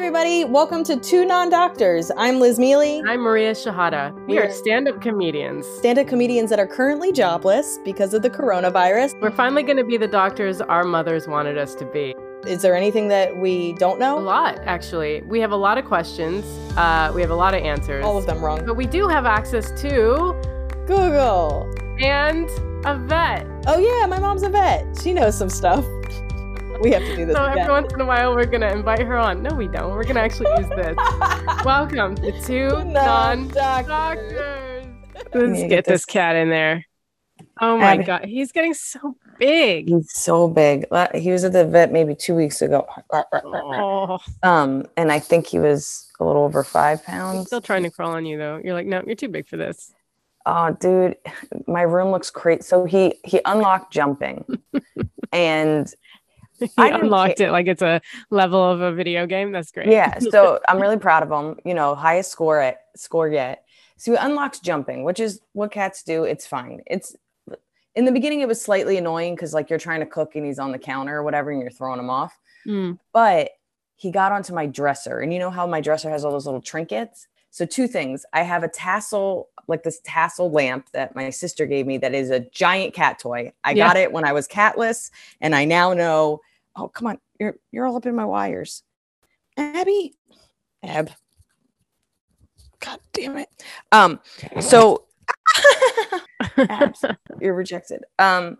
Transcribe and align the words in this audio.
everybody. 0.00 0.44
Welcome 0.44 0.82
to 0.84 0.98
Two 0.98 1.26
Non 1.26 1.50
Doctors. 1.50 2.10
I'm 2.16 2.40
Liz 2.40 2.58
Miele. 2.58 3.02
I'm 3.06 3.20
Maria 3.20 3.52
Shehata. 3.52 4.14
We 4.26 4.38
are 4.38 4.50
stand 4.50 4.88
up 4.88 5.02
comedians. 5.02 5.66
Stand 5.76 5.98
up 5.98 6.06
comedians 6.06 6.48
that 6.48 6.58
are 6.58 6.66
currently 6.66 7.12
jobless 7.12 7.78
because 7.84 8.14
of 8.14 8.22
the 8.22 8.30
coronavirus. 8.30 9.20
We're 9.20 9.30
finally 9.30 9.62
going 9.62 9.76
to 9.76 9.84
be 9.84 9.98
the 9.98 10.08
doctors 10.08 10.62
our 10.62 10.84
mothers 10.84 11.28
wanted 11.28 11.58
us 11.58 11.74
to 11.74 11.84
be. 11.84 12.14
Is 12.46 12.62
there 12.62 12.74
anything 12.74 13.08
that 13.08 13.36
we 13.36 13.74
don't 13.74 13.98
know? 13.98 14.18
A 14.18 14.20
lot, 14.20 14.58
actually. 14.60 15.20
We 15.26 15.38
have 15.40 15.52
a 15.52 15.56
lot 15.56 15.76
of 15.76 15.84
questions, 15.84 16.46
uh, 16.78 17.12
we 17.14 17.20
have 17.20 17.30
a 17.30 17.36
lot 17.36 17.52
of 17.52 17.62
answers. 17.62 18.02
All 18.02 18.16
of 18.16 18.24
them 18.24 18.42
wrong. 18.42 18.64
But 18.64 18.76
we 18.76 18.86
do 18.86 19.06
have 19.06 19.26
access 19.26 19.70
to 19.82 20.34
Google 20.86 21.70
and 22.00 22.48
a 22.86 22.96
vet. 22.96 23.46
Oh, 23.66 23.78
yeah, 23.78 24.06
my 24.06 24.18
mom's 24.18 24.44
a 24.44 24.48
vet. 24.48 24.98
She 25.02 25.12
knows 25.12 25.36
some 25.36 25.50
stuff. 25.50 25.84
We 26.82 26.90
have 26.92 27.02
to 27.02 27.16
do 27.16 27.26
this. 27.26 27.36
So 27.36 27.44
again. 27.44 27.58
every 27.58 27.72
once 27.72 27.92
in 27.92 28.00
a 28.00 28.06
while, 28.06 28.34
we're 28.34 28.46
gonna 28.46 28.72
invite 28.72 29.00
her 29.00 29.16
on. 29.16 29.42
No, 29.42 29.54
we 29.54 29.68
don't. 29.68 29.92
We're 29.94 30.04
gonna 30.04 30.20
actually 30.20 30.50
use 30.58 30.68
this. 30.70 30.96
Welcome 31.64 32.14
to 32.16 32.40
two 32.42 32.84
non-doctors. 32.84 34.86
Let's 35.34 35.60
get 35.60 35.68
get 35.68 35.84
this 35.84 36.00
this- 36.02 36.04
cat 36.06 36.36
in 36.36 36.48
there. 36.50 36.84
Oh 37.62 37.76
my 37.78 37.94
Abby. 37.94 38.04
god, 38.04 38.24
he's 38.26 38.52
getting 38.52 38.74
so 38.74 39.16
big. 39.38 39.88
He's 39.88 40.10
so 40.12 40.48
big. 40.48 40.86
He 41.14 41.30
was 41.30 41.44
at 41.44 41.52
the 41.52 41.64
vet 41.66 41.92
maybe 41.92 42.14
two 42.14 42.34
weeks 42.34 42.60
ago. 42.62 42.86
Oh, 43.12 44.18
Um, 44.42 44.86
and 44.96 45.10
I 45.12 45.18
think 45.20 45.46
he 45.46 45.58
was 45.58 46.10
a 46.20 46.24
little 46.24 46.42
over 46.42 46.64
five 46.64 47.00
he's 47.00 47.06
pounds. 47.06 47.46
still 47.46 47.60
trying 47.60 47.82
to 47.82 47.90
crawl 47.90 48.12
on 48.12 48.24
you 48.26 48.38
though. 48.38 48.60
You're 48.62 48.74
like, 48.74 48.86
no, 48.86 49.02
you're 49.06 49.14
too 49.16 49.28
big 49.28 49.46
for 49.46 49.56
this. 49.58 49.92
Oh, 50.46 50.74
dude, 50.80 51.16
my 51.66 51.82
room 51.82 52.10
looks 52.10 52.30
crazy. 52.30 52.62
So 52.62 52.84
he 52.84 53.14
he 53.24 53.40
unlocked 53.44 53.92
jumping, 53.92 54.44
and 55.32 55.86
He 55.88 55.94
I 56.76 56.90
unlocked 56.90 57.40
it 57.40 57.50
like 57.52 57.66
it's 57.66 57.82
a 57.82 58.00
level 58.30 58.62
of 58.62 58.80
a 58.80 58.92
video 58.92 59.26
game. 59.26 59.52
That's 59.52 59.70
great. 59.72 59.88
yeah. 59.88 60.18
So 60.30 60.60
I'm 60.68 60.80
really 60.80 60.98
proud 60.98 61.22
of 61.22 61.30
him. 61.30 61.58
You 61.64 61.74
know, 61.74 61.94
highest 61.94 62.30
score 62.30 62.60
at 62.60 62.82
score 62.96 63.28
yet. 63.28 63.64
So 63.96 64.12
he 64.12 64.18
unlocks 64.18 64.60
jumping, 64.60 65.04
which 65.04 65.20
is 65.20 65.40
what 65.52 65.70
cats 65.72 66.02
do. 66.02 66.24
It's 66.24 66.46
fine. 66.46 66.80
It's 66.86 67.14
in 67.94 68.04
the 68.04 68.12
beginning 68.12 68.40
it 68.40 68.48
was 68.48 68.62
slightly 68.62 68.96
annoying 68.96 69.34
because 69.34 69.52
like 69.52 69.68
you're 69.68 69.78
trying 69.78 70.00
to 70.00 70.06
cook 70.06 70.36
and 70.36 70.46
he's 70.46 70.58
on 70.58 70.72
the 70.72 70.78
counter 70.78 71.16
or 71.18 71.22
whatever, 71.22 71.50
and 71.50 71.60
you're 71.60 71.70
throwing 71.70 71.98
him 71.98 72.10
off. 72.10 72.38
Mm. 72.66 72.98
but 73.12 73.50
he 73.96 74.10
got 74.10 74.32
onto 74.32 74.52
my 74.54 74.66
dresser 74.66 75.20
and 75.20 75.32
you 75.32 75.38
know 75.38 75.50
how 75.50 75.66
my 75.66 75.80
dresser 75.80 76.10
has 76.10 76.26
all 76.26 76.30
those 76.30 76.44
little 76.44 76.60
trinkets 76.60 77.26
so 77.50 77.64
two 77.64 77.86
things 77.88 78.26
i 78.34 78.42
have 78.42 78.62
a 78.62 78.68
tassel 78.68 79.48
like 79.66 79.82
this 79.82 79.98
tassel 80.04 80.50
lamp 80.50 80.86
that 80.92 81.16
my 81.16 81.30
sister 81.30 81.64
gave 81.64 81.86
me 81.86 81.96
that 81.96 82.12
is 82.14 82.28
a 82.28 82.40
giant 82.50 82.92
cat 82.92 83.18
toy 83.18 83.50
i 83.64 83.70
Yeah. 83.72 83.86
got 83.88 83.96
it 83.96 84.12
when 84.12 84.26
i 84.26 84.32
was 84.32 84.46
catless 84.46 85.10
and 85.40 85.54
i 85.54 85.64
now 85.64 85.94
know 85.94 86.42
oh 86.76 86.88
come 86.88 87.08
on. 87.08 87.18
You're 87.38 87.56
you're 87.70 87.86
all 87.86 87.96
up 87.96 88.06
in 88.06 88.14
my 88.14 88.24
wires. 88.24 88.82
Abby? 89.56 90.14
Ab. 90.82 91.10
God 92.80 92.98
damn 93.12 93.36
it. 93.36 93.48
Um 93.92 94.20
so 94.60 95.06
Abs. 96.56 97.04
you're 97.40 97.54
rejected. 97.54 98.04
Um 98.18 98.58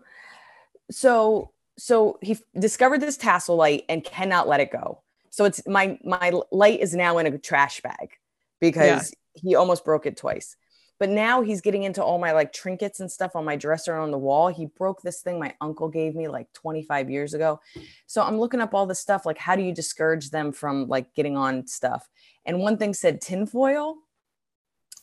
so 0.91 1.51
so 1.77 2.19
he 2.21 2.33
f- 2.33 2.41
discovered 2.57 2.99
this 3.01 3.17
tassel 3.17 3.55
light 3.55 3.85
and 3.89 4.03
cannot 4.03 4.47
let 4.47 4.59
it 4.59 4.71
go. 4.71 5.01
So 5.29 5.45
it's 5.45 5.65
my 5.67 5.97
my 6.03 6.33
light 6.51 6.79
is 6.81 6.93
now 6.93 7.17
in 7.17 7.25
a 7.25 7.37
trash 7.37 7.81
bag 7.81 8.11
because 8.59 9.13
he 9.33 9.55
almost 9.55 9.85
broke 9.85 10.05
it 10.05 10.17
twice 10.17 10.55
but 11.01 11.09
now 11.09 11.41
he's 11.41 11.61
getting 11.61 11.81
into 11.81 12.03
all 12.03 12.19
my 12.19 12.31
like 12.31 12.53
trinkets 12.53 12.99
and 12.99 13.11
stuff 13.11 13.35
on 13.35 13.43
my 13.43 13.55
dresser 13.55 13.93
and 13.95 14.03
on 14.03 14.11
the 14.11 14.19
wall. 14.19 14.49
He 14.49 14.67
broke 14.67 15.01
this 15.01 15.21
thing 15.21 15.39
my 15.39 15.51
uncle 15.59 15.89
gave 15.89 16.13
me 16.13 16.27
like 16.27 16.53
25 16.53 17.09
years 17.09 17.33
ago. 17.33 17.59
So 18.05 18.21
i'm 18.21 18.37
looking 18.37 18.61
up 18.61 18.75
all 18.75 18.85
this 18.85 18.99
stuff 18.99 19.25
like 19.25 19.39
how 19.39 19.55
do 19.55 19.63
you 19.63 19.73
discourage 19.73 20.29
them 20.29 20.51
from 20.51 20.87
like 20.87 21.11
getting 21.15 21.35
on 21.35 21.65
stuff? 21.65 22.07
And 22.45 22.59
one 22.59 22.77
thing 22.77 22.93
said 22.93 23.19
tinfoil. 23.19 23.95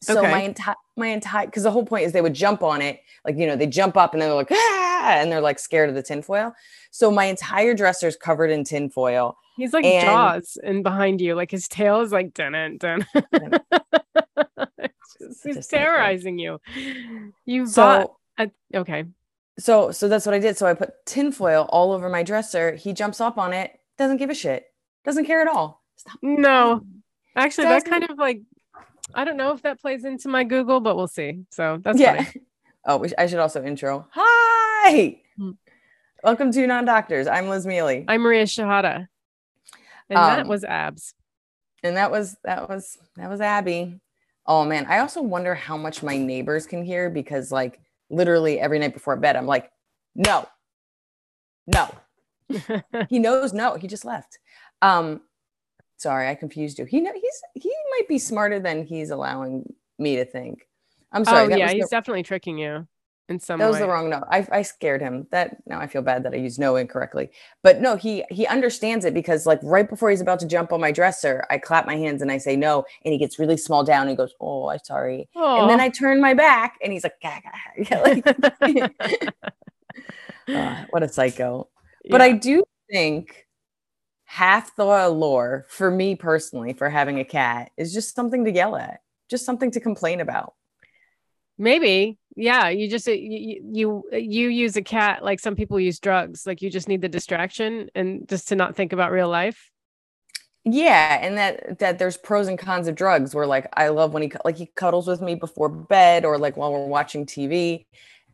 So 0.00 0.20
Okay. 0.20 0.30
my 0.30 0.42
entire 0.42 0.76
my 0.96 1.08
entire 1.08 1.46
because 1.46 1.64
the 1.64 1.72
whole 1.72 1.84
point 1.84 2.04
is 2.04 2.12
they 2.12 2.20
would 2.22 2.34
jump 2.34 2.62
on 2.62 2.80
it 2.80 3.00
like 3.24 3.36
you 3.36 3.48
know 3.48 3.56
they 3.56 3.66
jump 3.66 3.96
up 3.96 4.12
and 4.12 4.22
they're 4.22 4.32
like 4.32 4.52
ah, 4.52 5.16
and 5.18 5.32
they're 5.32 5.40
like 5.40 5.58
scared 5.58 5.88
of 5.88 5.96
the 5.96 6.02
tinfoil. 6.04 6.54
So 6.92 7.10
my 7.10 7.24
entire 7.24 7.74
dresser 7.74 8.06
is 8.06 8.14
covered 8.16 8.50
in 8.52 8.62
tinfoil 8.62 9.36
He's 9.56 9.72
like 9.72 9.84
And- 9.84 10.06
Jaws 10.06 10.56
and 10.62 10.84
behind 10.84 11.20
you, 11.20 11.34
like 11.34 11.50
his 11.50 11.66
tail 11.66 12.02
is 12.02 12.12
like 12.12 12.32
dun. 12.34 12.78
Dun 12.78 13.04
Such 15.32 15.68
terrorizing 15.68 16.38
you. 16.38 16.60
You 17.44 17.66
so 17.66 17.82
bought 17.82 18.10
a, 18.38 18.78
okay. 18.78 19.04
so 19.58 19.90
so 19.90 20.08
that's 20.08 20.26
what 20.26 20.34
i 20.34 20.38
did. 20.38 20.56
So 20.58 20.66
i 20.66 20.74
put 20.74 20.90
tinfoil 21.06 21.66
all 21.70 21.92
over 21.92 22.08
my 22.08 22.22
dresser. 22.22 22.74
He 22.74 22.92
jumps 22.92 23.20
up 23.20 23.38
on 23.38 23.52
it 23.52 23.72
doesn't 23.96 24.18
give 24.18 24.30
a 24.30 24.34
shit 24.34 24.66
doesn't 25.04 25.24
care 25.24 25.40
at 25.40 25.48
all. 25.48 25.82
Stop. 25.96 26.18
No, 26.22 26.82
actually, 27.34 27.64
that 27.64 27.84
Doesn't- 27.84 27.90
kind 27.90 28.10
of 28.10 28.18
like 28.18 28.42
I 29.14 29.24
don't 29.24 29.38
know 29.38 29.52
if 29.52 29.62
that 29.62 29.80
plays 29.80 30.04
into 30.04 30.28
my 30.28 30.44
Google, 30.44 30.80
but 30.80 30.94
we'll 30.96 31.08
see. 31.08 31.44
So 31.50 31.78
that's 31.82 31.98
yeah. 31.98 32.24
funny. 32.24 32.42
oh 32.84 33.04
i 33.16 33.26
should 33.26 33.38
also 33.38 33.64
intro. 33.64 34.06
Hi! 34.12 35.20
Hmm. 35.36 35.52
welcome 36.22 36.52
to 36.52 36.66
non-doctors. 36.66 37.26
I'm 37.26 37.48
Liz 37.48 37.66
Miele. 37.66 38.04
I'm 38.06 38.20
Maria 38.20 38.44
Shehata, 38.44 39.08
and 40.10 40.16
that 40.16 40.40
Um, 40.40 40.48
was 40.48 40.62
abs. 40.64 41.14
and 41.82 41.96
that 41.96 42.10
was 42.10 42.36
that 42.44 42.68
was 42.68 42.98
that 43.16 43.30
was 43.30 43.40
abby 43.40 43.98
oh 44.48 44.64
man 44.64 44.84
i 44.86 44.98
also 44.98 45.22
wonder 45.22 45.54
how 45.54 45.76
much 45.76 46.02
my 46.02 46.16
neighbors 46.16 46.66
can 46.66 46.82
hear 46.82 47.08
because 47.08 47.52
like 47.52 47.80
literally 48.10 48.58
every 48.58 48.80
night 48.80 48.92
before 48.92 49.16
bed 49.16 49.36
i'm 49.36 49.46
like 49.46 49.70
no. 50.18 50.48
No. 51.66 51.94
He 53.08 53.18
knows 53.18 53.52
no. 53.52 53.76
He 53.76 53.86
just 53.86 54.04
left. 54.04 54.38
Um 54.82 55.22
sorry 55.96 56.28
i 56.28 56.34
confused 56.34 56.78
you. 56.78 56.84
He 56.84 57.00
know 57.00 57.12
he's 57.14 57.42
he 57.54 57.72
might 57.92 58.08
be 58.08 58.18
smarter 58.18 58.60
than 58.60 58.84
he's 58.84 59.10
allowing 59.10 59.72
me 59.98 60.16
to 60.16 60.24
think. 60.24 60.66
I'm 61.12 61.24
sorry 61.24 61.52
oh 61.52 61.56
yeah, 61.56 61.70
he's 61.70 61.84
the, 61.84 61.96
definitely 61.96 62.22
tricking 62.22 62.58
you 62.58 62.86
in 63.28 63.38
some 63.38 63.58
that 63.58 63.66
was 63.66 63.74
way. 63.74 63.80
the 63.80 63.88
wrong 63.88 64.08
no 64.10 64.24
I, 64.30 64.46
I 64.50 64.62
scared 64.62 65.00
him 65.00 65.26
that 65.30 65.56
now 65.66 65.80
i 65.80 65.86
feel 65.86 66.02
bad 66.02 66.22
that 66.24 66.32
i 66.32 66.36
used 66.36 66.58
no 66.58 66.76
incorrectly 66.76 67.30
but 67.62 67.80
no 67.80 67.96
he 67.96 68.24
he 68.30 68.46
understands 68.46 69.04
it 69.04 69.14
because 69.14 69.46
like 69.46 69.60
right 69.62 69.88
before 69.88 70.10
he's 70.10 70.20
about 70.20 70.40
to 70.40 70.46
jump 70.46 70.72
on 70.72 70.80
my 70.80 70.92
dresser 70.92 71.44
i 71.50 71.58
clap 71.58 71.86
my 71.86 71.96
hands 71.96 72.22
and 72.22 72.32
i 72.32 72.38
say 72.38 72.56
no 72.56 72.84
and 73.04 73.12
he 73.12 73.18
gets 73.18 73.38
really 73.38 73.56
small 73.56 73.84
down 73.84 74.02
and 74.02 74.10
he 74.10 74.16
goes 74.16 74.34
oh 74.40 74.68
i'm 74.68 74.78
sorry 74.84 75.28
and 75.34 75.70
then 75.70 75.80
i 75.80 75.88
turn 75.88 76.20
my 76.20 76.34
back 76.34 76.76
and 76.82 76.92
he's 76.92 77.04
like. 77.04 77.14
Yeah, 77.22 78.00
like 78.00 78.26
uh, 80.48 80.84
what 80.90 81.02
a 81.02 81.08
psycho 81.08 81.68
but 82.10 82.20
I 82.20 82.32
do 82.32 82.64
think 82.90 83.46
half 84.24 84.74
the 84.76 84.84
allure 84.84 85.66
for 85.68 85.90
me 85.90 86.14
personally 86.14 86.72
for 86.72 86.88
having 86.88 87.18
a 87.18 87.24
cat 87.24 87.70
is 87.76 87.92
just 87.92 88.14
something 88.14 88.44
to 88.44 88.52
yell 88.52 88.76
at, 88.76 89.00
just 89.28 89.44
something 89.44 89.70
to 89.72 89.80
complain 89.80 90.20
about. 90.20 90.54
Maybe. 91.58 92.18
Yeah. 92.36 92.68
You 92.68 92.88
just, 92.88 93.06
you, 93.06 93.60
you, 93.72 94.04
you 94.12 94.48
use 94.48 94.76
a 94.76 94.82
cat 94.82 95.24
like 95.24 95.40
some 95.40 95.56
people 95.56 95.78
use 95.80 95.98
drugs. 95.98 96.46
Like 96.46 96.62
you 96.62 96.70
just 96.70 96.88
need 96.88 97.02
the 97.02 97.08
distraction 97.08 97.90
and 97.94 98.28
just 98.28 98.48
to 98.48 98.56
not 98.56 98.76
think 98.76 98.92
about 98.92 99.10
real 99.10 99.28
life. 99.28 99.70
Yeah, 100.70 101.18
and 101.22 101.38
that 101.38 101.78
that 101.78 101.98
there's 101.98 102.16
pros 102.18 102.46
and 102.46 102.58
cons 102.58 102.88
of 102.88 102.94
drugs. 102.94 103.34
Where 103.34 103.46
like 103.46 103.68
I 103.74 103.88
love 103.88 104.12
when 104.12 104.22
he 104.22 104.32
like 104.44 104.56
he 104.56 104.66
cuddles 104.74 105.06
with 105.06 105.22
me 105.22 105.34
before 105.34 105.68
bed 105.68 106.24
or 106.24 106.36
like 106.36 106.56
while 106.56 106.72
we're 106.72 106.86
watching 106.86 107.24
TV, 107.24 107.86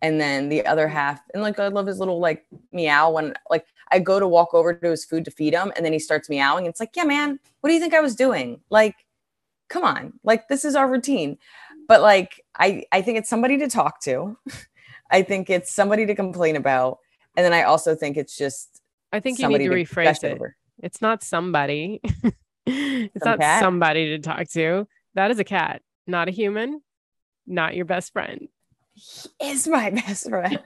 and 0.02 0.20
then 0.20 0.48
the 0.48 0.66
other 0.66 0.88
half 0.88 1.20
and 1.32 1.42
like 1.42 1.58
I 1.60 1.68
love 1.68 1.86
his 1.86 1.98
little 1.98 2.18
like 2.18 2.44
meow 2.72 3.10
when 3.10 3.34
like 3.50 3.66
I 3.92 4.00
go 4.00 4.18
to 4.18 4.26
walk 4.26 4.52
over 4.52 4.74
to 4.74 4.90
his 4.90 5.04
food 5.04 5.24
to 5.26 5.30
feed 5.30 5.54
him, 5.54 5.72
and 5.76 5.84
then 5.84 5.92
he 5.92 5.98
starts 5.98 6.28
meowing. 6.28 6.66
It's 6.66 6.80
like, 6.80 6.96
yeah, 6.96 7.04
man, 7.04 7.38
what 7.60 7.68
do 7.68 7.74
you 7.74 7.80
think 7.80 7.94
I 7.94 8.00
was 8.00 8.16
doing? 8.16 8.60
Like, 8.68 8.96
come 9.68 9.84
on, 9.84 10.14
like 10.24 10.48
this 10.48 10.64
is 10.64 10.74
our 10.74 10.90
routine. 10.90 11.38
But 11.88 12.00
like 12.02 12.42
I 12.56 12.84
I 12.92 13.02
think 13.02 13.18
it's 13.18 13.28
somebody 13.30 13.58
to 13.58 13.68
talk 13.68 14.00
to. 14.02 14.36
I 15.10 15.22
think 15.22 15.50
it's 15.50 15.70
somebody 15.70 16.06
to 16.06 16.14
complain 16.14 16.56
about, 16.56 16.98
and 17.36 17.44
then 17.44 17.52
I 17.52 17.62
also 17.62 17.94
think 17.94 18.16
it's 18.16 18.36
just 18.36 18.80
I 19.12 19.20
think 19.20 19.38
you 19.38 19.48
need 19.48 19.58
to 19.58 19.68
rephrase 19.68 20.24
it. 20.24 20.32
over. 20.32 20.56
It's 20.82 21.00
not 21.00 21.22
somebody. 21.22 22.00
it's 22.66 23.22
Some 23.22 23.30
not 23.30 23.40
cat? 23.40 23.60
somebody 23.62 24.16
to 24.16 24.18
talk 24.18 24.48
to. 24.50 24.88
That 25.14 25.30
is 25.30 25.38
a 25.38 25.44
cat, 25.44 25.82
not 26.06 26.28
a 26.28 26.32
human, 26.32 26.80
not 27.46 27.76
your 27.76 27.84
best 27.84 28.12
friend. 28.12 28.48
He 28.94 29.28
is 29.50 29.66
my 29.66 29.90
best 30.06 30.28
friend. 30.28 30.60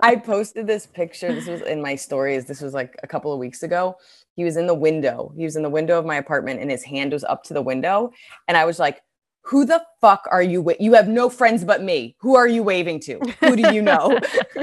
I 0.00 0.16
posted 0.16 0.66
this 0.66 0.86
picture. 0.86 1.32
This 1.32 1.46
was 1.46 1.62
in 1.62 1.80
my 1.80 1.94
stories. 1.94 2.44
This 2.44 2.60
was 2.60 2.74
like 2.74 2.96
a 3.02 3.06
couple 3.06 3.32
of 3.32 3.38
weeks 3.38 3.62
ago. 3.62 3.96
He 4.34 4.44
was 4.44 4.56
in 4.56 4.66
the 4.66 4.74
window. 4.74 5.32
He 5.36 5.44
was 5.44 5.56
in 5.56 5.62
the 5.62 5.70
window 5.70 5.98
of 5.98 6.04
my 6.04 6.16
apartment 6.16 6.60
and 6.60 6.70
his 6.70 6.82
hand 6.84 7.12
was 7.12 7.24
up 7.24 7.44
to 7.44 7.54
the 7.54 7.62
window. 7.62 8.10
And 8.48 8.56
I 8.56 8.64
was 8.64 8.78
like, 8.78 9.00
who 9.46 9.64
the 9.64 9.82
fuck 10.00 10.26
are 10.30 10.42
you? 10.42 10.60
Wa- 10.60 10.74
you 10.80 10.94
have 10.94 11.08
no 11.08 11.30
friends 11.30 11.64
but 11.64 11.82
me. 11.82 12.16
Who 12.18 12.34
are 12.34 12.48
you 12.48 12.64
waving 12.64 13.00
to? 13.02 13.20
Who 13.40 13.54
do 13.54 13.72
you 13.72 13.80
know? 13.80 14.18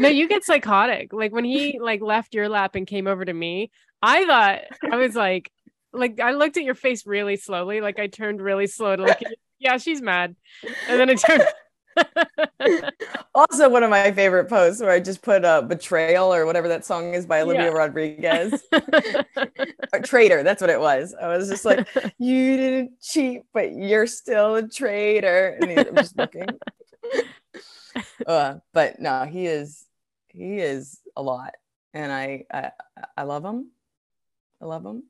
no, 0.00 0.08
you 0.08 0.28
get 0.28 0.44
psychotic. 0.44 1.12
Like 1.12 1.32
when 1.32 1.44
he 1.44 1.78
like 1.80 2.00
left 2.00 2.34
your 2.34 2.48
lap 2.48 2.74
and 2.74 2.84
came 2.86 3.06
over 3.06 3.24
to 3.24 3.32
me, 3.32 3.70
I 4.02 4.26
thought 4.26 4.92
I 4.92 4.96
was 4.96 5.14
like, 5.14 5.52
like 5.92 6.18
I 6.18 6.32
looked 6.32 6.56
at 6.56 6.64
your 6.64 6.74
face 6.74 7.06
really 7.06 7.36
slowly. 7.36 7.80
Like 7.80 8.00
I 8.00 8.08
turned 8.08 8.40
really 8.40 8.66
slow 8.66 8.96
to 8.96 9.02
look 9.02 9.22
at 9.22 9.30
you. 9.30 9.36
Yeah, 9.60 9.76
she's 9.76 10.02
mad. 10.02 10.34
And 10.88 10.98
then 10.98 11.10
I 11.10 11.14
turned 11.14 11.44
also, 13.34 13.68
one 13.68 13.82
of 13.82 13.90
my 13.90 14.12
favorite 14.12 14.48
posts 14.48 14.80
where 14.80 14.90
I 14.90 15.00
just 15.00 15.22
put 15.22 15.44
a 15.44 15.62
betrayal 15.62 16.32
or 16.32 16.46
whatever 16.46 16.68
that 16.68 16.84
song 16.84 17.14
is 17.14 17.26
by 17.26 17.40
Olivia 17.42 17.64
Yeah. 17.64 17.68
Rodriguez. 17.70 18.62
or 19.92 20.00
traitor, 20.02 20.42
that's 20.42 20.60
what 20.60 20.70
it 20.70 20.80
was. 20.80 21.14
I 21.20 21.28
was 21.28 21.48
just 21.48 21.64
like, 21.64 21.86
you 22.18 22.56
didn't 22.56 23.00
cheat, 23.00 23.42
but 23.52 23.72
you're 23.72 24.06
still 24.06 24.56
a 24.56 24.68
traitor. 24.68 25.58
And 25.60 25.70
I'm 25.78 25.96
just 25.96 26.16
looking. 26.16 26.46
uh, 28.26 28.56
but 28.72 29.00
no, 29.00 29.24
he 29.24 29.46
is 29.46 29.84
he 30.28 30.58
is 30.58 31.00
a 31.16 31.22
lot, 31.22 31.54
and 31.92 32.12
I 32.12 32.44
I, 32.52 32.70
I 33.16 33.22
love 33.24 33.44
him. 33.44 33.70
I 34.62 34.66
love 34.66 34.84
him. 34.84 35.04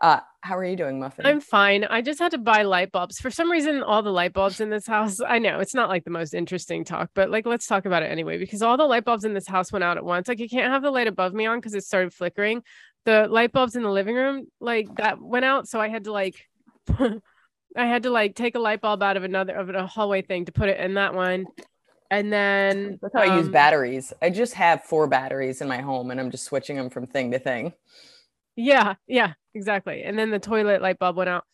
Uh, 0.00 0.20
how 0.40 0.56
are 0.56 0.64
you 0.64 0.76
doing, 0.76 1.00
Muffin? 1.00 1.26
I'm 1.26 1.40
fine. 1.40 1.84
I 1.84 2.00
just 2.00 2.20
had 2.20 2.30
to 2.30 2.38
buy 2.38 2.62
light 2.62 2.92
bulbs. 2.92 3.18
For 3.18 3.30
some 3.30 3.50
reason, 3.50 3.82
all 3.82 4.02
the 4.02 4.12
light 4.12 4.32
bulbs 4.32 4.60
in 4.60 4.70
this 4.70 4.86
house, 4.86 5.20
I 5.20 5.38
know 5.38 5.58
it's 5.58 5.74
not 5.74 5.88
like 5.88 6.04
the 6.04 6.10
most 6.10 6.34
interesting 6.34 6.84
talk, 6.84 7.10
but 7.14 7.30
like 7.30 7.46
let's 7.46 7.66
talk 7.66 7.84
about 7.84 8.02
it 8.02 8.10
anyway, 8.10 8.38
because 8.38 8.62
all 8.62 8.76
the 8.76 8.84
light 8.84 9.04
bulbs 9.04 9.24
in 9.24 9.34
this 9.34 9.48
house 9.48 9.72
went 9.72 9.84
out 9.84 9.96
at 9.96 10.04
once. 10.04 10.28
Like 10.28 10.38
you 10.38 10.48
can't 10.48 10.72
have 10.72 10.82
the 10.82 10.90
light 10.90 11.08
above 11.08 11.34
me 11.34 11.46
on 11.46 11.58
because 11.58 11.74
it 11.74 11.84
started 11.84 12.14
flickering. 12.14 12.62
The 13.04 13.26
light 13.28 13.52
bulbs 13.52 13.74
in 13.74 13.82
the 13.82 13.90
living 13.90 14.14
room, 14.14 14.46
like 14.60 14.86
that 14.96 15.20
went 15.20 15.44
out. 15.44 15.66
So 15.66 15.80
I 15.80 15.88
had 15.88 16.04
to 16.04 16.12
like 16.12 16.36
I 17.76 17.86
had 17.86 18.04
to 18.04 18.10
like 18.10 18.34
take 18.34 18.54
a 18.54 18.60
light 18.60 18.80
bulb 18.80 19.02
out 19.02 19.16
of 19.16 19.24
another 19.24 19.54
of 19.54 19.68
a 19.68 19.86
hallway 19.86 20.22
thing 20.22 20.44
to 20.44 20.52
put 20.52 20.68
it 20.68 20.78
in 20.78 20.94
that 20.94 21.14
one. 21.14 21.46
And 22.10 22.32
then 22.32 22.98
That's 23.02 23.14
how 23.14 23.20
I 23.20 23.36
use 23.36 23.46
um, 23.46 23.52
batteries. 23.52 24.12
I 24.22 24.30
just 24.30 24.54
have 24.54 24.84
four 24.84 25.06
batteries 25.08 25.60
in 25.60 25.68
my 25.68 25.82
home, 25.82 26.10
and 26.10 26.18
I'm 26.18 26.30
just 26.30 26.44
switching 26.44 26.76
them 26.76 26.88
from 26.88 27.06
thing 27.06 27.32
to 27.32 27.38
thing. 27.38 27.74
Yeah, 28.56 28.94
yeah, 29.06 29.34
exactly. 29.54 30.02
And 30.02 30.18
then 30.18 30.30
the 30.30 30.38
toilet 30.38 30.82
light 30.82 30.98
bulb 30.98 31.16
went 31.16 31.28
out. 31.28 31.44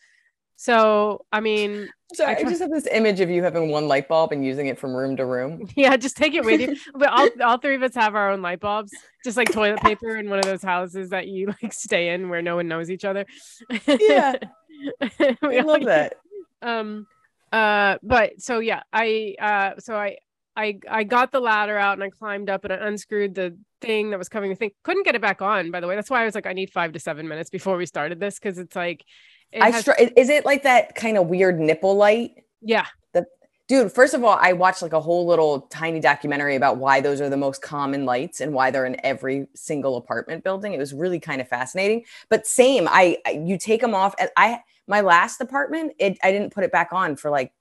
So 0.56 1.24
I 1.32 1.40
mean, 1.40 1.88
So 2.14 2.24
I 2.24 2.36
I, 2.36 2.42
just 2.44 2.60
have 2.62 2.70
this 2.70 2.86
image 2.86 3.20
of 3.20 3.28
you 3.28 3.42
having 3.42 3.70
one 3.70 3.88
light 3.88 4.06
bulb 4.08 4.30
and 4.30 4.44
using 4.46 4.68
it 4.68 4.78
from 4.78 4.94
room 4.94 5.16
to 5.16 5.24
room. 5.26 5.68
Yeah, 5.76 5.96
just 5.96 6.16
take 6.16 6.34
it 6.34 6.44
with 6.44 6.60
you. 6.60 6.76
But 6.94 7.08
all, 7.08 7.28
all 7.42 7.58
three 7.58 7.74
of 7.74 7.82
us 7.82 7.94
have 7.96 8.14
our 8.14 8.30
own 8.30 8.40
light 8.40 8.60
bulbs, 8.60 8.92
just 9.24 9.36
like 9.36 9.50
toilet 9.50 9.80
paper 9.80 10.16
in 10.16 10.30
one 10.30 10.38
of 10.38 10.44
those 10.44 10.62
houses 10.62 11.10
that 11.10 11.26
you 11.26 11.46
like 11.62 11.72
stay 11.72 12.10
in 12.10 12.28
where 12.28 12.40
no 12.42 12.54
one 12.56 12.68
knows 12.68 12.88
each 12.90 13.04
other. 13.04 13.26
Yeah. 13.86 14.36
We 15.42 15.58
I 15.58 15.62
love 15.62 15.80
use- 15.80 15.86
that. 15.86 16.14
Um 16.62 17.06
uh 17.52 17.98
but 18.02 18.40
so 18.40 18.58
yeah, 18.60 18.82
I 18.92 19.34
uh 19.40 19.80
so 19.80 19.96
I 19.96 20.18
I 20.56 20.78
I 20.88 21.04
got 21.04 21.32
the 21.32 21.40
ladder 21.40 21.76
out 21.76 21.94
and 21.94 22.02
I 22.04 22.10
climbed 22.10 22.48
up 22.50 22.64
and 22.64 22.72
I 22.72 22.76
unscrewed 22.76 23.34
the 23.34 23.56
thing 23.80 24.10
that 24.10 24.18
was 24.18 24.28
covering 24.28 24.50
the 24.52 24.56
thing. 24.56 24.70
Couldn't 24.82 25.04
get 25.04 25.14
it 25.14 25.20
back 25.22 25.42
on, 25.42 25.70
by 25.70 25.80
the 25.80 25.86
way. 25.86 25.96
That's 25.96 26.10
why 26.10 26.22
I 26.22 26.24
was 26.24 26.34
like, 26.34 26.46
I 26.46 26.52
need 26.52 26.70
five 26.70 26.92
to 26.92 26.98
seven 27.00 27.26
minutes 27.28 27.50
before 27.50 27.76
we 27.76 27.86
started 27.86 28.20
this 28.20 28.38
because 28.38 28.58
it's 28.58 28.76
like 28.76 29.04
it 29.52 29.62
I 29.62 29.70
has- 29.70 29.82
str- 29.82 29.92
is 30.16 30.28
it 30.28 30.44
like 30.44 30.62
that 30.62 30.94
kind 30.94 31.18
of 31.18 31.26
weird 31.26 31.58
nipple 31.58 31.96
light? 31.96 32.32
yeah. 32.60 32.86
Dude, 33.66 33.90
first 33.90 34.12
of 34.12 34.22
all, 34.22 34.36
I 34.38 34.52
watched 34.52 34.82
like 34.82 34.92
a 34.92 35.00
whole 35.00 35.26
little 35.26 35.62
tiny 35.62 35.98
documentary 35.98 36.54
about 36.54 36.76
why 36.76 37.00
those 37.00 37.18
are 37.22 37.30
the 37.30 37.36
most 37.38 37.62
common 37.62 38.04
lights 38.04 38.42
and 38.42 38.52
why 38.52 38.70
they're 38.70 38.84
in 38.84 39.00
every 39.02 39.46
single 39.54 39.96
apartment 39.96 40.44
building. 40.44 40.74
It 40.74 40.78
was 40.78 40.92
really 40.92 41.18
kind 41.18 41.40
of 41.40 41.48
fascinating. 41.48 42.04
But 42.28 42.46
same, 42.46 42.86
I 42.90 43.16
I- 43.24 43.42
you 43.42 43.56
take 43.56 43.80
them 43.80 43.94
off. 43.94 44.14
I 44.36 44.60
my 44.86 45.00
last 45.00 45.40
apartment, 45.40 45.94
it 45.98 46.18
I 46.22 46.30
didn't 46.30 46.52
put 46.52 46.64
it 46.64 46.72
back 46.72 46.92
on 46.92 47.16
for 47.16 47.30
like 47.30 47.52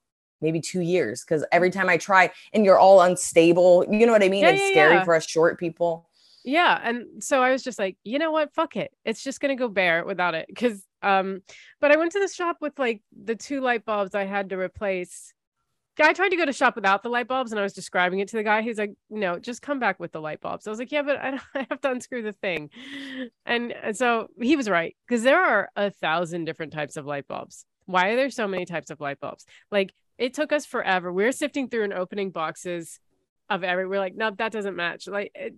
maybe 0.44 0.60
two 0.60 0.82
years 0.82 1.24
because 1.24 1.44
every 1.50 1.70
time 1.70 1.88
I 1.88 1.96
try, 1.96 2.30
and 2.52 2.64
you're 2.64 2.78
all 2.78 3.00
unstable. 3.00 3.84
You 3.90 4.06
know 4.06 4.12
what 4.12 4.22
I 4.22 4.28
mean? 4.28 4.44
Yeah, 4.44 4.50
it's 4.50 4.62
yeah, 4.62 4.70
scary 4.70 4.94
yeah. 4.94 5.04
for 5.04 5.14
us 5.16 5.26
short 5.26 5.58
people. 5.58 6.08
yeah 6.44 6.78
and 6.84 7.22
so 7.24 7.42
i 7.42 7.50
was 7.50 7.62
just 7.62 7.78
like 7.78 7.96
you 8.04 8.18
know 8.18 8.30
what 8.30 8.54
fuck 8.54 8.76
it 8.76 8.92
it's 9.04 9.24
just 9.24 9.40
gonna 9.40 9.56
go 9.56 9.66
bare 9.66 10.04
without 10.04 10.34
it 10.34 10.46
because 10.46 10.84
um 11.02 11.40
but 11.80 11.90
i 11.90 11.96
went 11.96 12.12
to 12.12 12.20
the 12.20 12.28
shop 12.28 12.58
with 12.60 12.78
like 12.78 13.00
the 13.24 13.34
two 13.34 13.60
light 13.60 13.84
bulbs 13.84 14.14
i 14.14 14.24
had 14.24 14.50
to 14.50 14.58
replace 14.58 15.32
i 16.00 16.12
tried 16.12 16.28
to 16.28 16.36
go 16.36 16.44
to 16.44 16.52
shop 16.52 16.74
without 16.74 17.02
the 17.02 17.08
light 17.08 17.28
bulbs 17.28 17.50
and 17.50 17.58
i 17.58 17.62
was 17.62 17.72
describing 17.72 18.18
it 18.18 18.28
to 18.28 18.36
the 18.36 18.42
guy 18.42 18.60
he's 18.60 18.78
like 18.78 18.92
no 19.08 19.38
just 19.38 19.62
come 19.62 19.78
back 19.78 19.98
with 19.98 20.12
the 20.12 20.20
light 20.20 20.40
bulbs 20.42 20.66
i 20.66 20.70
was 20.70 20.78
like 20.78 20.92
yeah 20.92 21.02
but 21.02 21.16
i, 21.18 21.30
don't, 21.30 21.42
I 21.54 21.66
have 21.70 21.80
to 21.80 21.90
unscrew 21.90 22.22
the 22.22 22.32
thing 22.32 22.68
and, 23.46 23.72
and 23.72 23.96
so 23.96 24.28
he 24.38 24.54
was 24.54 24.68
right 24.68 24.94
because 25.08 25.22
there 25.22 25.42
are 25.42 25.70
a 25.76 25.90
thousand 25.90 26.44
different 26.44 26.74
types 26.74 26.98
of 26.98 27.06
light 27.06 27.26
bulbs 27.26 27.64
why 27.86 28.08
are 28.08 28.16
there 28.16 28.30
so 28.30 28.46
many 28.46 28.66
types 28.66 28.90
of 28.90 29.00
light 29.00 29.20
bulbs 29.20 29.46
like 29.70 29.94
it 30.18 30.34
took 30.34 30.52
us 30.52 30.64
forever 30.66 31.12
we 31.12 31.24
were 31.24 31.32
sifting 31.32 31.68
through 31.68 31.84
and 31.84 31.92
opening 31.92 32.30
boxes 32.30 33.00
of 33.50 33.64
every 33.64 33.86
we're 33.86 33.98
like 33.98 34.14
no 34.14 34.30
that 34.30 34.52
doesn't 34.52 34.76
match 34.76 35.06
like 35.06 35.30
it, 35.34 35.54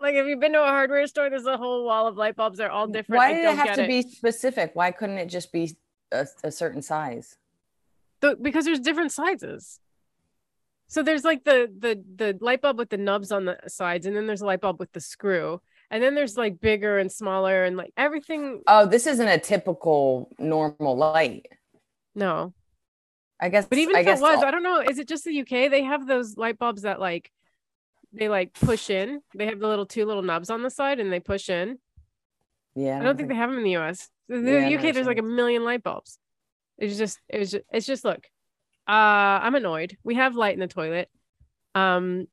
like 0.00 0.14
if 0.16 0.26
you've 0.26 0.40
been 0.40 0.52
to 0.52 0.62
a 0.62 0.66
hardware 0.66 1.06
store, 1.06 1.30
there's 1.30 1.46
a 1.46 1.56
whole 1.56 1.84
wall 1.84 2.06
of 2.06 2.16
light 2.16 2.36
bulbs. 2.36 2.58
They're 2.58 2.70
all 2.70 2.88
different. 2.88 3.18
Why 3.18 3.32
did 3.32 3.44
it 3.44 3.54
have 3.54 3.76
to 3.76 3.86
be 3.86 4.02
specific? 4.02 4.72
Why 4.74 4.90
couldn't 4.90 5.18
it 5.18 5.26
just 5.26 5.52
be 5.52 5.76
a, 6.12 6.26
a 6.42 6.50
certain 6.50 6.82
size? 6.82 7.38
The- 8.20 8.36
because 8.36 8.64
there's 8.64 8.80
different 8.80 9.12
sizes. 9.12 9.80
So 10.88 11.02
there's 11.02 11.24
like 11.24 11.44
the 11.44 11.72
the 11.78 12.02
the 12.16 12.38
light 12.40 12.60
bulb 12.60 12.76
with 12.76 12.90
the 12.90 12.98
nubs 12.98 13.32
on 13.32 13.46
the 13.46 13.56
sides, 13.68 14.04
and 14.04 14.14
then 14.14 14.26
there's 14.26 14.42
a 14.42 14.46
light 14.46 14.60
bulb 14.60 14.78
with 14.78 14.92
the 14.92 15.00
screw, 15.00 15.62
and 15.90 16.02
then 16.02 16.14
there's 16.14 16.36
like 16.36 16.60
bigger 16.60 16.98
and 16.98 17.10
smaller, 17.10 17.64
and 17.64 17.76
like 17.76 17.92
everything. 17.96 18.62
Oh, 18.66 18.84
this 18.84 19.06
isn't 19.06 19.28
a 19.28 19.38
typical 19.38 20.28
normal 20.38 20.96
light. 20.96 21.46
No, 22.14 22.52
I 23.44 23.48
guess. 23.50 23.66
but 23.66 23.78
even 23.78 23.94
I 23.96 24.00
if 24.00 24.06
guess 24.06 24.18
it 24.20 24.22
was, 24.22 24.38
all- 24.38 24.44
I 24.46 24.50
don't 24.50 24.62
know. 24.62 24.80
Is 24.80 24.98
it 24.98 25.06
just 25.08 25.24
the 25.24 25.40
UK? 25.40 25.70
They 25.70 25.82
have 25.84 26.06
those 26.06 26.36
light 26.36 26.58
bulbs 26.58 26.82
that 26.82 26.98
like 27.00 27.30
they 28.12 28.28
like 28.28 28.52
push 28.54 28.90
in. 28.90 29.20
They 29.34 29.46
have 29.46 29.58
the 29.60 29.68
little 29.68 29.86
two 29.86 30.06
little 30.06 30.22
nubs 30.22 30.48
on 30.50 30.62
the 30.62 30.70
side, 30.70 30.98
and 31.00 31.12
they 31.12 31.20
push 31.20 31.48
in. 31.50 31.78
yeah, 32.74 32.98
I 32.98 33.02
don't 33.02 33.16
think 33.16 33.28
they 33.28 33.34
have 33.34 33.50
them 33.50 33.58
in 33.58 33.64
the 33.64 33.76
US. 33.76 34.08
The 34.28 34.38
the 34.38 34.52
Yeah, 34.70 34.78
UK, 34.78 34.94
there's 34.94 35.06
like 35.06 35.18
a 35.18 35.22
million 35.22 35.64
light 35.64 35.82
bulbs. 35.82 36.18
It's 36.78 36.96
just, 36.96 37.20
it 37.28 37.38
was 37.38 37.50
just, 37.52 37.64
it's 37.72 37.86
just 37.86 38.04
look. 38.04 38.26
Uh, 38.88 39.38
I'm 39.44 39.54
annoyed. 39.54 39.96
We 40.04 40.14
have 40.16 40.34
light 40.36 40.54
in 40.54 40.60
the 40.60 40.66
toilet. 40.66 41.08
Um, 41.74 42.26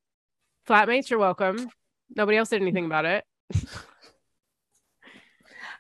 flatmates, 0.67 1.09
you're 1.09 1.19
welcome. 1.19 1.69
Nobody 2.15 2.37
else 2.37 2.49
did 2.49 2.61
anything 2.61 2.85
about 2.85 3.05
it. 3.05 3.23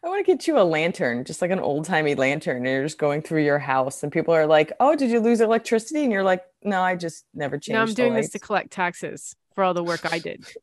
I 0.03 0.07
want 0.07 0.25
to 0.25 0.31
get 0.31 0.47
you 0.47 0.57
a 0.59 0.63
lantern, 0.63 1.23
just 1.25 1.41
like 1.41 1.51
an 1.51 1.59
old 1.59 1.85
timey 1.85 2.15
lantern. 2.15 2.57
And 2.57 2.65
you're 2.65 2.83
just 2.83 2.97
going 2.97 3.21
through 3.21 3.43
your 3.43 3.59
house, 3.59 4.01
and 4.01 4.11
people 4.11 4.33
are 4.33 4.47
like, 4.47 4.71
"Oh, 4.79 4.95
did 4.95 5.11
you 5.11 5.19
lose 5.19 5.41
electricity?" 5.41 6.03
And 6.03 6.11
you're 6.11 6.23
like, 6.23 6.43
"No, 6.63 6.81
I 6.81 6.95
just 6.95 7.25
never 7.33 7.57
changed." 7.57 7.75
now 7.75 7.83
I'm 7.83 7.93
doing 7.93 8.13
this 8.13 8.29
to 8.29 8.39
collect 8.39 8.71
taxes 8.71 9.35
for 9.53 9.63
all 9.63 9.73
the 9.73 9.83
work 9.83 10.11
I 10.11 10.19
did. 10.19 10.45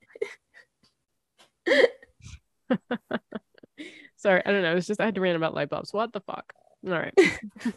Sorry, 4.16 4.42
I 4.44 4.50
don't 4.50 4.62
know. 4.62 4.76
It's 4.76 4.86
just 4.86 5.00
I 5.00 5.04
had 5.04 5.14
to 5.14 5.20
rant 5.20 5.36
about 5.36 5.54
light 5.54 5.68
bulbs. 5.68 5.92
What 5.92 6.12
the 6.12 6.20
fuck? 6.20 6.52
All 6.86 6.92
right. 6.92 7.14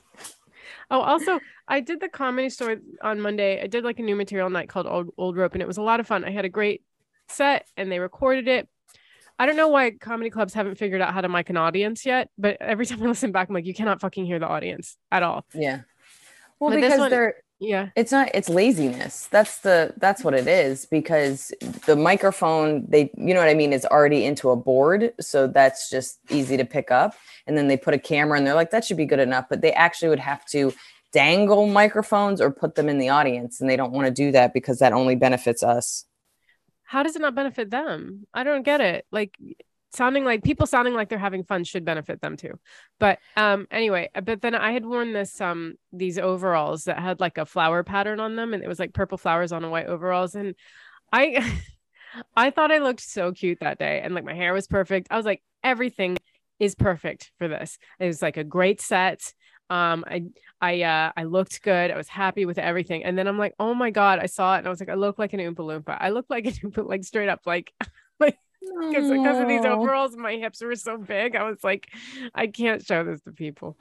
oh, 0.92 1.02
also, 1.02 1.40
I 1.68 1.80
did 1.80 2.00
the 2.00 2.10
comedy 2.10 2.50
store 2.50 2.78
on 3.02 3.22
Monday. 3.22 3.62
I 3.62 3.68
did 3.68 3.84
like 3.84 4.00
a 4.00 4.04
new 4.04 4.16
material 4.16 4.50
night 4.50 4.70
called 4.70 4.88
Old 4.88 5.10
Old 5.18 5.38
Rope, 5.38 5.54
and 5.54 5.62
it 5.62 5.68
was 5.68 5.78
a 5.78 5.82
lot 5.82 6.00
of 6.00 6.08
fun. 6.08 6.24
I 6.26 6.32
had 6.32 6.46
a 6.46 6.50
great 6.50 6.82
set, 7.30 7.68
and 7.78 7.92
they 7.92 8.00
recorded 8.00 8.48
it. 8.48 8.68
I 9.42 9.48
don't 9.48 9.56
know 9.56 9.70
why 9.70 9.90
comedy 9.90 10.30
clubs 10.30 10.54
haven't 10.54 10.76
figured 10.76 11.02
out 11.02 11.16
how 11.16 11.22
to 11.22 11.28
mic 11.28 11.50
an 11.50 11.58
audience 11.58 12.06
yet, 12.06 12.30
but 12.38 12.58
every 12.62 12.86
time 12.90 13.02
I 13.02 13.08
listen 13.08 13.32
back, 13.32 13.50
I'm 13.50 13.56
like, 13.56 13.66
you 13.66 13.74
cannot 13.74 14.00
fucking 14.00 14.24
hear 14.24 14.38
the 14.38 14.46
audience 14.48 14.98
at 15.12 15.24
all. 15.24 15.46
Yeah. 15.56 15.80
Well, 16.60 16.70
But 16.70 16.76
because 16.82 17.00
one- 17.00 17.10
they're 17.10 17.36
Yeah. 17.60 17.90
it's 17.96 18.12
not 18.12 18.30
it's 18.36 18.50
laziness 18.50 19.28
that's 19.32 19.60
the 19.62 19.94
that's 19.98 20.24
what 20.24 20.36
it 20.36 20.48
is 20.48 20.86
because 20.86 21.52
the 21.88 21.96
microphone 21.96 22.86
they 22.88 23.12
you 23.18 23.34
know 23.36 23.40
what 23.40 23.50
i 23.50 23.54
mean 23.54 23.72
is 23.72 23.86
already 23.86 24.26
into 24.26 24.50
a 24.52 24.56
board 24.56 25.14
so 25.20 25.46
that's 25.48 25.88
just 25.90 26.20
easy 26.30 26.58
to 26.58 26.66
pick 26.66 26.90
up 26.92 27.14
and 27.48 27.56
then 27.58 27.68
they 27.68 27.78
put 27.78 27.94
a 27.96 28.00
camera 28.00 28.36
and 28.38 28.46
they're 28.48 28.56
like 28.62 28.72
that 28.72 28.84
should 28.86 28.98
be 28.98 29.06
good 29.06 29.20
enough 29.20 29.46
but 29.50 29.62
they 29.62 29.74
actually 29.74 30.10
would 30.10 30.20
have 30.20 30.44
to 30.46 30.74
dangle 31.14 31.68
microphones 31.68 32.42
or 32.42 32.50
put 32.52 32.74
them 32.76 32.88
in 32.90 32.98
the 32.98 33.10
audience 33.10 33.62
and 33.62 33.70
they 33.70 33.76
don't 33.76 33.92
want 33.92 34.08
to 34.08 34.14
do 34.14 34.32
that 34.32 34.54
because 34.56 34.78
that 34.80 34.94
only 34.94 35.16
benefits 35.16 35.62
us 35.62 36.06
how 36.92 37.04
does 37.04 37.16
it 37.16 37.22
not 37.22 37.36
benefit 37.36 37.70
them? 37.70 38.28
I 38.34 38.44
don't 38.44 38.64
get 38.64 38.82
it. 38.82 39.06
Like 39.14 39.38
sounding 39.94 40.26
like 40.26 40.44
people 40.44 40.68
sounding 40.68 40.94
like 40.94 41.08
they're 41.08 41.18
having 41.18 41.46
fun 41.46 41.64
should 41.64 41.86
benefit 41.86 42.20
them 42.20 42.36
too. 42.36 42.60
But 43.00 43.20
um 43.38 43.66
anyway, 43.72 44.10
uh, 44.14 44.20
but 44.20 44.42
then 44.42 44.56
I 44.56 44.74
had 44.74 44.86
worn 44.86 45.14
this 45.14 45.40
um 45.40 45.76
these 45.94 46.20
overalls 46.20 46.84
that 46.86 47.00
had 47.00 47.22
like 47.22 47.38
a 47.38 47.46
flower 47.46 47.82
pattern 47.84 48.20
on 48.20 48.36
them 48.36 48.54
and 48.54 48.62
it 48.62 48.68
was 48.68 48.78
like 48.78 48.94
purple 48.94 49.18
flowers 49.18 49.54
on 49.54 49.64
a 49.64 49.70
white 49.70 49.86
overalls 49.86 50.36
and 50.36 50.54
I 51.14 51.50
I 52.36 52.50
thought 52.50 52.74
I 52.74 52.80
looked 52.80 53.00
so 53.00 53.32
cute 53.32 53.62
that 53.62 53.80
day 53.80 54.02
and 54.04 54.14
like 54.14 54.26
my 54.26 54.34
hair 54.34 54.52
was 54.52 54.68
perfect. 54.68 55.08
I 55.10 55.16
was 55.16 55.26
like 55.26 55.42
everything 55.64 56.18
is 56.60 56.76
perfect 56.76 57.32
for 57.38 57.48
this. 57.48 57.78
It 58.02 58.08
was 58.08 58.22
like 58.22 58.36
a 58.36 58.44
great 58.44 58.82
set. 58.82 59.34
Um 59.72 60.04
I 60.08 60.26
I 60.60 60.82
uh 60.82 61.12
I 61.16 61.24
looked 61.24 61.62
good. 61.64 61.92
I 61.92 61.98
was 61.98 62.10
happy 62.10 62.46
with 62.46 62.60
everything. 62.60 63.04
And 63.06 63.18
then 63.18 63.28
I'm 63.28 63.38
like, 63.40 63.56
"Oh 63.60 63.74
my 63.74 63.90
god, 63.90 64.20
I 64.20 64.28
saw 64.28 64.56
it." 64.56 64.60
And 64.60 64.68
I 64.68 64.70
was 64.70 64.80
like, 64.80 64.90
"I 64.90 64.96
look 64.96 65.18
like 65.18 65.34
an 65.34 65.40
Oompa 65.40 65.64
Loompa." 65.70 65.98
I 66.00 66.10
look 66.10 66.26
like 66.30 66.46
an 66.46 66.54
Oompa 66.64 66.88
like 66.88 67.04
straight 67.04 67.30
up 67.30 67.42
like 67.46 67.74
because 68.20 69.10
because 69.10 69.40
of 69.40 69.48
these 69.48 69.66
overalls 69.66 70.16
my 70.16 70.36
hips 70.36 70.62
were 70.62 70.76
so 70.76 70.98
big 70.98 71.36
i 71.36 71.44
was 71.44 71.64
like 71.64 71.88
i 72.36 72.46
can't 72.46 72.86
show 72.86 73.04
this 73.04 73.20
to 73.22 73.32
people 73.32 73.76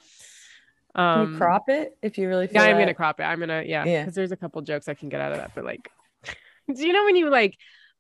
um 0.95 1.33
you 1.33 1.39
crop 1.39 1.69
it 1.69 1.97
if 2.03 2.17
you 2.17 2.27
really 2.29 2.47
feel 2.47 2.63
yeah 2.63 2.69
i'm 2.69 2.77
that? 2.77 2.83
gonna 2.83 2.95
crop 2.95 3.21
it 3.21 3.25
i'm 3.25 3.39
gonna 3.39 3.63
yeah 3.67 3.85
Yeah. 3.85 4.03
because 4.03 4.15
there's 4.15 4.33
a 4.33 4.37
couple 4.37 4.63
jokes 4.63 4.89
i 4.89 4.95
can 4.95 5.09
get 5.11 5.21
out 5.21 5.33
of 5.33 5.39
that 5.39 5.53
but 5.55 5.65
like 5.65 5.91
do 6.75 6.87
you 6.87 6.93
know 6.95 7.05
when 7.05 7.17
you 7.17 7.29
like 7.29 7.59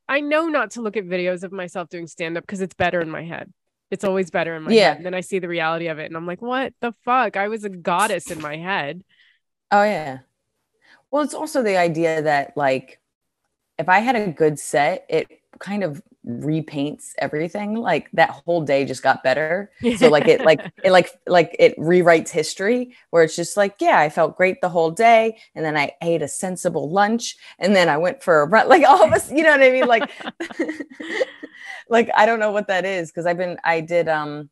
i 0.08 0.20
know 0.20 0.48
not 0.48 0.70
to 0.72 0.80
look 0.80 0.96
at 0.96 1.04
videos 1.04 1.42
of 1.42 1.52
myself 1.52 1.90
doing 1.90 2.06
stand-up 2.06 2.44
because 2.44 2.62
it's 2.62 2.74
better 2.74 3.00
in 3.02 3.10
my 3.10 3.24
head 3.24 3.52
it's 3.90 4.04
always 4.04 4.30
better 4.30 4.54
in 4.56 4.62
my 4.64 4.72
Yeah. 4.72 4.88
head 4.90 4.96
and 4.98 5.06
then 5.06 5.14
i 5.14 5.20
see 5.20 5.38
the 5.38 5.48
reality 5.48 5.88
of 5.88 5.98
it 5.98 6.06
and 6.06 6.16
i'm 6.16 6.26
like 6.26 6.42
what 6.42 6.74
the 6.80 6.92
fuck? 7.04 7.36
I 7.36 7.48
was 7.48 7.64
a 7.64 7.68
goddess 7.70 8.30
in 8.30 8.40
my 8.40 8.56
head. 8.56 9.02
Oh 9.70 9.82
yeah. 9.82 10.20
Well, 11.10 11.22
it's 11.22 11.34
also 11.34 11.62
the 11.62 11.76
idea 11.76 12.22
that 12.22 12.56
like 12.56 13.00
if 13.78 13.88
I 13.88 14.00
had 14.00 14.16
a 14.16 14.28
good 14.28 14.58
set, 14.60 15.06
it 15.08 15.39
kind 15.58 15.82
of 15.82 16.02
repaints 16.26 17.12
everything. 17.18 17.74
Like 17.74 18.10
that 18.12 18.30
whole 18.30 18.62
day 18.62 18.84
just 18.84 19.02
got 19.02 19.22
better. 19.22 19.70
So 19.96 20.08
like 20.08 20.28
it 20.28 20.42
like 20.42 20.60
it 20.84 20.90
like 20.90 21.10
like 21.26 21.56
it 21.58 21.76
rewrites 21.78 22.30
history 22.30 22.94
where 23.10 23.22
it's 23.22 23.36
just 23.36 23.56
like, 23.56 23.76
yeah, 23.80 23.98
I 23.98 24.08
felt 24.08 24.36
great 24.36 24.60
the 24.60 24.68
whole 24.68 24.90
day. 24.90 25.38
And 25.54 25.64
then 25.64 25.76
I 25.76 25.92
ate 26.02 26.22
a 26.22 26.28
sensible 26.28 26.90
lunch 26.90 27.36
and 27.58 27.74
then 27.74 27.88
I 27.88 27.96
went 27.96 28.22
for 28.22 28.42
a 28.42 28.46
run. 28.46 28.68
Like 28.68 28.84
all 28.86 29.02
of 29.02 29.12
us, 29.12 29.30
you 29.30 29.42
know 29.42 29.50
what 29.50 29.62
I 29.62 29.70
mean? 29.70 29.86
Like 29.86 30.10
like 31.88 32.10
I 32.16 32.26
don't 32.26 32.40
know 32.40 32.52
what 32.52 32.68
that 32.68 32.84
is 32.84 33.10
because 33.10 33.26
I've 33.26 33.38
been 33.38 33.58
I 33.64 33.80
did 33.80 34.08
um 34.08 34.48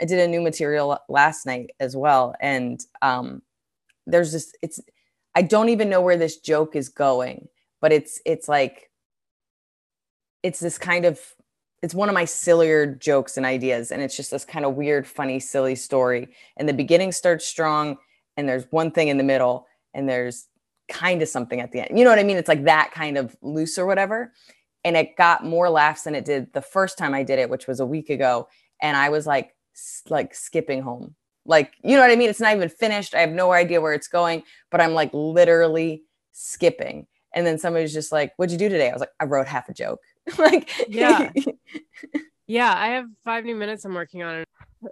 I 0.00 0.04
did 0.04 0.20
a 0.20 0.28
new 0.28 0.40
material 0.40 0.98
last 1.08 1.46
night 1.46 1.70
as 1.80 1.96
well. 1.96 2.34
And 2.40 2.80
um 3.02 3.42
there's 4.06 4.32
just 4.32 4.56
it's 4.62 4.80
I 5.34 5.42
don't 5.42 5.68
even 5.68 5.90
know 5.90 6.00
where 6.00 6.16
this 6.16 6.38
joke 6.38 6.76
is 6.76 6.88
going, 6.88 7.48
but 7.80 7.92
it's 7.92 8.20
it's 8.24 8.48
like 8.48 8.85
it's 10.46 10.60
this 10.60 10.78
kind 10.78 11.04
of 11.04 11.20
it's 11.82 11.94
one 11.94 12.08
of 12.08 12.14
my 12.14 12.24
sillier 12.24 12.86
jokes 12.86 13.36
and 13.36 13.44
ideas 13.44 13.90
and 13.90 14.00
it's 14.00 14.16
just 14.16 14.30
this 14.30 14.44
kind 14.44 14.64
of 14.64 14.74
weird 14.74 15.06
funny 15.06 15.40
silly 15.40 15.74
story. 15.74 16.28
And 16.56 16.68
the 16.68 16.72
beginning 16.72 17.12
starts 17.12 17.44
strong 17.44 17.98
and 18.36 18.48
there's 18.48 18.64
one 18.70 18.92
thing 18.92 19.08
in 19.08 19.18
the 19.18 19.24
middle 19.24 19.66
and 19.92 20.08
there's 20.08 20.46
kind 20.88 21.20
of 21.20 21.28
something 21.28 21.60
at 21.60 21.72
the 21.72 21.80
end. 21.80 21.98
You 21.98 22.04
know 22.04 22.10
what 22.10 22.20
i 22.20 22.22
mean? 22.22 22.36
It's 22.36 22.48
like 22.48 22.64
that 22.64 22.92
kind 22.92 23.18
of 23.18 23.36
loose 23.42 23.76
or 23.76 23.86
whatever. 23.86 24.32
And 24.84 24.96
it 24.96 25.16
got 25.16 25.44
more 25.44 25.68
laughs 25.68 26.02
than 26.02 26.14
it 26.14 26.24
did 26.24 26.52
the 26.52 26.62
first 26.62 26.96
time 26.96 27.12
i 27.12 27.24
did 27.24 27.40
it 27.40 27.50
which 27.50 27.66
was 27.66 27.80
a 27.80 27.86
week 27.86 28.08
ago. 28.08 28.48
And 28.80 28.96
i 28.96 29.08
was 29.08 29.26
like 29.26 29.52
like 30.08 30.32
skipping 30.32 30.80
home. 30.80 31.16
Like 31.44 31.72
you 31.82 31.96
know 31.96 32.02
what 32.02 32.12
i 32.12 32.16
mean? 32.16 32.30
It's 32.30 32.40
not 32.40 32.54
even 32.54 32.68
finished. 32.68 33.16
I 33.16 33.20
have 33.20 33.32
no 33.32 33.50
idea 33.50 33.80
where 33.80 33.94
it's 33.94 34.08
going 34.08 34.44
but 34.70 34.80
i'm 34.80 34.94
like 34.94 35.10
literally 35.12 36.04
skipping. 36.32 37.08
And 37.34 37.46
then 37.46 37.58
somebody's 37.58 37.92
just 37.92 38.12
like 38.12 38.32
what'd 38.36 38.52
you 38.52 38.58
do 38.58 38.68
today? 38.68 38.88
I 38.88 38.92
was 38.92 39.00
like 39.00 39.10
i 39.18 39.24
wrote 39.24 39.48
half 39.48 39.68
a 39.68 39.74
joke 39.74 39.98
like 40.38 40.70
yeah. 40.88 41.30
Yeah 42.48 42.72
i 42.72 42.90
have 42.90 43.06
five 43.24 43.44
new 43.44 43.56
minutes 43.56 43.84
i'm 43.84 43.94
working 43.94 44.22
on. 44.22 44.44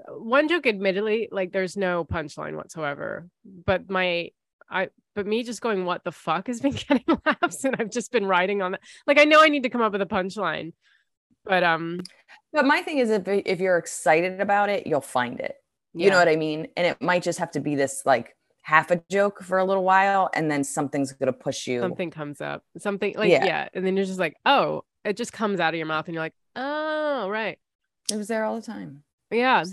One 0.08 0.48
joke 0.48 0.66
admittedly 0.66 1.28
like 1.30 1.52
there's 1.52 1.76
no 1.76 2.04
punchline 2.04 2.56
whatsoever 2.56 3.28
but 3.44 3.88
my 3.88 4.30
i 4.68 4.88
but 5.14 5.26
me 5.26 5.44
just 5.44 5.60
going 5.60 5.84
what 5.84 6.02
the 6.02 6.10
fuck? 6.10 6.48
has 6.48 6.60
been 6.60 6.72
getting 6.88 7.18
laughs 7.24 7.64
and 7.64 7.76
i've 7.78 7.90
just 7.90 8.10
been 8.10 8.26
writing 8.26 8.60
on 8.60 8.72
that. 8.72 8.80
Like 9.06 9.20
i 9.20 9.24
know 9.24 9.40
i 9.40 9.48
need 9.48 9.62
to 9.62 9.68
come 9.68 9.82
up 9.82 9.92
with 9.92 10.02
a 10.02 10.06
punchline 10.06 10.72
but 11.44 11.62
um 11.62 12.00
but 12.52 12.64
my 12.64 12.82
thing 12.82 12.98
is 12.98 13.10
if 13.10 13.22
if 13.26 13.60
you're 13.60 13.78
excited 13.78 14.40
about 14.40 14.68
it 14.68 14.86
you'll 14.86 15.00
find 15.00 15.40
it. 15.40 15.54
You 15.92 16.06
yeah. 16.06 16.10
know 16.10 16.18
what 16.18 16.28
i 16.28 16.36
mean? 16.36 16.68
And 16.76 16.86
it 16.88 17.00
might 17.00 17.22
just 17.22 17.38
have 17.38 17.52
to 17.52 17.60
be 17.60 17.76
this 17.76 18.02
like 18.04 18.36
half 18.62 18.90
a 18.90 19.00
joke 19.10 19.42
for 19.42 19.58
a 19.58 19.64
little 19.64 19.84
while 19.84 20.30
and 20.34 20.50
then 20.50 20.64
something's 20.64 21.12
going 21.12 21.32
to 21.32 21.38
push 21.38 21.68
you 21.68 21.80
something 21.80 22.10
comes 22.10 22.40
up. 22.40 22.64
Something 22.78 23.14
like 23.16 23.30
yeah. 23.30 23.44
yeah 23.44 23.68
and 23.74 23.86
then 23.86 23.96
you're 23.96 24.06
just 24.06 24.18
like 24.18 24.34
oh 24.44 24.82
it 25.04 25.16
just 25.16 25.32
comes 25.32 25.60
out 25.60 25.74
of 25.74 25.78
your 25.78 25.86
mouth 25.86 26.06
and 26.06 26.14
you're 26.14 26.22
like, 26.22 26.34
oh, 26.56 27.28
right. 27.28 27.58
It 28.10 28.16
was 28.16 28.28
there 28.28 28.44
all 28.44 28.56
the 28.56 28.62
time. 28.62 29.02
Yeah. 29.30 29.64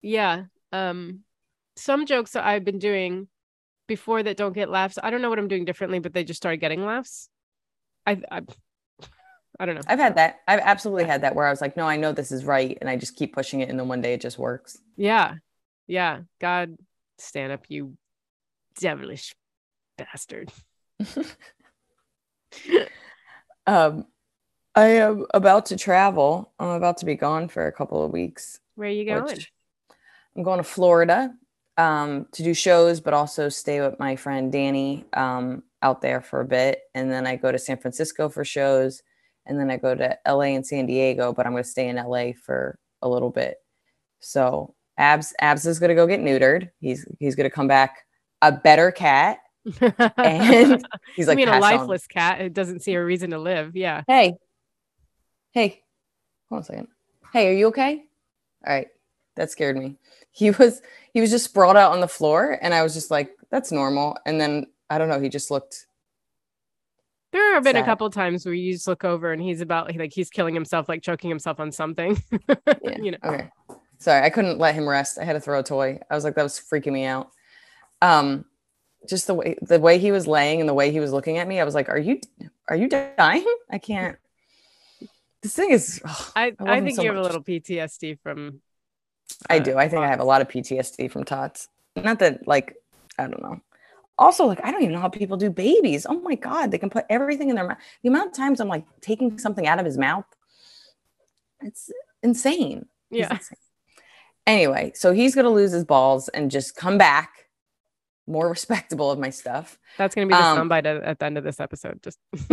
Yeah. 0.00 0.44
Um, 0.72 1.20
some 1.76 2.06
jokes 2.06 2.32
that 2.32 2.44
I've 2.44 2.64
been 2.64 2.78
doing 2.78 3.28
before 3.88 4.22
that 4.22 4.36
don't 4.36 4.52
get 4.52 4.70
laughs. 4.70 4.98
I 5.02 5.10
don't 5.10 5.22
know 5.22 5.30
what 5.30 5.38
I'm 5.38 5.48
doing 5.48 5.64
differently, 5.64 5.98
but 5.98 6.12
they 6.12 6.24
just 6.24 6.38
started 6.38 6.58
getting 6.58 6.84
laughs. 6.84 7.28
I, 8.06 8.20
I, 8.30 8.42
I 9.60 9.66
don't 9.66 9.74
know. 9.76 9.82
I've 9.86 9.98
had 9.98 10.16
that. 10.16 10.40
I've 10.48 10.60
absolutely 10.60 11.04
had 11.04 11.22
that 11.22 11.34
where 11.34 11.46
I 11.46 11.50
was 11.50 11.60
like, 11.60 11.76
no, 11.76 11.86
I 11.86 11.96
know 11.96 12.12
this 12.12 12.32
is 12.32 12.44
right. 12.44 12.76
And 12.80 12.88
I 12.88 12.96
just 12.96 13.16
keep 13.16 13.34
pushing 13.34 13.60
it. 13.60 13.68
And 13.68 13.78
then 13.78 13.88
one 13.88 14.00
day 14.00 14.14
it 14.14 14.20
just 14.20 14.38
works. 14.38 14.78
Yeah. 14.96 15.34
Yeah. 15.86 16.20
God 16.40 16.76
stand 17.18 17.52
up, 17.52 17.64
you 17.68 17.96
devilish 18.78 19.34
bastard. 19.96 20.50
um, 23.66 24.06
I 24.74 24.86
am 24.86 25.26
about 25.34 25.66
to 25.66 25.76
travel. 25.76 26.52
I'm 26.58 26.70
about 26.70 26.98
to 26.98 27.06
be 27.06 27.14
gone 27.14 27.48
for 27.48 27.66
a 27.66 27.72
couple 27.72 28.04
of 28.04 28.10
weeks. 28.10 28.60
Where 28.74 28.88
are 28.88 28.92
you 28.92 29.04
going? 29.04 29.38
I'm 30.34 30.42
going 30.42 30.58
to 30.58 30.64
Florida 30.64 31.34
um, 31.76 32.26
to 32.32 32.42
do 32.42 32.54
shows, 32.54 33.00
but 33.00 33.12
also 33.12 33.48
stay 33.48 33.80
with 33.80 33.98
my 33.98 34.16
friend 34.16 34.50
Danny 34.50 35.04
um, 35.12 35.62
out 35.82 36.00
there 36.00 36.22
for 36.22 36.40
a 36.40 36.46
bit. 36.46 36.80
And 36.94 37.10
then 37.10 37.26
I 37.26 37.36
go 37.36 37.52
to 37.52 37.58
San 37.58 37.76
Francisco 37.76 38.28
for 38.28 38.44
shows. 38.44 39.02
And 39.44 39.58
then 39.58 39.70
I 39.70 39.76
go 39.76 39.94
to 39.94 40.16
LA 40.26 40.54
and 40.54 40.66
San 40.66 40.86
Diego, 40.86 41.32
but 41.32 41.46
I'm 41.46 41.52
going 41.52 41.64
to 41.64 41.68
stay 41.68 41.88
in 41.88 41.96
LA 41.96 42.32
for 42.32 42.78
a 43.02 43.08
little 43.08 43.30
bit. 43.30 43.56
So 44.20 44.74
Abs 44.96 45.34
Abs 45.40 45.66
is 45.66 45.80
going 45.80 45.88
to 45.88 45.96
go 45.96 46.06
get 46.06 46.20
neutered. 46.20 46.70
He's 46.78 47.04
he's 47.18 47.34
going 47.34 47.50
to 47.50 47.54
come 47.54 47.66
back 47.66 48.06
a 48.40 48.52
better 48.52 48.92
cat. 48.92 49.38
and 49.80 50.84
he's 51.16 51.26
like, 51.26 51.36
I 51.36 51.40
mean, 51.40 51.48
a 51.48 51.58
lifeless 51.58 52.04
on. 52.04 52.20
cat. 52.20 52.40
It 52.40 52.52
doesn't 52.52 52.80
see 52.80 52.94
a 52.94 53.04
reason 53.04 53.30
to 53.30 53.38
live. 53.38 53.74
Yeah. 53.74 54.02
Hey, 54.06 54.34
Hey, 55.52 55.82
hold 56.48 56.58
on 56.58 56.62
a 56.62 56.64
second. 56.64 56.88
Hey, 57.32 57.48
are 57.48 57.52
you 57.52 57.66
okay? 57.68 58.04
All 58.66 58.74
right. 58.74 58.88
That 59.36 59.50
scared 59.50 59.76
me. 59.76 59.96
He 60.30 60.50
was 60.50 60.82
he 61.12 61.20
was 61.20 61.30
just 61.30 61.44
sprawled 61.44 61.76
out 61.76 61.92
on 61.92 62.00
the 62.00 62.08
floor 62.08 62.58
and 62.60 62.74
I 62.74 62.82
was 62.82 62.94
just 62.94 63.10
like, 63.10 63.36
that's 63.50 63.70
normal. 63.70 64.18
And 64.26 64.40
then 64.40 64.66
I 64.90 64.98
don't 64.98 65.08
know, 65.08 65.20
he 65.20 65.28
just 65.28 65.50
looked 65.50 65.86
there 67.32 67.54
have 67.54 67.64
been 67.64 67.76
sad. 67.76 67.82
a 67.82 67.86
couple 67.86 68.08
times 68.10 68.44
where 68.44 68.54
you 68.54 68.74
just 68.74 68.86
look 68.86 69.04
over 69.04 69.32
and 69.32 69.40
he's 69.40 69.62
about 69.62 69.94
like 69.96 70.12
he's 70.12 70.28
killing 70.28 70.54
himself, 70.54 70.88
like 70.88 71.02
choking 71.02 71.30
himself 71.30 71.60
on 71.60 71.72
something. 71.72 72.22
yeah. 72.48 72.98
You 73.00 73.12
know. 73.12 73.18
Okay. 73.24 73.48
Sorry, 73.98 74.24
I 74.24 74.30
couldn't 74.30 74.58
let 74.58 74.74
him 74.74 74.88
rest. 74.88 75.18
I 75.18 75.24
had 75.24 75.34
to 75.34 75.40
throw 75.40 75.60
a 75.60 75.62
toy. 75.62 75.98
I 76.10 76.14
was 76.14 76.24
like, 76.24 76.34
that 76.34 76.42
was 76.42 76.58
freaking 76.60 76.92
me 76.92 77.04
out. 77.04 77.30
Um, 78.02 78.44
just 79.08 79.26
the 79.26 79.34
way 79.34 79.56
the 79.62 79.80
way 79.80 79.98
he 79.98 80.12
was 80.12 80.26
laying 80.26 80.60
and 80.60 80.68
the 80.68 80.74
way 80.74 80.90
he 80.90 81.00
was 81.00 81.12
looking 81.12 81.38
at 81.38 81.48
me, 81.48 81.58
I 81.58 81.64
was 81.64 81.74
like, 81.74 81.88
Are 81.88 81.98
you 81.98 82.20
are 82.68 82.76
you 82.76 82.88
dying? 82.88 83.46
I 83.70 83.78
can't 83.78 84.18
this 85.42 85.54
thing 85.54 85.70
is 85.70 86.00
I, 86.36 86.52
I, 86.58 86.76
I 86.76 86.80
think 86.80 86.96
so 86.96 87.02
you 87.02 87.08
have 87.08 87.18
a 87.18 87.22
little 87.22 87.42
PTSD 87.42 88.18
from 88.20 88.60
uh, 89.48 89.54
I 89.54 89.58
do. 89.58 89.76
I 89.76 89.88
think 89.88 90.02
I 90.02 90.08
have 90.08 90.20
a 90.20 90.24
lot 90.24 90.40
of 90.40 90.48
PTSD 90.48 91.10
from 91.10 91.24
tots. 91.24 91.68
Not 91.96 92.18
that 92.20 92.46
like 92.46 92.74
I 93.18 93.26
don't 93.26 93.42
know. 93.42 93.60
Also, 94.18 94.46
like 94.46 94.60
I 94.64 94.70
don't 94.70 94.82
even 94.82 94.94
know 94.94 95.00
how 95.00 95.08
people 95.08 95.36
do 95.36 95.50
babies. 95.50 96.06
Oh 96.08 96.20
my 96.20 96.34
god, 96.34 96.70
they 96.70 96.78
can 96.78 96.90
put 96.90 97.04
everything 97.10 97.48
in 97.48 97.56
their 97.56 97.66
mouth. 97.66 97.78
The 98.02 98.08
amount 98.08 98.28
of 98.28 98.36
times 98.36 98.60
I'm 98.60 98.68
like 98.68 98.84
taking 99.00 99.38
something 99.38 99.66
out 99.66 99.78
of 99.78 99.84
his 99.84 99.98
mouth, 99.98 100.26
it's 101.60 101.90
insane. 102.22 102.86
Yeah. 103.10 103.32
Insane. 103.32 103.58
Anyway, 104.46 104.92
so 104.94 105.12
he's 105.12 105.34
gonna 105.34 105.50
lose 105.50 105.72
his 105.72 105.84
balls 105.84 106.28
and 106.28 106.50
just 106.50 106.76
come 106.76 106.98
back 106.98 107.48
more 108.26 108.48
respectable 108.50 109.10
of 109.10 109.18
my 109.18 109.30
stuff. 109.30 109.78
That's 109.98 110.14
gonna 110.14 110.26
be 110.26 110.34
the 110.34 110.42
um, 110.42 110.68
soundbite 110.68 110.86
at, 110.86 111.02
at 111.02 111.18
the 111.18 111.26
end 111.26 111.38
of 111.38 111.44
this 111.44 111.60
episode. 111.60 112.02
Just 112.02 112.18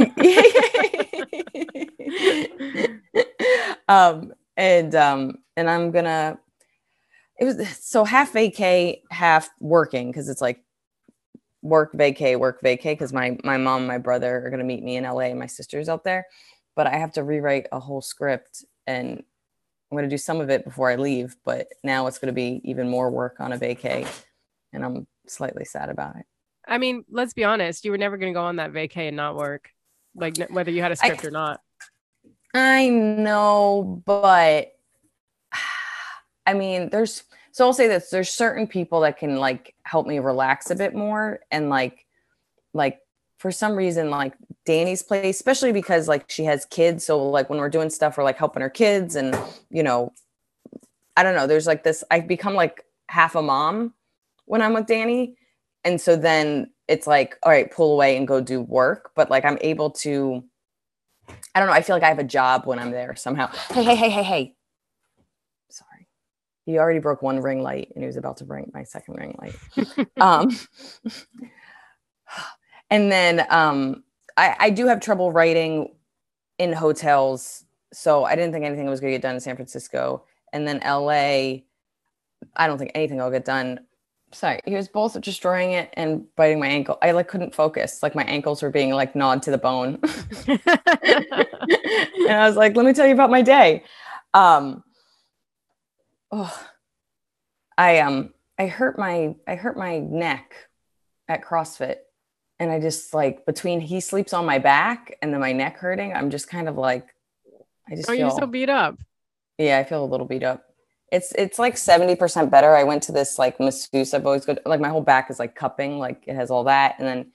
um, 3.88 4.33
and 4.57 4.95
um, 4.95 5.38
and 5.55 5.69
I'm 5.69 5.91
gonna. 5.91 6.39
It 7.39 7.45
was 7.45 7.77
so 7.77 8.03
half 8.03 8.33
vacay, 8.33 9.01
half 9.12 9.50
working 9.59 10.12
because 10.12 10.27
it's 10.27 10.41
like 10.41 10.63
work 11.62 11.93
vacay, 11.93 12.38
work 12.38 12.62
vacay 12.62 12.83
because 12.83 13.13
my 13.13 13.38
my 13.43 13.57
mom, 13.57 13.88
my 13.88 13.98
brother 13.98 14.45
are 14.45 14.50
gonna 14.50 14.63
meet 14.63 14.83
me 14.83 14.98
in 14.98 15.03
LA, 15.03 15.21
and 15.21 15.39
my 15.39 15.48
sister's 15.48 15.89
out 15.89 16.03
there. 16.03 16.25
But 16.75 16.88
I 16.88 16.98
have 16.98 17.13
to 17.13 17.24
rewrite 17.24 17.67
a 17.71 17.79
whole 17.79 18.01
script, 18.01 18.65
and 18.88 19.24
I'm 19.91 19.98
gonna 19.98 20.09
do 20.09 20.17
some 20.17 20.41
of 20.41 20.50
it 20.50 20.65
before 20.65 20.91
I 20.91 20.95
leave. 20.95 21.36
But 21.45 21.67
now 21.83 22.07
it's 22.07 22.19
gonna 22.19 22.33
be 22.33 22.62
even 22.63 22.89
more 22.89 23.09
work 23.09 23.38
on 23.39 23.53
a 23.53 23.57
vacay, 23.57 24.07
and 24.74 24.83
I'm 24.83 25.07
slightly 25.27 25.65
sad 25.65 25.89
about 25.89 26.17
it. 26.17 26.25
I 26.67 26.77
mean, 26.77 27.05
let's 27.09 27.33
be 27.33 27.43
honest. 27.43 27.86
You 27.86 27.91
were 27.91 27.98
never 27.98 28.17
gonna 28.17 28.33
go 28.33 28.43
on 28.43 28.57
that 28.57 28.74
vacay 28.74 29.07
and 29.07 29.17
not 29.17 29.36
work, 29.36 29.69
like 30.15 30.37
whether 30.49 30.71
you 30.71 30.81
had 30.81 30.91
a 30.91 30.95
script 30.95 31.23
I, 31.23 31.27
or 31.27 31.31
not. 31.31 31.61
I 32.53 32.89
know, 32.89 34.01
but 34.05 34.73
I 36.45 36.53
mean, 36.53 36.89
there's 36.89 37.23
so 37.51 37.65
I'll 37.65 37.73
say 37.73 37.87
this: 37.87 38.09
there's 38.09 38.29
certain 38.29 38.67
people 38.67 39.01
that 39.01 39.17
can 39.17 39.37
like 39.37 39.75
help 39.83 40.07
me 40.07 40.19
relax 40.19 40.69
a 40.69 40.75
bit 40.75 40.93
more, 40.93 41.39
and 41.51 41.69
like, 41.69 42.05
like 42.73 42.99
for 43.37 43.51
some 43.51 43.75
reason, 43.75 44.09
like 44.09 44.33
Danny's 44.65 45.03
place, 45.03 45.35
especially 45.35 45.71
because 45.71 46.07
like 46.07 46.29
she 46.29 46.45
has 46.45 46.65
kids, 46.65 47.05
so 47.05 47.27
like 47.29 47.49
when 47.49 47.59
we're 47.59 47.69
doing 47.69 47.89
stuff, 47.89 48.17
we're 48.17 48.23
like 48.23 48.37
helping 48.37 48.61
her 48.61 48.69
kids, 48.69 49.15
and 49.15 49.37
you 49.69 49.83
know, 49.83 50.13
I 51.17 51.23
don't 51.23 51.35
know. 51.35 51.47
There's 51.47 51.67
like 51.67 51.83
this. 51.83 52.03
I 52.09 52.21
become 52.21 52.53
like 52.53 52.83
half 53.07 53.35
a 53.35 53.41
mom 53.41 53.93
when 54.45 54.61
I'm 54.61 54.73
with 54.73 54.87
Danny, 54.87 55.35
and 55.83 55.99
so 55.99 56.15
then 56.15 56.71
it's 56.89 57.08
like, 57.08 57.38
all 57.43 57.51
right, 57.51 57.72
pull 57.72 57.93
away 57.93 58.17
and 58.17 58.27
go 58.27 58.41
do 58.41 58.62
work, 58.62 59.12
but 59.15 59.29
like 59.29 59.46
I'm 59.46 59.58
able 59.62 59.91
to 59.91 60.43
I 61.53 61.60
don't 61.60 61.67
know. 61.67 61.74
I 61.74 61.81
feel 61.81 61.96
like 61.96 62.03
I 62.03 62.08
have 62.08 62.19
a 62.19 62.24
job 62.24 62.65
when 62.65 62.79
I'm 62.79 62.91
there 62.91 63.15
somehow. 63.15 63.48
Hey, 63.72 63.84
hey, 63.84 63.96
hey, 63.96 64.10
hey, 64.10 64.24
hey. 64.24 64.55
Sorry. 65.69 66.08
He 66.65 66.77
already 66.77 67.00
broke 67.00 67.22
one 67.22 67.39
ring 67.39 67.62
light 67.62 67.91
and 67.93 68.03
he 68.03 68.08
was 68.08 68.17
about 68.17 68.38
to 68.38 68.46
break 68.46 68.74
my 68.74 68.84
second 68.84 69.15
ring 69.15 69.36
light. 69.39 70.08
um, 70.17 70.50
and 72.89 73.12
then 73.12 73.46
um, 73.50 74.03
I, 74.38 74.55
I 74.60 74.69
do 74.69 74.88
have 74.88 75.00
trouble 75.00 75.31
writing 75.31 75.93
in 76.58 76.74
hotels. 76.74 77.65
So 77.93 78.24
I 78.24 78.36
didn't 78.36 78.53
think 78.53 78.65
anything 78.65 78.88
was 78.88 79.00
going 79.00 79.12
to 79.12 79.17
get 79.17 79.22
done 79.22 79.36
in 79.36 79.41
San 79.41 79.55
Francisco. 79.55 80.25
And 80.53 80.67
then 80.67 80.79
LA, 80.84 81.63
I 82.55 82.67
don't 82.67 82.77
think 82.77 82.91
anything 82.96 83.17
will 83.17 83.31
get 83.31 83.46
done. 83.46 83.79
Sorry, 84.31 84.59
he 84.65 84.74
was 84.75 84.88
both 84.88 85.19
destroying 85.21 85.71
it 85.71 85.89
and 85.93 86.25
biting 86.36 86.59
my 86.59 86.67
ankle. 86.67 86.98
I 87.01 87.12
like 87.12 87.27
couldn't 87.27 87.53
focus. 87.55 88.01
Like 88.03 88.15
my 88.15 88.24
ankles 88.24 88.62
were 88.62 88.69
being 88.69 88.91
like 88.91 89.15
gnawed 89.15 89.41
to 89.43 89.51
the 89.51 89.57
bone. 89.57 90.00
and 90.48 90.59
I 92.29 92.45
was 92.48 92.55
like, 92.55 92.75
let 92.75 92.86
me 92.86 92.93
tell 92.93 93.07
you 93.07 93.13
about 93.13 93.29
my 93.29 93.41
day. 93.41 93.83
Um 94.33 94.83
oh 96.31 96.67
I 97.77 98.00
um 98.00 98.33
I 98.57 98.67
hurt 98.67 98.98
my 99.00 99.36
I 99.48 99.55
hurt 99.55 99.77
my 99.77 100.00
neck 100.00 100.53
at 101.27 101.43
CrossFit. 101.43 101.98
And 102.59 102.71
I 102.71 102.79
just 102.79 103.13
like 103.13 103.45
between 103.45 103.79
he 103.79 104.01
sleeps 104.01 104.33
on 104.33 104.45
my 104.45 104.59
back 104.59 105.17
and 105.21 105.33
then 105.33 105.39
my 105.41 105.53
neck 105.53 105.77
hurting, 105.77 106.13
I'm 106.13 106.29
just 106.29 106.50
kind 106.50 106.67
of 106.67 106.77
like 106.77 107.07
I 107.89 107.95
just 107.95 108.09
Are 108.09 108.15
feel 108.15 108.25
you 108.27 108.31
so 108.31 108.45
beat 108.48 108.69
up? 108.69 108.98
yeah, 109.57 109.77
I 109.79 109.83
feel 109.83 110.03
a 110.03 110.05
little 110.05 110.27
beat 110.27 110.43
up. 110.43 110.68
It's 111.11 111.31
it's 111.33 111.59
like 111.59 111.75
70% 111.75 112.49
better. 112.49 112.75
I 112.75 112.83
went 112.83 113.03
to 113.03 113.11
this 113.11 113.39
like 113.39 113.59
masseuse. 113.59 114.13
I've 114.13 114.25
always 114.25 114.45
got 114.45 114.65
like 114.65 114.79
my 114.79 114.89
whole 114.89 115.01
back 115.01 115.29
is 115.29 115.39
like 115.39 115.55
cupping, 115.55 115.97
like 115.97 116.23
it 116.27 116.35
has 116.35 116.51
all 116.51 116.63
that. 116.65 116.95
And 116.99 117.07
then 117.07 117.31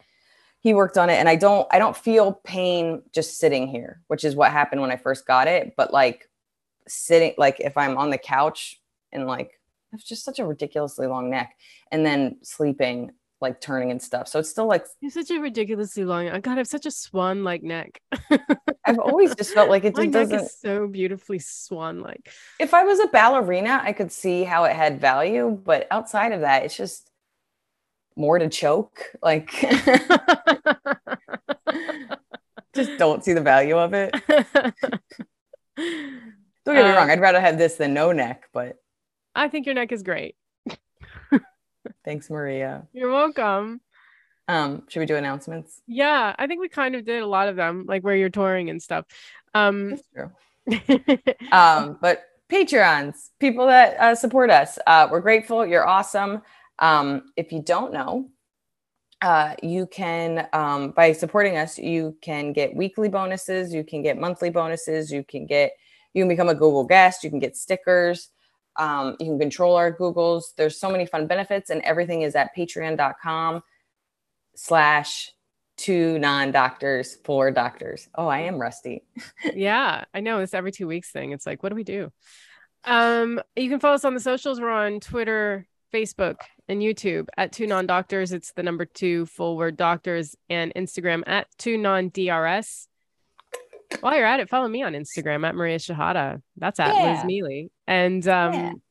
he 0.61 0.75
worked 0.75 0.97
on 0.97 1.11
it 1.11 1.15
and 1.15 1.29
I 1.29 1.37
don't 1.37 1.67
I 1.71 1.79
don't 1.79 1.97
feel 1.97 2.41
pain 2.45 3.03
just 3.13 3.39
sitting 3.39 3.69
here, 3.69 4.01
which 4.09 4.25
is 4.25 4.35
what 4.35 4.51
happened 4.51 4.81
when 4.81 4.91
I 4.91 4.97
first 4.97 5.27
got 5.27 5.49
it. 5.49 5.75
But 5.77 5.93
like 5.93 6.29
sitting 6.89 7.35
like 7.37 7.61
if 7.61 7.77
I'm 7.77 7.99
on 7.99 8.11
the 8.11 8.19
couch 8.19 8.81
and 9.13 9.27
like 9.27 9.61
it's 9.93 10.05
just 10.05 10.25
such 10.25 10.39
a 10.39 10.47
ridiculously 10.47 11.07
long 11.07 11.31
neck 11.31 11.55
and 11.93 12.05
then 12.05 12.39
sleeping 12.43 13.13
like 13.45 13.61
turning 13.61 13.91
and 13.93 14.03
stuff. 14.03 14.27
So 14.29 14.39
it's 14.41 14.51
still 14.51 14.67
like 14.67 14.85
You're 15.01 15.11
such 15.13 15.31
a 15.31 15.39
ridiculously 15.39 16.05
long. 16.05 16.29
I 16.29 16.41
God, 16.41 16.55
I 16.55 16.57
have 16.57 16.67
such 16.67 16.87
a 16.87 16.91
swan 16.91 17.45
like 17.45 17.63
neck. 17.63 18.01
I've 18.85 18.99
always 18.99 19.35
just 19.37 19.55
felt 19.55 19.71
like 19.71 19.85
it 19.89 19.97
My 19.97 20.05
neck 20.07 20.13
doesn't 20.13 20.41
is 20.47 20.59
so 20.59 20.89
beautifully 20.89 21.39
swan 21.39 22.01
like. 22.01 22.29
if 22.59 22.75
I 22.75 22.83
was 22.85 22.99
a 23.01 23.07
ballerina, 23.09 23.81
I 23.83 23.93
could 23.93 24.11
see 24.11 24.45
how 24.45 24.65
it 24.65 24.75
had 24.75 25.01
value, 25.01 25.51
but 25.65 25.87
outside 25.91 26.33
of 26.33 26.41
that, 26.41 26.65
it's 26.65 26.77
just 26.77 27.11
more 28.17 28.39
to 28.39 28.49
choke. 28.49 29.13
Like, 29.23 29.51
just 32.75 32.97
don't 32.99 33.25
see 33.25 33.33
the 33.33 33.41
value 33.41 33.77
of 33.79 33.93
it. 33.95 34.13
Don't 36.67 36.77
get 36.77 36.85
me 36.87 36.93
Uh, 36.93 36.97
wrong, 36.97 37.11
I'd 37.11 37.21
rather 37.21 37.41
have 37.41 37.59
this 37.59 37.75
than 37.77 37.93
no 37.93 38.13
neck, 38.13 38.49
but 38.53 38.77
I 39.35 39.49
think 39.49 39.67
your 39.67 39.75
neck 39.75 39.93
is 39.93 40.03
great. 40.03 40.37
Thanks, 42.05 42.31
Maria. 42.31 42.87
You're 42.93 43.13
welcome. 43.13 43.81
Um, 44.47 44.83
should 44.89 45.01
we 45.01 45.07
do 45.07 45.17
announcements? 45.17 45.81
Yeah, 45.87 46.35
I 46.39 46.47
think 46.47 46.61
we 46.61 46.69
kind 46.69 46.95
of 46.95 47.05
did 47.05 47.23
a 47.23 47.27
lot 47.27 47.49
of 47.49 47.57
them, 47.57 47.85
like 47.87 48.03
where 48.03 48.17
you're 48.17 48.29
touring 48.31 48.71
and 48.71 48.83
stuff. 48.83 49.07
Um, 49.55 49.91
That's 49.91 50.09
true. 50.15 50.31
Um, 51.53 51.99
but 52.01 52.25
Patreons, 52.51 53.31
people 53.39 53.67
that 53.67 53.99
uh, 53.99 54.15
support 54.15 54.51
us, 54.51 54.79
uh, 54.87 55.09
we're 55.11 55.21
grateful. 55.21 55.67
You're 55.67 55.87
awesome. 55.87 56.43
Um, 56.79 57.25
if 57.37 57.53
you 57.53 57.63
don't 57.63 57.93
know, 57.93 58.29
uh, 59.23 59.55
you 59.63 59.87
can 59.87 60.49
um, 60.53 60.91
by 60.91 61.13
supporting 61.13 61.57
us, 61.57 61.79
you 61.79 62.17
can 62.21 62.53
get 62.53 62.75
weekly 62.75 63.09
bonuses, 63.09 63.73
you 63.73 63.83
can 63.85 64.03
get 64.03 64.19
monthly 64.19 64.51
bonuses, 64.51 65.11
you 65.11 65.25
can 65.25 65.47
get 65.47 65.73
you 66.13 66.23
can 66.23 66.29
become 66.29 66.49
a 66.49 66.55
Google 66.55 66.85
guest, 66.85 67.25
you 67.25 67.31
can 67.31 67.39
get 67.39 67.57
stickers, 67.57 68.31
um, 68.77 69.17
you 69.21 69.27
can 69.27 69.39
control 69.39 69.77
our 69.77 69.93
Googles. 69.93 70.55
There's 70.57 70.79
so 70.79 70.91
many 70.91 71.07
fun 71.07 71.27
benefits, 71.27 71.71
and 71.71 71.81
everything 71.83 72.23
is 72.23 72.35
at 72.35 72.55
patreon.com 72.57 73.63
slash 74.57 75.33
two 75.77 76.19
non-doctors 76.19 77.17
for 77.25 77.51
doctors. 77.51 78.09
Oh, 78.15 78.27
I 78.27 78.41
am 78.41 78.59
rusty. 78.59 79.03
yeah, 79.55 80.05
I 80.13 80.21
know 80.21 80.41
it's 80.41 80.55
every 80.55 80.73
two 80.73 80.87
weeks 80.87 81.11
thing. 81.11 81.33
It's 81.33 81.47
like, 81.47 81.63
what 81.63 81.71
do 81.71 81.77
we 81.77 81.85
do? 81.85 82.13
Um, 82.85 83.41
you 83.57 83.69
can 83.69 83.81
follow 83.81 83.95
us 83.95 84.05
on 84.05 84.15
the 84.15 84.21
socials. 84.21 84.61
We're 84.61 84.71
on 84.71 85.01
Twitter, 85.01 85.67
Facebook, 85.93 86.37
and 86.69 86.81
YouTube 86.81 87.29
at 87.37 87.53
two 87.53 87.67
non 87.67 87.87
doctors. 87.87 88.33
It's 88.33 88.53
the 88.53 88.63
number 88.63 88.85
two 88.85 89.27
full 89.27 89.57
word 89.57 89.77
doctors 89.77 90.37
and 90.51 90.73
Instagram 90.75 91.23
at 91.27 91.49
two 91.59 91.79
non 91.79 92.11
DRS. 92.11 92.89
While 94.01 94.17
you're 94.17 94.27
at 94.27 94.41
it, 94.41 94.49
follow 94.49 94.69
me 94.69 94.83
on 94.83 94.93
Instagram 94.93 95.47
at 95.47 95.55
Maria 95.55 95.79
Shehata. 95.79 96.41
That's 96.57 96.81
at 96.81 96.95
Yeah. 96.95 97.15
Liz 97.15 97.25
Miele. 97.25 97.69
And 97.87 98.27
um, 98.29 98.83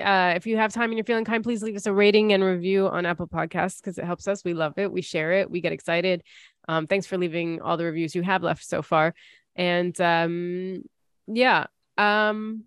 uh, 0.00 0.32
if 0.36 0.46
you 0.46 0.56
have 0.56 0.72
time 0.72 0.90
and 0.90 0.94
you're 0.98 1.04
feeling 1.04 1.24
kind, 1.24 1.42
please 1.42 1.62
leave 1.62 1.76
us 1.76 1.86
a 1.86 1.92
rating 1.92 2.32
and 2.32 2.42
review 2.44 2.88
on 2.88 3.06
Apple 3.06 3.26
Podcasts 3.28 3.80
because 3.80 3.98
it 3.98 4.04
helps 4.04 4.28
us. 4.28 4.44
We 4.44 4.54
love 4.54 4.78
it. 4.78 4.90
We 4.92 5.02
share 5.02 5.32
it. 5.32 5.50
We 5.50 5.60
get 5.60 5.72
excited. 5.72 6.22
Um, 6.68 6.86
thanks 6.86 7.06
for 7.06 7.18
leaving 7.18 7.60
all 7.60 7.76
the 7.76 7.84
reviews 7.84 8.14
you 8.14 8.22
have 8.22 8.42
left 8.42 8.64
so 8.64 8.82
far. 8.82 9.14
And 9.56 9.98
um, 10.00 10.82
yeah, 11.26 11.66
um, 11.96 12.64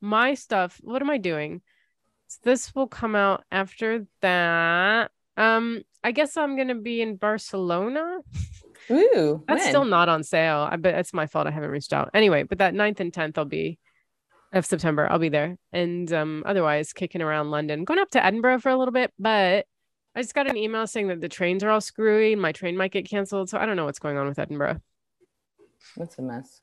my 0.00 0.34
stuff. 0.34 0.78
What 0.82 1.02
am 1.02 1.10
I 1.10 1.18
doing? 1.18 1.62
So 2.28 2.38
this 2.44 2.74
will 2.74 2.86
come 2.86 3.14
out 3.14 3.44
after 3.50 4.06
that. 4.20 5.10
Um, 5.36 5.82
I 6.02 6.12
guess 6.12 6.36
I'm 6.36 6.56
gonna 6.56 6.74
be 6.76 7.02
in 7.02 7.16
Barcelona. 7.16 8.18
Ooh, 8.90 9.44
That's 9.46 9.62
when? 9.64 9.68
still 9.68 9.84
not 9.84 10.08
on 10.08 10.22
sale. 10.22 10.66
I 10.70 10.76
bet 10.76 10.98
it's 10.98 11.12
my 11.14 11.26
fault. 11.26 11.46
I 11.46 11.50
haven't 11.50 11.70
reached 11.70 11.92
out. 11.92 12.10
Anyway, 12.14 12.42
but 12.42 12.58
that 12.58 12.74
9th 12.74 13.00
and 13.00 13.12
10th, 13.12 13.38
I'll 13.38 13.44
be 13.44 13.78
of 14.52 14.66
September. 14.66 15.06
I'll 15.10 15.18
be 15.20 15.28
there. 15.28 15.56
And 15.72 16.12
um, 16.12 16.42
otherwise, 16.44 16.92
kicking 16.92 17.22
around 17.22 17.50
London, 17.50 17.84
going 17.84 18.00
up 18.00 18.10
to 18.10 18.24
Edinburgh 18.24 18.58
for 18.60 18.70
a 18.70 18.76
little 18.76 18.92
bit. 18.92 19.12
But 19.18 19.66
I 20.16 20.22
just 20.22 20.34
got 20.34 20.48
an 20.48 20.56
email 20.56 20.86
saying 20.88 21.06
that 21.08 21.20
the 21.20 21.28
trains 21.28 21.62
are 21.62 21.70
all 21.70 21.80
screwy 21.80 22.32
and 22.32 22.42
my 22.42 22.50
train 22.52 22.76
might 22.76 22.90
get 22.90 23.08
canceled. 23.08 23.48
So 23.48 23.58
I 23.58 23.66
don't 23.66 23.76
know 23.76 23.84
what's 23.84 24.00
going 24.00 24.16
on 24.16 24.26
with 24.26 24.38
Edinburgh. 24.40 24.80
That's 25.96 26.18
a 26.18 26.22
mess. 26.22 26.60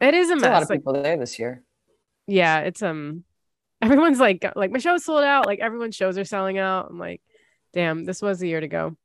It 0.00 0.14
is 0.14 0.30
a 0.30 0.36
mess. 0.36 0.44
a 0.44 0.50
lot 0.50 0.62
of 0.62 0.70
Like, 0.70 0.80
people 0.80 0.92
there 1.02 1.16
this 1.16 1.38
year. 1.38 1.62
yeah, 2.28 2.60
it's 2.60 2.82
um, 2.82 3.24
everyone's 3.82 4.20
like, 4.20 4.44
like 4.54 4.70
my 4.70 4.78
show's 4.78 5.04
sold 5.04 5.24
out. 5.24 5.46
Like 5.46 5.58
everyone's 5.58 5.96
shows 5.96 6.16
are 6.18 6.24
selling 6.24 6.58
out. 6.58 6.86
I'm 6.90 6.98
like, 6.98 7.22
damn, 7.72 8.04
this 8.04 8.22
was 8.22 8.38
the 8.38 8.48
year 8.48 8.60
to 8.60 8.68
go. 8.68 8.96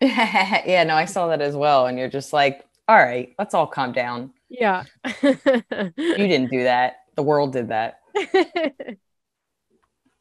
yeah, 0.66 0.84
no, 0.84 0.94
I 0.94 1.04
saw 1.04 1.28
that 1.28 1.40
as 1.40 1.54
well. 1.54 1.86
And 1.86 1.98
you're 1.98 2.08
just 2.08 2.32
like, 2.32 2.64
all 2.88 2.96
right, 2.96 3.34
let's 3.38 3.54
all 3.54 3.66
calm 3.66 3.92
down. 3.92 4.32
Yeah. 4.48 4.84
You 5.22 5.92
didn't 5.94 6.50
do 6.50 6.64
that. 6.64 7.00
The 7.16 7.22
world 7.22 7.52
did 7.52 7.68
that. 7.68 8.00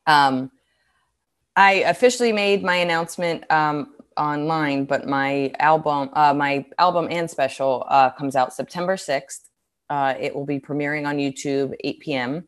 Um, 0.10 0.50
I 1.56 1.74
officially 1.86 2.32
made 2.32 2.64
my 2.64 2.78
announcement 2.78 3.44
um, 3.52 3.94
online, 4.18 4.86
but 4.86 5.08
my 5.08 5.54
album, 5.60 6.10
uh, 6.14 6.34
my 6.34 6.66
album 6.80 7.08
and 7.12 7.30
special 7.30 7.86
uh, 7.88 8.10
comes 8.10 8.36
out 8.36 8.54
September 8.54 8.96
6th. 8.96 9.42
Uh, 9.88 10.16
it 10.20 10.34
will 10.34 10.48
be 10.48 10.60
premiering 10.60 11.08
on 11.08 11.18
YouTube 11.18 11.76
8 11.84 12.00
p.m. 12.00 12.48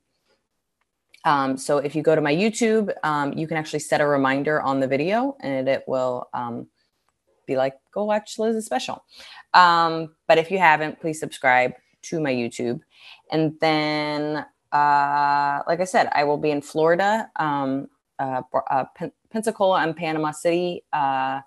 Um, 1.24 1.56
so 1.56 1.78
if 1.78 1.96
you 1.96 2.02
go 2.02 2.16
to 2.16 2.22
my 2.22 2.34
YouTube, 2.34 2.92
um, 3.04 3.34
you 3.34 3.48
can 3.48 3.58
actually 3.58 3.80
set 3.80 4.02
a 4.02 4.08
reminder 4.08 4.60
on 4.60 4.80
the 4.80 4.88
video 4.88 5.38
and 5.42 5.70
it 5.70 5.84
will 5.88 6.30
um, 6.34 6.68
be 7.52 7.58
like, 7.58 7.76
go 7.94 8.06
watch 8.06 8.40
Liz's 8.40 8.66
special. 8.66 9.04
Um, 9.54 10.16
but 10.28 10.38
if 10.38 10.52
you 10.52 10.58
haven't, 10.58 11.00
please 11.00 11.20
subscribe 11.20 11.74
to 12.04 12.20
my 12.20 12.34
YouTube. 12.34 12.82
And 13.32 13.54
then, 13.60 14.46
uh, 14.72 15.62
like 15.68 15.80
I 15.80 15.86
said, 15.86 16.10
I 16.14 16.24
will 16.24 16.38
be 16.38 16.52
in 16.52 16.62
Florida, 16.62 17.30
um, 17.36 17.88
uh, 18.20 18.42
uh, 18.70 18.86
Pen- 18.96 19.12
Pensacola 19.32 19.82
and 19.82 19.96
Panama 19.96 20.32
City, 20.32 20.84
uh, 20.94 21.42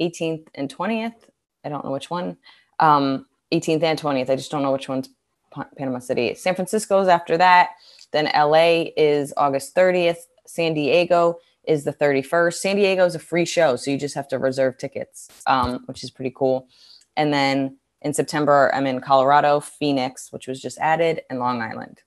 18th 0.00 0.48
and 0.54 0.68
20th. 0.68 1.28
I 1.64 1.68
don't 1.68 1.84
know 1.84 1.92
which 1.92 2.10
one. 2.10 2.36
Um, 2.80 3.26
18th 3.52 3.82
and 3.82 3.98
20th. 3.98 4.30
I 4.30 4.36
just 4.36 4.50
don't 4.50 4.62
know 4.62 4.72
which 4.72 4.88
one's 4.88 5.08
Pa- 5.50 5.68
Panama 5.76 5.98
City. 5.98 6.34
San 6.34 6.54
Francisco's 6.54 7.08
after 7.08 7.36
that. 7.38 7.70
Then 8.12 8.30
LA 8.34 8.90
is 8.96 9.32
August 9.36 9.74
30th. 9.74 10.26
San 10.46 10.74
Diego 10.74 11.38
is 11.64 11.84
the 11.84 11.92
31st. 11.92 12.54
San 12.54 12.76
Diego 12.76 13.04
is 13.04 13.14
a 13.14 13.20
free 13.20 13.44
show, 13.44 13.76
so 13.76 13.90
you 13.90 13.98
just 13.98 14.14
have 14.14 14.28
to 14.28 14.38
reserve 14.38 14.78
tickets, 14.78 15.28
um, 15.46 15.82
which 15.86 16.02
is 16.02 16.10
pretty 16.10 16.32
cool. 16.34 16.68
And 17.16 17.32
then 17.32 17.78
in 18.00 18.12
September, 18.14 18.70
I'm 18.74 18.86
in 18.86 19.00
Colorado, 19.00 19.60
Phoenix, 19.60 20.32
which 20.32 20.48
was 20.48 20.60
just 20.60 20.78
added, 20.78 21.22
and 21.30 21.38
Long 21.38 21.62
Island. 21.62 22.02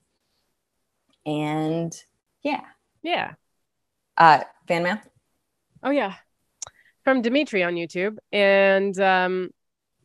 And 1.25 1.95
yeah, 2.43 2.61
yeah. 3.01 3.33
uh, 4.17 4.41
fan 4.67 4.83
mail. 4.83 4.99
Oh 5.81 5.91
yeah. 5.91 6.15
From 7.03 7.21
Dimitri 7.21 7.63
on 7.63 7.75
YouTube. 7.75 8.17
And 8.31 8.99
um 8.99 9.51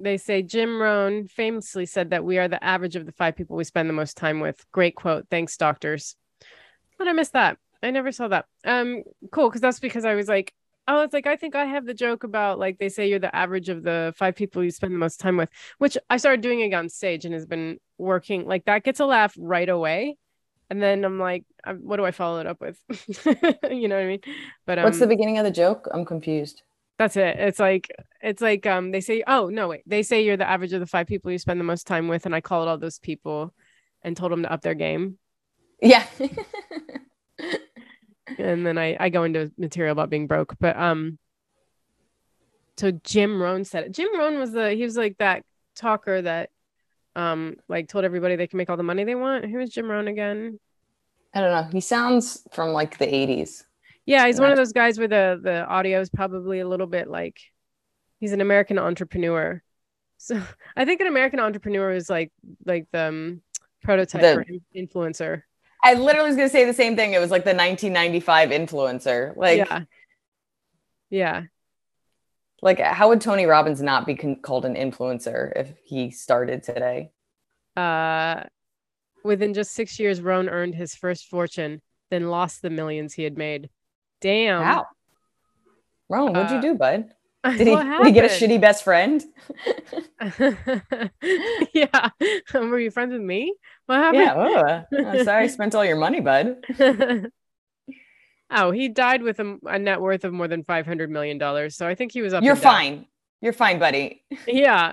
they 0.03 0.17
say 0.17 0.43
Jim 0.43 0.81
Rohn 0.81 1.29
famously 1.29 1.85
said 1.85 2.11
that 2.11 2.25
we 2.25 2.39
are 2.39 2.49
the 2.49 2.63
average 2.63 2.97
of 2.97 3.05
the 3.05 3.13
five 3.13 3.37
people 3.37 3.57
we 3.57 3.65
spend 3.65 3.89
the 3.89 3.95
most 3.95 4.17
time 4.17 4.41
with. 4.41 4.65
Great 4.73 4.95
quote. 4.95 5.27
Thanks, 5.31 5.57
doctors. 5.57 6.17
But 6.99 7.07
I 7.07 7.13
missed 7.13 7.35
that. 7.35 7.59
I 7.83 7.91
never 7.91 8.13
saw 8.13 8.29
that. 8.29 8.47
Um, 8.65 9.03
cool, 9.33 9.49
because 9.49 9.61
that's 9.61 9.81
because 9.81 10.05
I 10.05 10.15
was 10.15 10.29
like, 10.29 10.53
oh, 10.89 11.03
it's 11.03 11.13
like 11.15 11.27
I 11.27 11.37
think 11.37 11.55
I 11.55 11.65
have 11.67 11.87
the 11.87 11.95
joke 11.95 12.25
about 12.25 12.59
like 12.59 12.79
they 12.79 12.89
say 12.89 13.09
you're 13.09 13.19
the 13.19 13.35
average 13.35 13.69
of 13.69 13.83
the 13.83 14.13
five 14.17 14.35
people 14.35 14.63
you 14.65 14.71
spend 14.71 14.93
the 14.95 14.99
most 14.99 15.21
time 15.21 15.37
with, 15.37 15.51
which 15.79 15.97
I 16.09 16.17
started 16.17 16.41
doing 16.41 16.61
it 16.61 16.75
on 16.75 16.89
stage 16.89 17.25
and 17.25 17.35
has 17.35 17.47
been 17.47 17.79
working. 17.99 18.47
Like 18.47 18.65
that 18.67 18.83
gets 18.85 19.01
a 19.01 19.07
laugh 19.07 19.35
right 19.39 19.69
away. 19.69 20.17
And 20.69 20.81
then 20.81 21.05
I'm 21.05 21.19
like, 21.19 21.45
um, 21.65 21.79
what 21.79 21.97
do 21.97 22.05
I 22.05 22.13
follow 22.13 22.39
it 22.41 22.47
up 22.47 22.61
with? 22.61 22.79
you 23.71 23.89
know 23.89 23.97
what 23.97 24.05
I 24.05 24.07
mean? 24.07 24.21
But 24.67 24.79
um, 24.79 24.85
What's 24.85 25.01
the 25.01 25.07
beginning 25.09 25.39
of 25.39 25.45
the 25.45 25.51
joke? 25.51 25.89
I'm 25.93 26.05
confused. 26.05 26.63
that's 26.99 27.17
it. 27.17 27.37
It's 27.39 27.59
like 27.59 27.89
it's 28.23 28.43
like 28.43 28.67
um 28.67 28.91
they 28.93 29.01
say 29.01 29.23
oh 29.27 29.49
no 29.49 29.69
wait 29.69 29.83
they 29.87 30.03
say 30.03 30.23
you're 30.25 30.37
the 30.37 30.49
average 30.49 30.73
of 30.75 30.81
the 30.81 30.87
five 30.87 31.07
people 31.07 31.31
you 31.33 31.39
spend 31.39 31.59
the 31.59 31.65
most 31.65 31.87
time 31.87 32.09
with 32.09 32.27
and 32.27 32.35
I 32.35 32.41
called 32.41 32.69
all 32.69 32.79
those 32.79 32.99
people 32.99 33.55
and 34.03 34.17
told 34.17 34.33
them 34.33 34.43
to 34.43 34.53
up 34.53 34.63
their 34.63 34.75
game. 34.75 35.19
Yeah. 35.83 36.07
and 38.39 38.67
then 38.67 38.79
I 38.79 38.97
I 38.99 39.09
go 39.09 39.25
into 39.25 39.51
material 39.59 39.93
about 39.93 40.11
being 40.11 40.27
broke. 40.27 40.55
But 40.59 40.77
um, 40.77 41.19
so 42.77 42.91
Jim 42.91 43.41
Rohn 43.41 43.65
said 43.65 43.85
it. 43.85 43.93
Jim 43.93 44.17
Rohn 44.19 44.39
was 44.39 44.53
the 44.53 44.71
he 44.73 44.83
was 44.83 44.97
like 44.97 45.19
that 45.19 45.45
talker 45.77 46.23
that 46.23 46.51
um 47.17 47.57
like 47.69 47.89
told 47.89 48.05
everybody 48.05 48.37
they 48.37 48.47
can 48.47 48.57
make 48.57 48.71
all 48.71 48.77
the 48.77 48.83
money 48.83 49.05
they 49.05 49.15
want. 49.15 49.45
Who 49.45 49.59
was 49.59 49.71
Jim 49.71 49.91
Rohn 49.91 50.09
again? 50.09 50.59
I 51.35 51.41
don't 51.41 51.51
know. 51.51 51.71
He 51.73 51.81
sounds 51.81 52.47
from 52.53 52.71
like 52.71 52.99
the 52.99 53.07
80s. 53.07 53.65
Yeah, 54.07 54.27
he's 54.27 54.41
one 54.41 54.51
of 54.51 54.57
those 54.57 54.73
guys 54.73 54.99
where 54.99 55.09
the 55.09 55.39
the 55.43 55.65
audio 55.67 56.01
is 56.01 56.11
probably 56.11 56.61
a 56.61 56.69
little 56.69 56.87
bit 56.87 57.09
like 57.09 57.39
he's 58.19 58.33
an 58.33 58.41
American 58.41 58.79
entrepreneur. 58.79 59.63
So 60.23 60.39
I 60.77 60.85
think 60.85 61.01
an 61.01 61.07
American 61.07 61.41
entrepreneur 61.41 61.93
is 61.93 62.11
like 62.11 62.31
like 62.67 62.87
the 62.93 63.05
um, 63.09 63.41
prototype 63.83 64.21
The- 64.21 64.61
influencer. 64.77 65.45
I 65.83 65.95
literally 65.95 66.29
was 66.29 66.37
going 66.37 66.49
to 66.49 66.53
say 66.53 66.65
the 66.65 66.75
same 66.75 66.95
thing. 66.97 67.13
It 67.15 67.21
was 67.21 67.31
like 67.31 67.45
the 67.45 67.55
1995 67.55 68.51
influencer. 68.51 69.35
Like, 69.37 69.59
yeah. 69.59 69.81
Yeah. 71.09 71.43
like 72.63 72.79
how 72.79 73.09
would 73.09 73.21
Tony 73.21 73.47
Robbins 73.47 73.81
not 73.83 74.07
be 74.07 74.15
con- 74.15 74.41
called 74.43 74.65
an 74.65 74.75
influencer 74.75 75.53
if 75.57 75.73
he 75.85 76.11
started 76.11 76.63
today? 76.63 77.11
Uh 77.77 78.45
within 79.25 79.53
just 79.55 79.73
6 79.73 79.99
years 79.99 80.21
Rohn 80.21 80.49
earned 80.49 80.75
his 80.75 80.95
first 80.95 81.27
fortune, 81.27 81.81
then 82.11 82.31
lost 82.31 82.63
the 82.63 82.71
millions 82.71 83.15
he 83.15 83.25
had 83.25 83.37
made. 83.37 83.71
Damn. 84.21 84.63
Wow. 84.63 84.87
Rohn, 86.09 86.33
what'd 86.33 86.53
Uh, 86.53 86.55
you 86.57 86.63
do, 86.63 86.75
bud? 86.75 87.13
Did 87.43 87.67
he, 87.67 87.75
did 87.75 88.07
he 88.07 88.13
get 88.13 88.25
a 88.25 88.29
shitty 88.29 88.61
best 88.61 88.85
friend? 88.85 89.25
yeah. 91.73 92.11
Were 92.55 92.79
you 92.79 92.91
friends 92.91 93.13
with 93.13 93.23
me? 93.23 93.55
What 93.87 93.97
happened? 93.97 94.23
Yeah. 94.23 94.85
Oh, 94.93 95.25
sorry, 95.25 95.45
I 95.45 95.47
spent 95.49 95.75
all 95.75 95.85
your 95.85 95.97
money, 95.97 96.21
bud. 96.21 96.59
oh, 98.51 98.71
he 98.73 98.89
died 98.89 99.23
with 99.23 99.41
a, 99.41 99.57
a 99.65 99.79
net 99.79 100.03
worth 100.03 100.25
of 100.25 100.35
more 100.35 100.49
than 100.49 100.65
five 100.65 100.87
hundred 100.87 101.11
million 101.11 101.39
dollars. 101.39 101.77
So 101.77 101.87
I 101.87 101.95
think 101.95 102.13
he 102.13 102.21
was 102.21 102.35
up. 102.35 102.43
You're 102.43 102.53
and 102.53 102.63
down. 102.63 102.73
fine. 102.73 103.07
You're 103.41 103.55
fine, 103.55 103.79
buddy. 103.79 104.23
Yeah, 104.47 104.93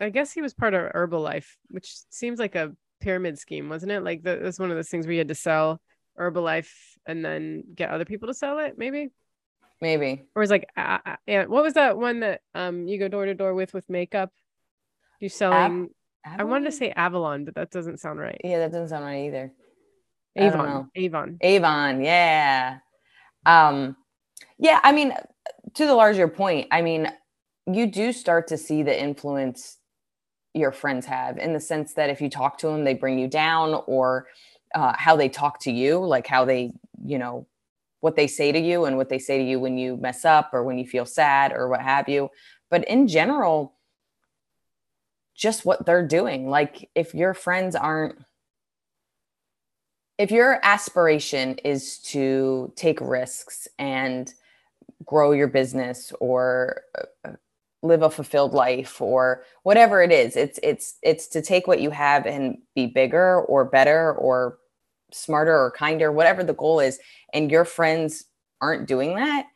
I 0.00 0.08
guess 0.08 0.32
he 0.32 0.40
was 0.40 0.54
part 0.54 0.72
of 0.72 0.92
Herbalife, 0.92 1.56
which 1.68 1.94
seems 2.08 2.38
like 2.38 2.54
a 2.54 2.72
pyramid 3.00 3.38
scheme, 3.38 3.68
wasn't 3.68 3.92
it? 3.92 4.00
Like 4.00 4.22
the, 4.22 4.40
that's 4.42 4.58
one 4.58 4.70
of 4.70 4.76
those 4.76 4.88
things 4.88 5.06
where 5.06 5.12
you 5.12 5.20
had 5.20 5.28
to 5.28 5.34
sell 5.34 5.80
Herbalife 6.18 6.72
and 7.06 7.22
then 7.24 7.64
get 7.74 7.90
other 7.90 8.06
people 8.06 8.28
to 8.28 8.34
sell 8.34 8.58
it, 8.60 8.78
maybe. 8.78 9.10
Maybe. 9.80 10.24
Or 10.34 10.40
was 10.40 10.50
like, 10.50 10.68
uh, 10.76 10.98
uh, 11.04 11.16
yeah, 11.26 11.44
what 11.44 11.62
was 11.62 11.74
that 11.74 11.98
one 11.98 12.20
that 12.20 12.40
um 12.54 12.88
you 12.88 12.98
go 12.98 13.08
door 13.08 13.26
to 13.26 13.34
door 13.34 13.54
with 13.54 13.74
with 13.74 13.88
makeup? 13.90 14.32
You 15.20 15.28
selling? 15.28 15.90
I 16.24 16.44
wanted 16.44 16.64
to 16.64 16.72
say 16.72 16.90
Avalon, 16.90 17.44
but 17.44 17.54
that 17.54 17.70
doesn't 17.70 18.00
sound 18.00 18.18
right. 18.18 18.40
Yeah, 18.42 18.58
that 18.58 18.72
doesn't 18.72 18.88
sound 18.88 19.04
right 19.04 19.26
either. 19.26 19.52
Avon. 20.34 20.90
Avon. 20.94 21.38
Avon, 21.40 22.02
yeah. 22.02 22.78
Um, 23.46 23.96
yeah, 24.58 24.80
I 24.82 24.92
mean, 24.92 25.14
to 25.74 25.86
the 25.86 25.94
larger 25.94 26.28
point, 26.28 26.66
I 26.70 26.82
mean, 26.82 27.10
you 27.66 27.86
do 27.86 28.12
start 28.12 28.48
to 28.48 28.56
see 28.56 28.82
the 28.82 28.98
influence 28.98 29.78
your 30.52 30.72
friends 30.72 31.06
have 31.06 31.38
in 31.38 31.52
the 31.52 31.60
sense 31.60 31.94
that 31.94 32.10
if 32.10 32.20
you 32.20 32.28
talk 32.28 32.58
to 32.58 32.66
them, 32.66 32.84
they 32.84 32.94
bring 32.94 33.18
you 33.18 33.28
down, 33.28 33.82
or 33.86 34.26
uh, 34.74 34.94
how 34.96 35.16
they 35.16 35.28
talk 35.28 35.60
to 35.60 35.70
you, 35.70 35.98
like 35.98 36.26
how 36.26 36.44
they, 36.44 36.72
you 37.04 37.18
know, 37.18 37.46
what 38.06 38.14
they 38.14 38.28
say 38.28 38.52
to 38.52 38.60
you 38.60 38.84
and 38.84 38.96
what 38.96 39.08
they 39.08 39.18
say 39.18 39.36
to 39.36 39.42
you 39.42 39.58
when 39.58 39.76
you 39.76 39.96
mess 39.96 40.24
up 40.24 40.50
or 40.52 40.62
when 40.62 40.78
you 40.78 40.86
feel 40.86 41.04
sad 41.04 41.52
or 41.52 41.68
what 41.68 41.80
have 41.82 42.08
you. 42.08 42.30
But 42.70 42.84
in 42.86 43.08
general, 43.08 43.74
just 45.34 45.64
what 45.64 45.84
they're 45.84 46.06
doing. 46.06 46.48
Like 46.48 46.88
if 46.94 47.16
your 47.16 47.34
friends 47.34 47.74
aren't 47.74 48.16
if 50.18 50.30
your 50.30 50.60
aspiration 50.62 51.56
is 51.64 51.98
to 51.98 52.72
take 52.76 53.00
risks 53.00 53.66
and 53.76 54.32
grow 55.04 55.32
your 55.32 55.48
business 55.48 56.12
or 56.20 56.82
uh, 57.24 57.32
live 57.82 58.02
a 58.02 58.08
fulfilled 58.08 58.54
life 58.54 59.00
or 59.00 59.42
whatever 59.64 60.00
it 60.00 60.10
is 60.10 60.36
it's 60.36 60.58
it's 60.62 60.94
it's 61.02 61.26
to 61.26 61.42
take 61.42 61.66
what 61.66 61.80
you 61.80 61.90
have 61.90 62.24
and 62.24 62.56
be 62.74 62.86
bigger 62.86 63.40
or 63.42 63.64
better 63.64 64.14
or 64.14 64.58
smarter 65.16 65.56
or 65.56 65.70
kinder 65.70 66.12
whatever 66.12 66.44
the 66.44 66.54
goal 66.54 66.80
is 66.80 66.98
and 67.32 67.50
your 67.50 67.64
friends 67.64 68.24
aren't 68.60 68.86
doing 68.86 69.16
that 69.16 69.46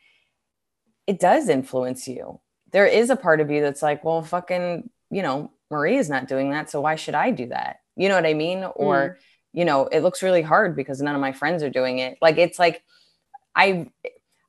it 1.11 1.19
does 1.19 1.49
influence 1.49 2.07
you. 2.07 2.39
There 2.71 2.87
is 2.87 3.11
a 3.11 3.17
part 3.17 3.41
of 3.41 3.51
you 3.51 3.61
that's 3.61 3.83
like 3.83 4.05
well 4.05 4.23
fucking 4.23 4.89
you 5.11 5.23
know 5.23 5.51
marie 5.69 5.97
is 5.97 6.09
not 6.09 6.29
doing 6.29 6.51
that 6.51 6.71
so 6.71 6.81
why 6.81 6.95
should 6.95 7.17
i 7.17 7.33
do 7.33 7.49
that? 7.49 7.81
You 7.97 8.09
know 8.09 8.15
what 8.15 8.27
i 8.27 8.35
mean? 8.35 8.63
Or 8.77 8.95
mm. 8.95 9.17
you 9.53 9.65
know 9.65 9.87
it 9.89 10.05
looks 10.05 10.23
really 10.23 10.43
hard 10.43 10.77
because 10.77 11.03
none 11.03 11.17
of 11.17 11.21
my 11.21 11.33
friends 11.33 11.65
are 11.65 11.71
doing 11.71 11.99
it. 11.99 12.17
Like 12.23 12.39
it's 12.39 12.61
like 12.61 12.85
i 13.57 13.91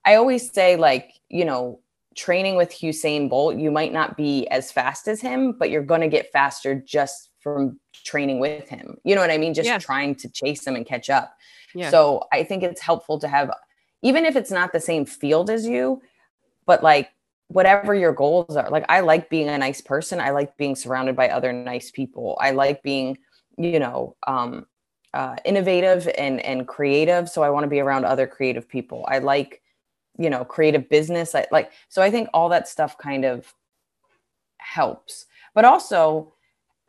i 0.06 0.14
always 0.16 0.54
say 0.54 0.76
like 0.76 1.14
you 1.30 1.46
know 1.46 1.80
training 2.16 2.58
with 2.58 2.70
Usain 2.70 3.28
Bolt 3.28 3.56
you 3.58 3.72
might 3.72 3.92
not 3.92 4.16
be 4.16 4.48
as 4.50 4.72
fast 4.72 5.08
as 5.08 5.20
him 5.20 5.54
but 5.58 5.72
you're 5.72 5.82
going 5.82 6.02
to 6.02 6.08
get 6.08 6.32
faster 6.32 6.76
just 6.76 7.32
from 7.40 7.80
training 8.04 8.40
with 8.40 8.68
him. 8.70 8.98
You 9.04 9.16
know 9.16 9.22
what 9.22 9.32
i 9.32 9.38
mean? 9.38 9.54
Just 9.54 9.68
Yeah. 9.68 9.78
trying 9.78 10.16
to 10.16 10.30
chase 10.30 10.66
him 10.66 10.76
and 10.76 10.86
catch 10.86 11.10
up. 11.10 11.38
Yeah. 11.74 11.90
so 11.90 12.28
i 12.34 12.44
think 12.44 12.64
it's 12.64 12.82
helpful 12.82 13.18
to 13.20 13.28
have 13.30 13.50
even 14.02 14.26
if 14.26 14.36
it's 14.36 14.52
not 14.52 14.74
the 14.74 14.80
same 14.82 15.06
field 15.06 15.50
as 15.50 15.66
you 15.66 16.02
but 16.66 16.84
like 16.84 17.08
whatever 17.48 17.96
your 17.96 18.12
goals 18.12 18.58
are 18.58 18.70
like 18.70 18.84
i 18.90 19.00
like 19.00 19.30
being 19.30 19.48
a 19.50 19.58
nice 19.58 19.80
person. 19.80 20.20
I 20.20 20.32
like 20.32 20.58
being 20.58 20.76
surrounded 20.76 21.16
by 21.16 21.30
other 21.30 21.54
nice 21.54 21.90
people. 21.92 22.38
I 22.42 22.52
like 22.52 22.84
being 22.84 23.18
you 23.58 23.80
know 23.80 24.16
um 24.28 24.66
uh, 25.14 25.36
innovative 25.46 26.10
and 26.18 26.40
and 26.42 26.68
creative. 26.68 27.30
So 27.30 27.42
i 27.44 27.50
want 27.50 27.64
to 27.64 27.70
be 27.70 27.80
around 27.80 28.04
other 28.06 28.28
creative 28.28 28.68
people. 28.68 29.06
I 29.08 29.20
like 29.20 29.62
you 30.18 30.30
know 30.30 30.44
creative 30.46 30.90
business. 30.90 31.36
I 31.36 31.46
like 31.52 31.72
so 31.90 32.02
i 32.02 32.10
think 32.12 32.28
all 32.34 32.50
that 32.50 32.68
stuff 32.68 32.98
kind 32.98 33.24
of 33.26 33.54
helps. 34.58 35.26
But 35.56 35.66
also 35.66 36.34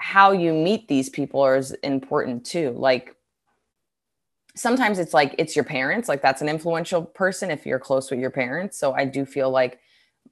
how 0.02 0.32
you 0.32 0.52
meet 0.52 0.88
these 0.88 1.08
people 1.08 1.46
is 1.46 1.70
important 1.84 2.44
too. 2.44 2.74
Like 2.76 3.14
sometimes 4.56 4.98
it's 4.98 5.14
like 5.14 5.32
it's 5.38 5.54
your 5.54 5.64
parents 5.64 6.08
like 6.08 6.20
that's 6.20 6.42
an 6.42 6.48
influential 6.48 7.02
person 7.04 7.52
if 7.52 7.64
you're 7.64 7.78
close 7.78 8.10
with 8.10 8.20
your 8.20 8.30
parents. 8.30 8.76
So 8.78 8.92
i 8.92 9.04
do 9.04 9.24
feel 9.24 9.50
like 9.50 9.78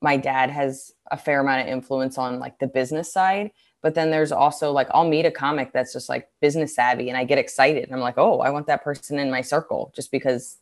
my 0.02 0.16
dad 0.16 0.50
has 0.50 0.92
a 1.11 1.16
fair 1.16 1.40
amount 1.40 1.62
of 1.62 1.68
influence 1.68 2.18
on 2.18 2.38
like 2.38 2.59
the 2.59 2.66
business 2.66 3.12
side 3.12 3.50
but 3.83 3.94
then 3.94 4.11
there's 4.11 4.33
also 4.33 4.72
like 4.72 4.88
i'll 4.92 5.09
meet 5.09 5.26
a 5.26 5.30
comic 5.30 5.72
that's 5.72 5.92
just 5.92 6.09
like 6.09 6.28
business 6.40 6.74
savvy 6.74 7.09
and 7.09 7.16
i 7.16 7.24
get 7.24 7.38
excited 7.38 7.85
and 7.85 7.94
i'm 7.94 8.00
like 8.00 8.18
oh 8.18 8.40
i 8.40 8.50
want 8.50 8.66
that 8.66 8.85
person 8.85 9.18
in 9.18 9.30
my 9.30 9.40
circle 9.40 9.92
just 9.96 10.11
because 10.11 10.59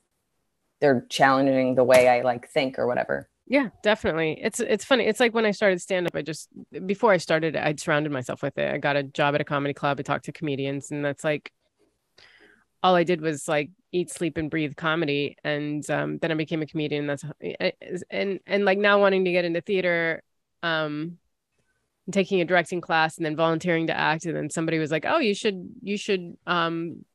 they're 0.81 1.05
challenging 1.09 1.75
the 1.75 1.85
way 1.85 2.09
i 2.09 2.23
like 2.23 2.49
think 2.49 2.79
or 2.79 2.87
whatever 2.87 3.29
Yeah, 3.50 3.70
definitely. 3.82 4.38
It's 4.42 4.61
it's 4.61 4.84
funny. 4.84 5.04
It's 5.06 5.20
like 5.20 5.32
when 5.32 5.46
I 5.46 5.52
started 5.52 5.80
stand 5.80 6.06
up, 6.06 6.14
I 6.14 6.20
just 6.20 6.50
before 6.84 7.12
I 7.12 7.16
started, 7.16 7.56
I'd 7.56 7.80
surrounded 7.80 8.12
myself 8.12 8.42
with 8.42 8.58
it. 8.58 8.70
I 8.72 8.76
got 8.76 8.96
a 8.96 9.02
job 9.02 9.34
at 9.34 9.40
a 9.40 9.44
comedy 9.44 9.72
club. 9.72 9.98
I 9.98 10.02
talked 10.02 10.26
to 10.26 10.32
comedians, 10.32 10.90
and 10.90 11.02
that's 11.02 11.24
like 11.24 11.50
all 12.82 12.94
I 12.94 13.04
did 13.04 13.22
was 13.22 13.48
like 13.48 13.70
eat, 13.90 14.11
sleep, 14.11 14.37
and 14.37 14.50
breathe 14.50 14.76
comedy. 14.76 15.34
And 15.44 15.88
um, 15.90 16.18
then 16.18 16.30
I 16.30 16.34
became 16.34 16.61
a 16.61 16.66
comedian. 16.66 17.06
That's 17.06 17.24
and 18.11 18.38
and 18.46 18.64
like 18.66 18.76
now 18.76 19.00
wanting 19.00 19.24
to 19.24 19.32
get 19.32 19.46
into 19.46 19.62
theater, 19.62 20.22
um, 20.62 21.16
taking 22.12 22.42
a 22.42 22.44
directing 22.44 22.82
class, 22.82 23.16
and 23.16 23.24
then 23.24 23.34
volunteering 23.34 23.87
to 23.87 23.96
act. 23.96 24.26
And 24.26 24.37
then 24.37 24.50
somebody 24.50 24.78
was 24.78 24.90
like, 24.90 25.06
"Oh, 25.06 25.20
you 25.20 25.34
should 25.34 25.70
you 25.82 25.96
should 25.96 26.37
um, 26.46 27.06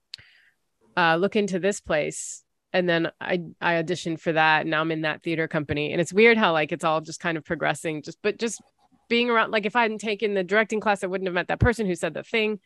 uh, 0.98 1.16
look 1.18 1.36
into 1.36 1.60
this 1.60 1.80
place." 1.80 2.44
And 2.74 2.88
then 2.90 3.12
I 3.22 3.42
I 3.62 3.74
auditioned 3.82 4.20
for 4.20 4.34
that. 4.34 4.62
And 4.62 4.72
now 4.72 4.82
I'm 4.82 4.92
in 4.92 5.02
that 5.02 5.24
theater 5.24 5.48
company, 5.48 5.92
and 5.92 6.02
it's 6.02 6.14
weird 6.14 6.38
how 6.38 6.54
like 6.54 6.72
it's 6.72 6.84
all 6.84 7.02
just 7.02 7.20
kind 7.20 7.38
of 7.38 7.46
progressing. 7.46 8.02
Just 8.04 8.20
but 8.22 8.40
just 8.40 8.62
being 9.10 9.30
around, 9.30 9.52
like 9.52 9.66
if 9.66 9.76
I 9.76 9.84
hadn't 9.84 10.00
taken 10.00 10.34
the 10.34 10.44
directing 10.44 10.80
class, 10.80 11.04
I 11.04 11.08
wouldn't 11.08 11.28
have 11.28 11.36
met 11.36 11.48
that 11.50 11.60
person 11.60 11.86
who 11.86 11.96
said 11.96 12.14
the 12.14 12.24
thing. 12.24 12.60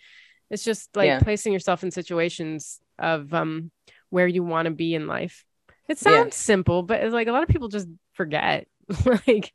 It's 0.49 0.63
just 0.63 0.95
like 0.95 1.05
Yeah. 1.05 1.19
placing 1.19 1.53
yourself 1.53 1.83
in 1.83 1.91
situations 1.91 2.79
of 2.99 3.33
um 3.33 3.71
where 4.09 4.27
you 4.27 4.43
want 4.43 4.65
to 4.67 4.71
be 4.71 4.95
in 4.95 5.07
life. 5.07 5.45
It 5.89 5.97
Yeah. 6.05 6.23
sounds 6.23 6.35
simple, 6.35 6.83
but 6.83 7.01
it's 7.01 7.13
like 7.13 7.27
a 7.27 7.31
lot 7.31 7.43
of 7.43 7.49
people 7.49 7.67
just 7.69 7.87
forget. 8.13 8.67
like 9.27 9.53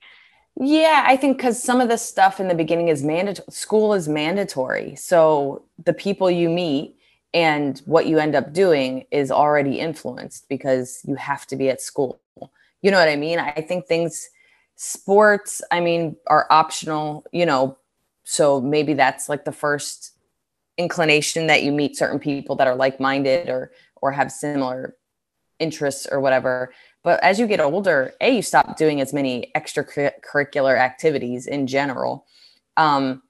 Yeah, 0.57 1.05
I 1.07 1.17
think 1.17 1.39
because 1.39 1.63
some 1.63 1.81
of 1.81 1.89
the 1.89 1.97
stuff 1.97 2.39
in 2.39 2.49
the 2.49 2.55
beginning 2.55 2.89
is 2.89 3.03
mandatory. 3.03 3.47
School 3.51 3.95
is 3.95 4.09
mandatory, 4.09 4.97
so 4.97 5.65
the 5.83 5.95
people 5.95 6.31
you 6.31 6.51
meet 6.51 6.97
and 7.35 7.81
what 7.87 8.07
you 8.07 8.19
end 8.19 8.35
up 8.35 8.53
doing 8.53 9.07
is 9.11 9.31
already 9.31 9.79
influenced 9.79 10.49
because 10.49 11.01
you 11.05 11.15
have 11.15 11.47
to 11.47 11.57
be 11.57 11.69
at 11.69 11.81
school. 11.81 12.21
You 12.83 12.91
know 12.91 12.99
what 12.99 13.09
I 13.09 13.17
mean? 13.17 13.39
I 13.39 13.53
think 13.53 13.87
things, 13.87 14.29
sports, 14.77 15.63
I 15.71 15.81
mean, 15.81 16.17
are 16.27 16.47
optional. 16.51 17.25
You 17.33 17.47
know, 17.47 17.79
so 18.25 18.61
maybe 18.61 18.95
that's 18.95 19.29
like 19.29 19.45
the 19.45 19.53
first 19.53 20.13
inclination 20.79 21.47
that 21.47 21.63
you 21.63 21.73
meet 21.73 21.97
certain 21.97 22.19
people 22.19 22.57
that 22.57 22.67
are 22.67 22.75
like-minded 22.75 23.49
or 23.49 23.73
or 23.97 24.11
have 24.13 24.33
similar 24.33 24.97
interests 25.59 26.09
or 26.11 26.19
whatever 26.19 26.73
but 27.05 27.23
as 27.23 27.39
you 27.39 27.47
get 27.47 27.61
older 27.61 28.15
a 28.23 28.37
you 28.37 28.43
stop 28.43 28.77
doing 28.77 29.01
as 29.01 29.13
many 29.13 29.53
extracurricular 29.55 30.79
activities 30.79 31.47
in 31.47 31.67
general 31.67 32.25
um 32.79 33.23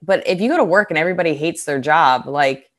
but 0.00 0.24
if 0.26 0.40
you 0.40 0.48
go 0.48 0.56
to 0.56 0.64
work 0.64 0.90
and 0.90 0.98
everybody 0.98 1.34
hates 1.34 1.64
their 1.64 1.80
job 1.80 2.26
like 2.26 2.70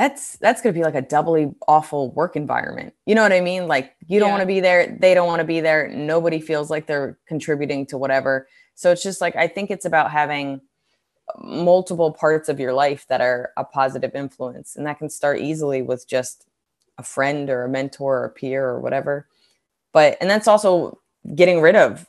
that's 0.00 0.38
that's 0.38 0.62
going 0.62 0.72
to 0.74 0.78
be 0.78 0.82
like 0.82 0.94
a 0.94 1.02
doubly 1.02 1.52
awful 1.68 2.10
work 2.12 2.34
environment. 2.34 2.94
You 3.04 3.14
know 3.14 3.22
what 3.22 3.32
I 3.32 3.42
mean? 3.42 3.68
Like 3.68 3.94
you 4.06 4.18
don't 4.18 4.28
Yeah. 4.28 4.32
want 4.32 4.40
to 4.40 4.46
be 4.46 4.60
there, 4.60 4.96
they 4.98 5.12
don't 5.12 5.26
want 5.26 5.40
to 5.40 5.44
be 5.46 5.60
there, 5.60 5.88
nobody 5.88 6.40
feels 6.40 6.70
like 6.70 6.86
they're 6.86 7.18
contributing 7.26 7.84
to 7.86 7.98
whatever. 7.98 8.48
So 8.74 8.90
it's 8.92 9.02
just 9.02 9.20
like 9.20 9.36
I 9.36 9.46
think 9.46 9.70
it's 9.70 9.84
about 9.84 10.10
having 10.10 10.62
multiple 11.38 12.12
parts 12.12 12.48
of 12.48 12.58
your 12.58 12.72
life 12.72 13.06
that 13.08 13.20
are 13.20 13.52
a 13.58 13.64
positive 13.64 14.14
influence 14.14 14.74
and 14.74 14.86
that 14.86 14.98
can 14.98 15.10
start 15.10 15.38
easily 15.38 15.82
with 15.82 16.08
just 16.08 16.46
a 16.96 17.02
friend 17.02 17.50
or 17.50 17.64
a 17.64 17.68
mentor 17.68 18.20
or 18.20 18.24
a 18.24 18.30
peer 18.30 18.66
or 18.66 18.80
whatever. 18.80 19.28
But 19.92 20.16
and 20.22 20.30
that's 20.30 20.48
also 20.48 20.98
getting 21.34 21.60
rid 21.60 21.76
of 21.76 22.06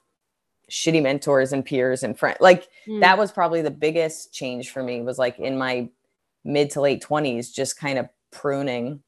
shitty 0.69 1.03
mentors 1.03 1.51
and 1.51 1.65
peers 1.65 2.03
and 2.03 2.17
friends. 2.17 2.37
Like 2.39 2.69
Mm. 2.87 3.01
that 3.01 3.17
was 3.17 3.33
probably 3.33 3.61
the 3.61 3.69
biggest 3.69 4.33
change 4.33 4.71
for 4.71 4.81
me 4.81 5.01
was 5.01 5.19
like 5.19 5.37
in 5.39 5.57
my 5.57 5.89
mid 6.43 6.69
to 6.71 6.81
late 6.81 7.01
20s 7.03 7.51
just 7.53 7.77
kind 7.77 7.97
of 7.99 8.07
pruning 8.31 9.01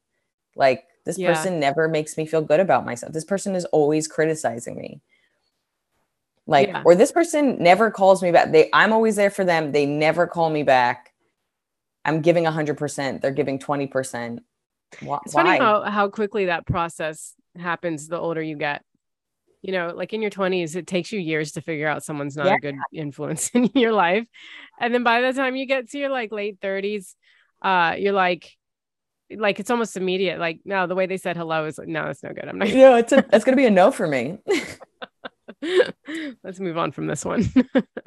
like 0.56 0.84
this 1.04 1.18
Yeah. 1.18 1.32
person 1.32 1.60
never 1.60 1.88
makes 1.88 2.16
me 2.16 2.26
feel 2.26 2.42
good 2.42 2.60
about 2.60 2.84
myself 2.86 3.12
this 3.12 3.24
person 3.24 3.54
is 3.54 3.64
always 3.66 4.06
criticizing 4.06 4.76
me 4.76 5.00
like 6.46 6.68
Yeah. 6.68 6.82
or 6.84 6.94
this 6.94 7.10
person 7.12 7.62
never 7.62 7.90
calls 7.90 8.22
me 8.22 8.30
back 8.30 8.52
they 8.52 8.68
i'm 8.72 8.92
always 8.92 9.16
there 9.16 9.30
for 9.30 9.44
them 9.44 9.72
they 9.72 9.86
never 9.86 10.26
call 10.26 10.50
me 10.50 10.62
back 10.62 11.12
i'm 12.04 12.20
giving 12.20 12.44
100% 12.44 13.20
they're 13.20 13.30
giving 13.30 13.58
20% 13.58 14.40
Why? 15.00 15.18
It's 15.24 15.32
funny 15.34 15.58
how 15.58 15.82
how 15.82 16.08
quickly 16.08 16.44
that 16.46 16.66
process 16.66 17.34
happens 17.58 18.08
the 18.08 18.18
older 18.18 18.42
you 18.42 18.56
get. 18.56 18.82
You 19.64 19.72
know, 19.72 19.92
like 19.96 20.12
in 20.12 20.20
your 20.20 20.30
20s, 20.30 20.76
it 20.76 20.86
takes 20.86 21.10
you 21.10 21.18
years 21.18 21.52
to 21.52 21.62
figure 21.62 21.88
out 21.88 22.04
someone's 22.04 22.36
not 22.36 22.46
Yeah. 22.48 22.56
a 22.56 22.60
good 22.60 22.74
influence 22.92 23.48
in 23.54 23.70
your 23.74 23.92
life. 23.92 24.26
And 24.78 24.92
then 24.92 25.04
by 25.04 25.22
the 25.22 25.32
time 25.32 25.56
you 25.56 25.64
get 25.66 25.88
to 25.90 25.98
your 25.98 26.10
like 26.10 26.32
late 26.32 26.60
30s, 26.60 27.14
uh, 27.62 27.94
you're 27.98 28.12
like 28.12 28.52
like 29.34 29.58
it's 29.60 29.70
almost 29.70 29.96
immediate. 29.96 30.38
Like, 30.38 30.60
no, 30.66 30.86
the 30.86 30.94
way 30.94 31.06
they 31.06 31.16
said 31.16 31.38
hello 31.38 31.64
is 31.64 31.78
like, 31.78 31.88
no, 31.88 32.04
that's 32.04 32.22
no 32.22 32.34
good. 32.34 32.46
I'm 32.46 32.58
not 32.58 32.68
no 32.68 32.96
it's 32.96 33.10
a 33.12 33.24
that's 33.30 33.42
gonna 33.44 33.56
be 33.56 33.64
a 33.64 33.70
no 33.70 33.90
for 33.90 34.06
me 34.06 34.38
let's 36.44 36.60
move 36.60 36.76
on 36.76 36.92
from 36.92 37.06
this 37.06 37.24
one. 37.24 37.50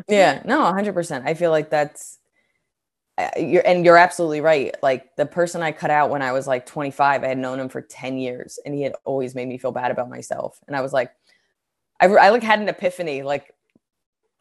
yeah 0.07 0.41
no 0.45 0.59
100% 0.59 1.25
i 1.25 1.33
feel 1.33 1.51
like 1.51 1.69
that's 1.71 2.19
uh, 3.17 3.29
you're 3.39 3.63
and 3.65 3.83
you're 3.83 3.97
absolutely 3.97 4.41
right 4.41 4.75
like 4.83 5.15
the 5.15 5.25
person 5.25 5.61
i 5.63 5.71
cut 5.71 5.89
out 5.89 6.09
when 6.11 6.21
i 6.21 6.31
was 6.31 6.45
like 6.45 6.65
25 6.67 7.23
i 7.23 7.27
had 7.27 7.37
known 7.37 7.59
him 7.59 7.67
for 7.69 7.81
10 7.81 8.17
years 8.17 8.59
and 8.63 8.75
he 8.75 8.83
had 8.83 8.93
always 9.05 9.33
made 9.33 9.47
me 9.47 9.57
feel 9.57 9.71
bad 9.71 9.89
about 9.91 10.09
myself 10.09 10.59
and 10.67 10.75
i 10.75 10.81
was 10.81 10.93
like 10.93 11.11
i, 11.99 12.05
I 12.07 12.29
like 12.29 12.43
had 12.43 12.59
an 12.59 12.69
epiphany 12.69 13.23
like 13.23 13.53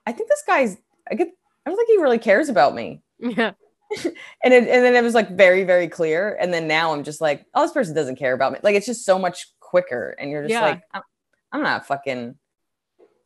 i 0.06 0.12
think 0.12 0.28
this 0.28 0.42
guy's 0.46 0.76
i 1.10 1.14
get 1.14 1.28
i 1.64 1.70
don't 1.70 1.76
think 1.76 1.88
he 1.88 2.02
really 2.02 2.18
cares 2.18 2.48
about 2.48 2.74
me 2.74 3.02
yeah. 3.18 3.52
and 4.04 4.52
it, 4.52 4.64
and 4.68 4.84
then 4.84 4.94
it 4.96 5.02
was 5.02 5.14
like 5.14 5.30
very 5.36 5.64
very 5.64 5.88
clear 5.88 6.36
and 6.40 6.52
then 6.52 6.66
now 6.66 6.92
i'm 6.92 7.04
just 7.04 7.20
like 7.20 7.44
oh 7.54 7.62
this 7.62 7.72
person 7.72 7.94
doesn't 7.94 8.16
care 8.16 8.34
about 8.34 8.52
me 8.52 8.58
like 8.62 8.74
it's 8.74 8.86
just 8.86 9.04
so 9.04 9.18
much 9.18 9.46
quicker 9.60 10.14
and 10.18 10.30
you're 10.30 10.42
just 10.42 10.52
Yeah. 10.52 10.60
like 10.60 10.82
I'm, 10.92 11.02
I'm 11.52 11.62
not 11.62 11.86
fucking 11.86 12.34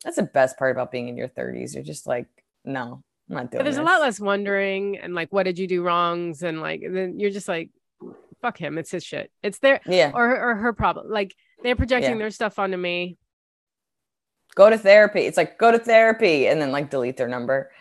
that's 0.03 0.15
the 0.17 0.23
best 0.23 0.57
part 0.57 0.71
about 0.71 0.91
being 0.91 1.07
in 1.07 1.17
your 1.17 1.27
30s 1.27 1.73
you're 1.73 1.83
just 1.83 2.07
like 2.07 2.27
no 2.63 3.03
i'm 3.29 3.35
not 3.35 3.51
doing 3.51 3.59
But 3.59 3.63
there's 3.63 3.77
a 3.77 3.83
lot 3.83 4.01
less 4.01 4.19
wondering 4.19 4.97
and 4.97 5.13
like, 5.15 5.31
what 5.31 5.43
did 5.43 5.57
you 5.57 5.67
do 5.67 5.83
wrongs? 5.83 6.43
And 6.43 6.59
like, 6.61 6.81
then 6.87 7.19
you're 7.19 7.29
just 7.31 7.47
like, 7.47 7.69
fuck 8.41 8.57
him. 8.57 8.77
It's 8.77 8.91
his 8.91 9.03
shit. 9.05 9.31
It's 9.41 9.59
their 9.59 9.79
yeah 9.85 10.11
or 10.13 10.37
or 10.51 10.55
her 10.55 10.73
problem. 10.73 11.09
Like 11.09 11.33
they're 11.63 11.75
projecting 11.77 12.11
Yeah. 12.13 12.17
their 12.17 12.29
stuff 12.31 12.59
onto 12.59 12.75
me. 12.77 13.17
Go 14.55 14.69
to 14.69 14.77
therapy 14.77 15.21
it's 15.21 15.37
like 15.37 15.57
go 15.57 15.71
to 15.71 15.79
therapy 15.79 16.47
and 16.47 16.61
then 16.61 16.71
like 16.71 16.89
delete 16.89 17.17
their 17.17 17.27
number 17.27 17.71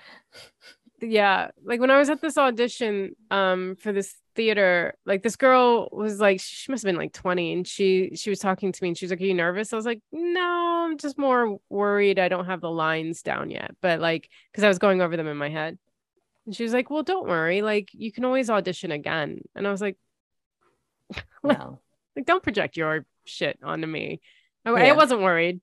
Yeah. 1.02 1.48
Like 1.64 1.80
when 1.80 1.90
I 1.90 1.98
was 1.98 2.10
at 2.10 2.20
this 2.20 2.36
audition 2.36 3.16
um 3.30 3.76
for 3.76 3.92
this 3.92 4.14
theater, 4.36 4.94
like 5.06 5.22
this 5.22 5.36
girl 5.36 5.88
was 5.92 6.20
like, 6.20 6.40
she 6.40 6.70
must 6.70 6.82
have 6.82 6.88
been 6.88 6.98
like 7.00 7.12
20 7.12 7.52
and 7.54 7.66
she 7.66 8.12
she 8.14 8.30
was 8.30 8.38
talking 8.38 8.70
to 8.72 8.82
me 8.82 8.90
and 8.90 8.98
she 8.98 9.06
was 9.06 9.10
like, 9.10 9.20
Are 9.20 9.24
you 9.24 9.34
nervous? 9.34 9.72
I 9.72 9.76
was 9.76 9.86
like, 9.86 10.02
No, 10.12 10.86
I'm 10.86 10.98
just 10.98 11.18
more 11.18 11.58
worried 11.70 12.18
I 12.18 12.28
don't 12.28 12.46
have 12.46 12.60
the 12.60 12.70
lines 12.70 13.22
down 13.22 13.50
yet. 13.50 13.74
But 13.80 14.00
like, 14.00 14.28
because 14.52 14.64
I 14.64 14.68
was 14.68 14.78
going 14.78 15.00
over 15.00 15.16
them 15.16 15.26
in 15.26 15.36
my 15.38 15.48
head. 15.48 15.78
And 16.46 16.54
she 16.54 16.64
was 16.64 16.72
like, 16.74 16.90
Well, 16.90 17.02
don't 17.02 17.26
worry, 17.28 17.62
like 17.62 17.88
you 17.92 18.12
can 18.12 18.24
always 18.26 18.50
audition 18.50 18.92
again. 18.92 19.40
And 19.54 19.66
I 19.66 19.70
was 19.70 19.80
like, 19.80 19.96
no 21.44 21.80
like 22.16 22.26
don't 22.26 22.42
project 22.42 22.76
your 22.76 23.04
shit 23.24 23.58
onto 23.62 23.86
me 23.86 24.20
I, 24.64 24.70
Yeah. 24.70 24.92
I 24.92 24.96
wasn't 24.96 25.22
worried 25.22 25.60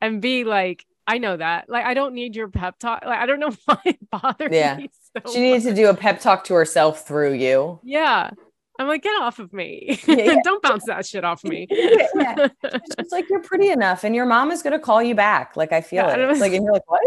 and 0.00 0.20
be 0.22 0.44
like 0.44 0.84
i 1.06 1.18
know 1.18 1.36
that. 1.36 1.68
Like 1.68 1.84
i 1.84 1.94
don't 1.94 2.14
need 2.14 2.36
your 2.36 2.48
pep 2.48 2.78
talk. 2.78 3.04
Like 3.04 3.18
i 3.18 3.26
don't 3.26 3.40
know 3.40 3.50
why 3.64 3.78
it 3.84 3.98
bothered 4.10 4.52
Yeah. 4.52 4.76
me 4.76 4.90
so 5.24 5.32
she 5.32 5.40
needed 5.40 5.62
to 5.64 5.74
do 5.74 5.88
a 5.88 5.94
pep 5.94 6.20
talk 6.20 6.44
to 6.44 6.54
herself 6.54 7.06
through 7.06 7.32
you. 7.34 7.80
Yeah. 7.82 8.30
I'm 8.78 8.86
like 8.88 9.02
get 9.02 9.20
off 9.20 9.38
of 9.40 9.52
me. 9.52 10.00
Yeah, 10.06 10.14
yeah. 10.14 10.36
don't 10.44 10.62
bounce 10.62 10.84
that 10.86 11.04
shit 11.04 11.24
off 11.24 11.42
me. 11.44 11.66
Yeah. 12.14 12.48
It's 12.62 12.96
just 12.96 13.12
like 13.12 13.28
you're 13.28 13.42
pretty 13.42 13.68
enough 13.70 14.04
and 14.04 14.14
your 14.14 14.24
mom 14.26 14.50
is 14.50 14.62
gonna 14.62 14.78
call 14.78 15.02
you 15.02 15.14
back. 15.14 15.56
Like 15.56 15.72
i 15.72 15.80
feel 15.80 16.08
it. 16.08 16.26
was- 16.26 16.40
like 16.40 16.52
and 16.52 16.64
you're 16.64 16.72
like 16.72 16.88
what? 16.90 17.02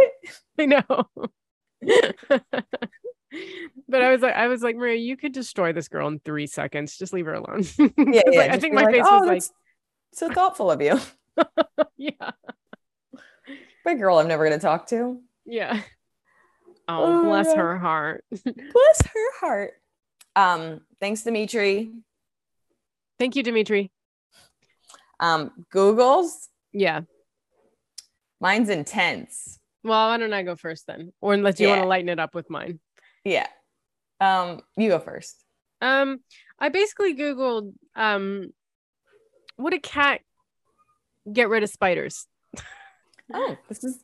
I 0.60 0.65
know. 0.65 1.08
But 3.89 4.01
i 4.03 4.12
was 4.12 4.21
like 4.21 4.36
i 4.36 4.47
was 4.47 4.62
like 4.62 4.75
maria 4.75 4.95
you 4.97 5.17
could 5.17 5.32
destroy 5.34 5.73
this 5.73 5.88
girl 5.88 6.08
in 6.08 6.19
three 6.19 6.45
seconds. 6.45 6.97
Just 6.97 7.13
leave 7.13 7.25
her 7.25 7.34
alone. 7.34 7.63
yeah, 7.79 7.88
yeah. 7.97 8.21
like, 8.39 8.51
i 8.51 8.60
think 8.60 8.73
my 8.75 8.84
like, 8.84 8.93
face 8.93 9.03
"Oh, 9.08 9.19
was 9.21 9.27
like 9.27 9.43
so 10.13 10.29
thoughtful 10.29 10.69
of 10.69 10.82
you. 10.82 10.99
Yeah 11.97 12.32
big 13.83 13.99
girl 13.99 14.17
i'm 14.17 14.27
never 14.27 14.43
gonna 14.43 14.59
talk 14.59 14.87
to. 14.87 15.21
Yeah. 15.45 15.81
Oh 16.87 17.03
oh 17.21 17.23
bless 17.23 17.53
her 17.53 17.77
heart. 17.77 18.25
bless 18.31 19.01
her 19.13 19.39
heart. 19.39 19.73
Um 20.35 20.81
thanks 20.99 21.23
dimitri. 21.23 21.91
Thank 23.19 23.35
you 23.35 23.43
dimitri. 23.43 23.91
Um 25.19 25.51
google's 25.69 26.49
yeah. 26.71 27.01
mine's 28.41 28.69
intense. 28.69 29.59
Well, 29.83 30.09
why 30.09 30.17
don't 30.17 30.33
I 30.33 30.43
go 30.43 30.55
first 30.55 30.87
then? 30.87 31.11
Or 31.21 31.33
unless 31.33 31.59
you 31.59 31.67
want 31.67 31.81
to 31.81 31.87
lighten 31.87 32.09
it 32.09 32.19
up 32.19 32.33
with 32.33 32.49
mine. 32.49 32.79
yeah. 33.23 33.47
Um 34.19 34.61
you 34.77 34.89
go 34.89 34.99
first. 34.99 35.43
Um, 35.81 36.21
I 36.57 36.69
basically 36.69 37.13
Googled 37.15 37.73
um 37.95 38.53
would 39.57 39.73
a 39.73 39.79
cat 39.79 40.21
get 41.31 41.49
rid 41.49 41.63
of 41.63 41.69
spiders? 41.69 42.25
oh 43.33 43.57
this 43.69 43.83
is 43.83 43.99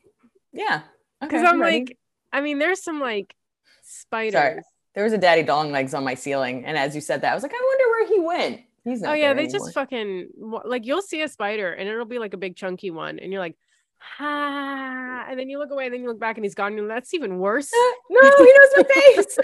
yeah 0.53 0.81
Because 1.21 1.41
Okay, 1.41 1.47
I'm 1.49 1.61
ready. 1.61 1.79
like, 1.79 1.97
I 2.33 2.41
mean, 2.41 2.59
there's 2.59 2.81
some 2.83 2.99
like 2.99 3.35
spiders. 3.83 4.33
Sorry. 4.33 4.61
there 4.95 5.03
was 5.03 5.13
a 5.13 5.17
daddy 5.17 5.43
long 5.43 5.71
legs 5.71 5.93
on 5.93 6.03
my 6.03 6.13
ceiling 6.15 6.65
and 6.65 6.77
as 6.77 6.93
you 6.95 7.01
said 7.01 7.21
that 7.21 7.31
i 7.31 7.33
was 7.33 7.43
like 7.43 7.53
i 7.53 7.61
wonder 7.61 7.85
where 7.91 8.07
he 8.07 8.19
went 8.19 8.61
he's 8.83 9.01
not 9.01 9.11
Oh 9.11 9.13
yeah, 9.13 9.33
they 9.33 9.47
just 9.47 9.73
fucking 9.73 10.29
like 10.65 10.85
you'll 10.85 11.01
see 11.01 11.21
a 11.21 11.27
spider 11.27 11.71
and 11.73 11.87
it'll 11.89 12.05
be 12.05 12.19
like 12.19 12.33
a 12.33 12.37
big 12.37 12.55
chunky 12.55 12.91
one, 12.91 13.19
and 13.19 13.31
you're 13.31 13.41
like, 13.41 13.55
ha, 13.97 15.25
and 15.29 15.37
then 15.39 15.49
you 15.49 15.59
look 15.59 15.71
away, 15.71 15.85
and 15.85 15.93
then 15.93 16.01
you 16.01 16.07
look 16.07 16.19
back, 16.19 16.37
and 16.37 16.45
he's 16.45 16.55
gone. 16.55 16.77
And 16.79 16.89
that's 16.89 17.13
even 17.13 17.37
worse. 17.39 17.69
no 18.09 18.21
he 18.37 18.53
knows 18.57 18.71
my 18.77 18.83
face 18.83 19.37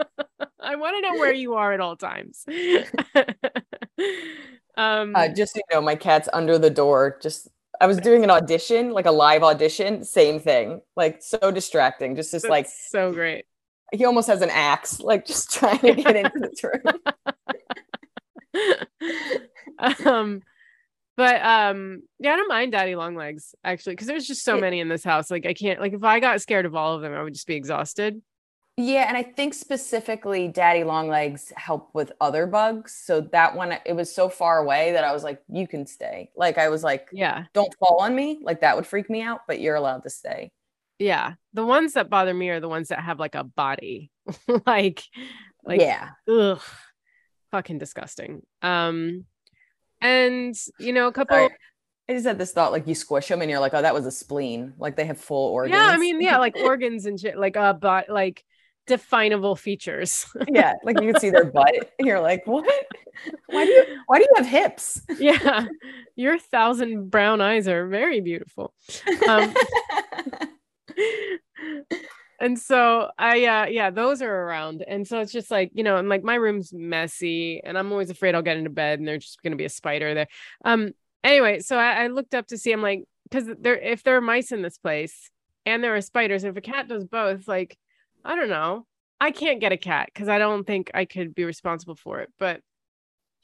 I 0.60 0.76
want 0.76 0.96
to 0.96 1.00
know 1.02 1.18
where 1.18 1.32
you 1.32 1.54
are 1.54 1.72
at 1.72 1.80
all 1.80 1.96
times. 1.96 2.44
um, 4.76 5.14
Uh, 5.16 5.28
just 5.28 5.54
so 5.54 5.58
you 5.58 5.62
know, 5.76 5.80
my 5.80 5.94
cat's 5.94 6.28
under 6.32 6.58
the 6.58 6.70
door. 6.70 7.18
Just 7.22 7.48
I 7.82 7.86
was 7.86 7.98
doing 7.98 8.22
an 8.22 8.30
audition, 8.30 8.92
like 8.92 9.06
a 9.06 9.10
live 9.10 9.42
audition, 9.42 10.04
same 10.04 10.38
thing. 10.38 10.80
Like 10.94 11.20
so 11.20 11.50
distracting. 11.50 12.14
Just 12.14 12.30
just 12.30 12.44
that's 12.44 12.50
like 12.50 12.68
so 12.68 13.12
great. 13.12 13.44
he 13.92 14.04
almost 14.04 14.28
has 14.28 14.40
an 14.40 14.50
axe, 14.50 15.00
like 15.00 15.26
just 15.26 15.50
trying 15.58 15.80
to 15.80 15.94
get 15.94 16.14
into 16.14 16.38
this 16.38 16.62
room. 16.62 16.80
um 20.06 20.42
but 21.16 21.42
um 21.42 22.02
yeah 22.18 22.34
i 22.34 22.36
don't 22.36 22.48
mind 22.48 22.70
daddy 22.70 22.94
long 22.94 23.16
legs 23.16 23.54
actually 23.64 23.94
because 23.94 24.06
there's 24.06 24.26
just 24.26 24.44
so 24.44 24.58
many 24.58 24.78
in 24.78 24.88
this 24.88 25.02
house 25.02 25.30
like 25.30 25.46
i 25.46 25.54
can't 25.54 25.80
like 25.80 25.94
if 25.94 26.04
i 26.04 26.20
got 26.20 26.40
scared 26.40 26.66
of 26.66 26.74
all 26.74 26.94
of 26.94 27.00
them 27.00 27.14
i 27.14 27.22
would 27.22 27.32
just 27.32 27.46
be 27.46 27.54
exhausted 27.54 28.20
Yeah, 28.78 29.04
and 29.06 29.16
I 29.16 29.22
think 29.22 29.52
specifically 29.52 30.48
daddy 30.48 30.82
long 30.82 31.08
legs 31.08 31.52
help 31.56 31.90
with 31.94 32.12
other 32.20 32.46
bugs. 32.46 32.94
So 32.94 33.20
that 33.20 33.54
one 33.54 33.76
it 33.84 33.94
was 33.94 34.14
so 34.14 34.28
far 34.30 34.58
away 34.58 34.92
that 34.92 35.04
I 35.04 35.12
was 35.12 35.22
like, 35.22 35.42
you 35.48 35.68
can 35.68 35.86
stay. 35.86 36.30
Like 36.36 36.56
I 36.58 36.68
was 36.70 36.82
like, 36.82 37.08
yeah 37.12 37.44
don't 37.52 37.74
fall 37.78 37.98
on 38.00 38.14
me. 38.14 38.40
Like 38.42 38.62
that 38.62 38.76
would 38.76 38.86
freak 38.86 39.10
me 39.10 39.20
out, 39.22 39.40
but 39.46 39.60
you're 39.60 39.76
allowed 39.76 40.04
to 40.04 40.10
stay. 40.10 40.52
yeah 40.98 41.34
the 41.52 41.66
ones 41.66 41.94
that 41.94 42.08
bother 42.08 42.32
me 42.32 42.48
are 42.48 42.60
the 42.60 42.68
ones 42.68 42.88
that 42.88 43.00
have 43.00 43.18
like 43.18 43.34
a 43.34 43.44
body 43.44 44.10
like 44.66 45.02
like 45.64 45.80
yeah. 45.80 46.10
ugh 46.28 46.60
fucking 47.50 47.78
disgusting 47.78 48.40
um 48.62 49.24
and 50.00 50.54
you 50.78 50.92
know 50.92 51.08
a 51.08 51.12
couple 51.12 51.36
Sorry. 51.36 51.50
I 52.08 52.12
just 52.14 52.26
had 52.26 52.38
this 52.38 52.52
thought 52.52 52.72
like 52.72 52.86
you 52.86 52.94
squish 52.94 53.28
them 53.28 53.42
and 53.42 53.50
you're 53.50 53.60
like, 53.60 53.74
oh, 53.74 53.82
that 53.82 53.94
was 53.94 54.06
a 54.06 54.10
spleen. 54.10 54.74
Like 54.78 54.96
they 54.96 55.04
have 55.04 55.18
full 55.18 55.48
organs. 55.52 55.74
yeah 55.76 55.88
i 55.90 55.96
mean 55.98 56.20
yeah 56.20 56.38
like 56.38 56.56
organs 56.56 57.06
and 57.06 57.18
shit 57.20 57.38
like 57.38 57.56
uh 57.56 57.72
but 57.74 58.08
like 58.08 58.44
definable 58.86 59.56
features 59.56 60.26
yeah, 60.48 60.74
like 60.84 61.00
you 61.00 61.12
can 61.12 61.20
see 61.20 61.30
their 61.30 61.44
butt, 61.44 61.92
and 61.98 62.06
you're 62.06 62.20
like, 62.20 62.46
"What? 62.46 62.66
Why 63.46 63.64
do 63.64 63.70
you? 63.70 63.84
Why 64.06 64.18
do 64.18 64.24
you 64.24 64.32
have 64.36 64.46
hips?" 64.46 65.02
yeah 65.18 65.66
your 66.16 66.38
thousand 66.38 67.10
brown 67.10 67.40
eyes 67.40 67.68
are 67.68 67.86
very 67.86 68.20
beautiful 68.20 68.74
um 69.28 69.54
and 72.42 72.58
so 72.58 73.08
I 73.16 73.44
uh 73.44 73.66
yeah, 73.66 73.90
those 73.90 74.20
are 74.20 74.34
around. 74.44 74.84
And 74.86 75.06
so 75.06 75.20
it's 75.20 75.32
just 75.32 75.50
like, 75.50 75.70
you 75.74 75.84
know, 75.84 75.96
and 75.96 76.08
like 76.08 76.24
my 76.24 76.34
room's 76.34 76.72
messy 76.72 77.60
and 77.62 77.78
I'm 77.78 77.92
always 77.92 78.10
afraid 78.10 78.34
I'll 78.34 78.42
get 78.42 78.56
into 78.56 78.68
bed 78.70 78.98
and 78.98 79.06
there's 79.06 79.24
just 79.24 79.42
gonna 79.42 79.56
be 79.56 79.64
a 79.64 79.70
spider 79.70 80.12
there. 80.12 80.28
Um 80.64 80.92
anyway, 81.22 81.60
so 81.60 81.78
I, 81.78 82.04
I 82.04 82.06
looked 82.08 82.34
up 82.34 82.48
to 82.48 82.58
see 82.58 82.72
I'm 82.72 82.82
like, 82.82 83.04
because 83.24 83.48
there 83.60 83.78
if 83.78 84.02
there 84.02 84.16
are 84.16 84.20
mice 84.20 84.50
in 84.50 84.60
this 84.60 84.76
place 84.76 85.30
and 85.64 85.82
there 85.84 85.94
are 85.94 86.00
spiders, 86.00 86.42
if 86.42 86.56
a 86.56 86.60
cat 86.60 86.88
does 86.88 87.04
both, 87.04 87.46
like, 87.46 87.78
I 88.24 88.36
don't 88.36 88.48
know. 88.48 88.86
I 89.20 89.30
can't 89.30 89.60
get 89.60 89.72
a 89.72 89.76
cat 89.76 90.10
because 90.12 90.28
I 90.28 90.38
don't 90.38 90.66
think 90.66 90.90
I 90.94 91.04
could 91.04 91.34
be 91.34 91.44
responsible 91.44 91.94
for 91.94 92.20
it. 92.20 92.30
But 92.38 92.60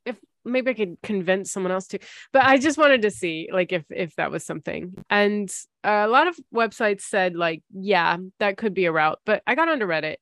if 0.05 0.19
maybe 0.45 0.71
I 0.71 0.75
could 0.75 0.97
convince 1.03 1.53
someone 1.53 1.73
else 1.73 1.87
to. 1.89 1.99
But 2.33 2.45
I 2.45 2.59
just 2.59 2.79
wanted 2.79 3.03
to 3.03 3.11
see 3.11 3.49
like 3.53 3.73
if 3.73 3.85
if 3.91 4.15
that 4.17 4.31
was 4.31 4.45
something. 4.45 4.95
And 5.09 5.51
a 5.85 6.09
lot 6.09 6.27
of 6.27 6.39
websites 6.55 7.03
said 7.03 7.37
like, 7.37 7.63
yeah, 7.73 8.17
that 8.39 8.57
could 8.57 8.75
be 8.75 8.87
a 8.87 8.93
route. 8.93 9.21
But 9.25 9.43
I 9.47 9.55
got 9.55 9.69
onto 9.69 9.87
Reddit, 9.87 10.17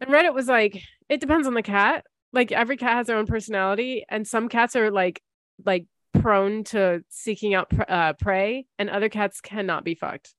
and 0.00 0.10
Reddit 0.10 0.34
was 0.34 0.48
like, 0.48 0.82
it 1.08 1.20
depends 1.20 1.46
on 1.46 1.54
the 1.54 1.62
cat. 1.62 2.04
Like 2.32 2.52
every 2.52 2.76
cat 2.76 2.92
has 2.92 3.08
their 3.08 3.16
own 3.16 3.26
personality, 3.26 4.04
and 4.08 4.26
some 4.26 4.48
cats 4.48 4.76
are 4.76 4.90
like 4.90 5.22
like 5.66 5.86
prone 6.14 6.64
to 6.64 7.04
seeking 7.08 7.54
out 7.54 7.70
pr- 7.70 7.82
uh, 7.88 8.12
prey, 8.14 8.66
and 8.78 8.88
other 8.88 9.08
cats 9.08 9.40
cannot 9.40 9.84
be 9.84 9.94
fucked. 9.94 10.34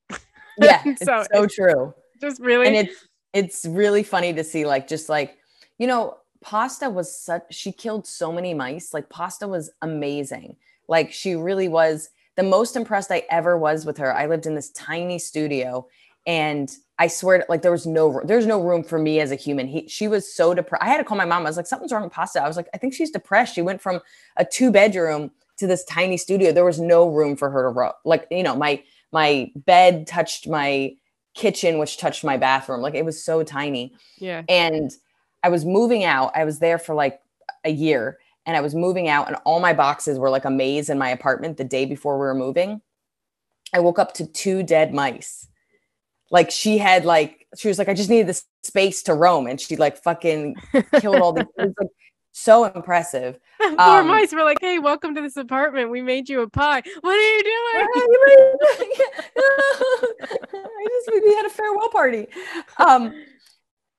Yeah, 0.58 0.82
so 1.04 1.20
it's 1.20 1.30
so 1.34 1.48
true. 1.48 1.94
Just 2.22 2.40
really, 2.40 2.68
and 2.68 2.76
it's 2.76 3.08
it's 3.34 3.66
really 3.66 4.04
funny 4.04 4.34
to 4.34 4.44
see 4.44 4.66
like 4.66 4.88
just 4.88 5.10
like 5.10 5.38
you 5.80 5.88
know 5.88 6.18
Pasta 6.42 6.90
was 6.90 7.16
such, 7.16 7.44
she 7.52 7.72
killed 7.72 8.06
so 8.06 8.32
many 8.32 8.54
mice. 8.54 8.94
Like, 8.94 9.10
Pasta 9.10 9.48
was 9.48 9.72
amazing. 9.82 10.56
Like, 10.88 11.12
she 11.12 11.36
really 11.36 11.68
was 11.68 12.10
the 12.36 12.44
most 12.44 12.76
impressed 12.76 13.12
I 13.12 13.24
ever 13.30 13.58
was 13.58 13.86
with 13.86 13.98
her. 14.00 14.14
I 14.14 14.26
lived 14.26 14.46
in 14.46 14.56
this 14.56 14.72
tiny 14.72 15.20
studio 15.20 15.88
and 16.28 16.72
I 17.00 17.08
swear, 17.08 17.46
like 17.50 17.62
there 17.62 17.72
was 17.72 17.88
no, 17.88 18.22
there's 18.24 18.46
no 18.46 18.62
room 18.62 18.84
for 18.84 19.00
me 19.00 19.20
as 19.20 19.32
a 19.32 19.36
human. 19.36 19.68
He, 19.68 19.88
she 19.88 20.08
was 20.08 20.32
so 20.32 20.54
depressed. 20.54 20.84
I 20.84 20.88
had 20.88 20.98
to 20.98 21.04
call 21.04 21.18
my 21.18 21.26
mom. 21.26 21.46
I 21.46 21.50
was 21.50 21.58
like, 21.58 21.68
something's 21.68 21.92
wrong 21.92 22.04
with 22.04 22.14
Pasta. 22.14 22.44
I 22.44 22.48
was 22.48 22.58
like, 22.58 22.70
I 22.74 22.78
think 22.78 22.94
she's 22.94 23.12
depressed. 23.12 23.56
She 23.56 23.62
went 23.62 23.82
from 23.82 24.02
a 24.38 24.46
two 24.46 24.72
bedroom 24.72 25.32
to 25.58 25.68
this 25.68 25.84
tiny 25.86 26.18
studio. 26.18 26.52
There 26.52 26.66
was 26.66 26.80
no 26.80 27.10
room 27.10 27.36
for 27.36 27.50
her 27.50 27.74
to. 27.74 27.92
Like, 28.06 28.28
you 28.30 28.44
know, 28.44 28.56
my 28.56 28.84
my 29.12 29.52
bed 29.56 30.08
touched 30.08 30.48
my 30.48 30.96
kitchen, 31.34 31.78
which 31.78 31.98
touched 31.98 32.24
my 32.24 32.38
bathroom. 32.38 32.82
Like 32.82 32.96
it 32.96 33.06
was 33.06 33.24
so 33.24 33.44
tiny. 33.44 33.94
Yeah. 34.18 34.44
And 34.50 34.92
I 35.44 35.50
was 35.50 35.66
moving 35.66 36.04
out. 36.04 36.32
I 36.36 36.46
was 36.46 36.60
there 36.60 36.78
for 36.78 36.94
like 36.96 37.20
a 37.64 37.72
year 37.72 38.18
and 38.46 38.58
I 38.58 38.62
was 38.62 38.74
moving 38.74 39.08
out, 39.08 39.28
and 39.28 39.38
all 39.46 39.60
my 39.60 39.74
boxes 39.74 40.18
were 40.18 40.30
like 40.30 40.46
a 40.46 40.50
maze 40.50 40.90
in 40.90 40.98
my 40.98 41.10
apartment 41.10 41.58
the 41.58 41.64
day 41.64 41.86
before 41.86 42.18
we 42.18 42.26
were 42.26 42.36
moving. 42.36 42.82
I 43.74 43.80
woke 43.80 44.00
up 44.00 44.14
to 44.16 44.26
two 44.26 44.64
dead 44.64 44.94
mice. 44.94 45.48
Like 46.32 46.50
she 46.50 46.78
had 46.78 47.06
like 47.06 47.48
she 47.58 47.68
was 47.68 47.78
like, 47.78 47.90
I 47.90 47.94
just 47.94 48.10
needed 48.10 48.28
the 48.28 48.42
space 48.64 49.04
to 49.04 49.14
roam, 49.14 49.48
and 49.48 49.60
she 49.60 49.76
like 49.76 50.02
fucking 50.02 50.56
killed 51.00 51.18
all 51.18 51.34
these. 51.34 51.46
Like 51.58 51.88
so 52.32 52.66
impressive. 52.66 53.40
Poor 53.60 53.80
um, 53.80 54.08
mice 54.08 54.34
were 54.34 54.44
like, 54.44 54.60
"Hey, 54.60 54.80
welcome 54.80 55.16
to 55.16 55.22
this 55.22 55.38
apartment. 55.38 55.90
We 55.90 56.02
made 56.02 56.30
you 56.30 56.42
a 56.42 56.50
pie. 56.50 56.82
What 57.02 57.16
are 57.16 57.22
you 57.22 57.44
doing?" 57.44 57.88
I 60.54 60.88
just 60.88 61.24
we 61.24 61.36
had 61.36 61.46
a 61.46 61.50
farewell 61.50 61.90
party. 61.90 62.28
Um, 62.78 63.14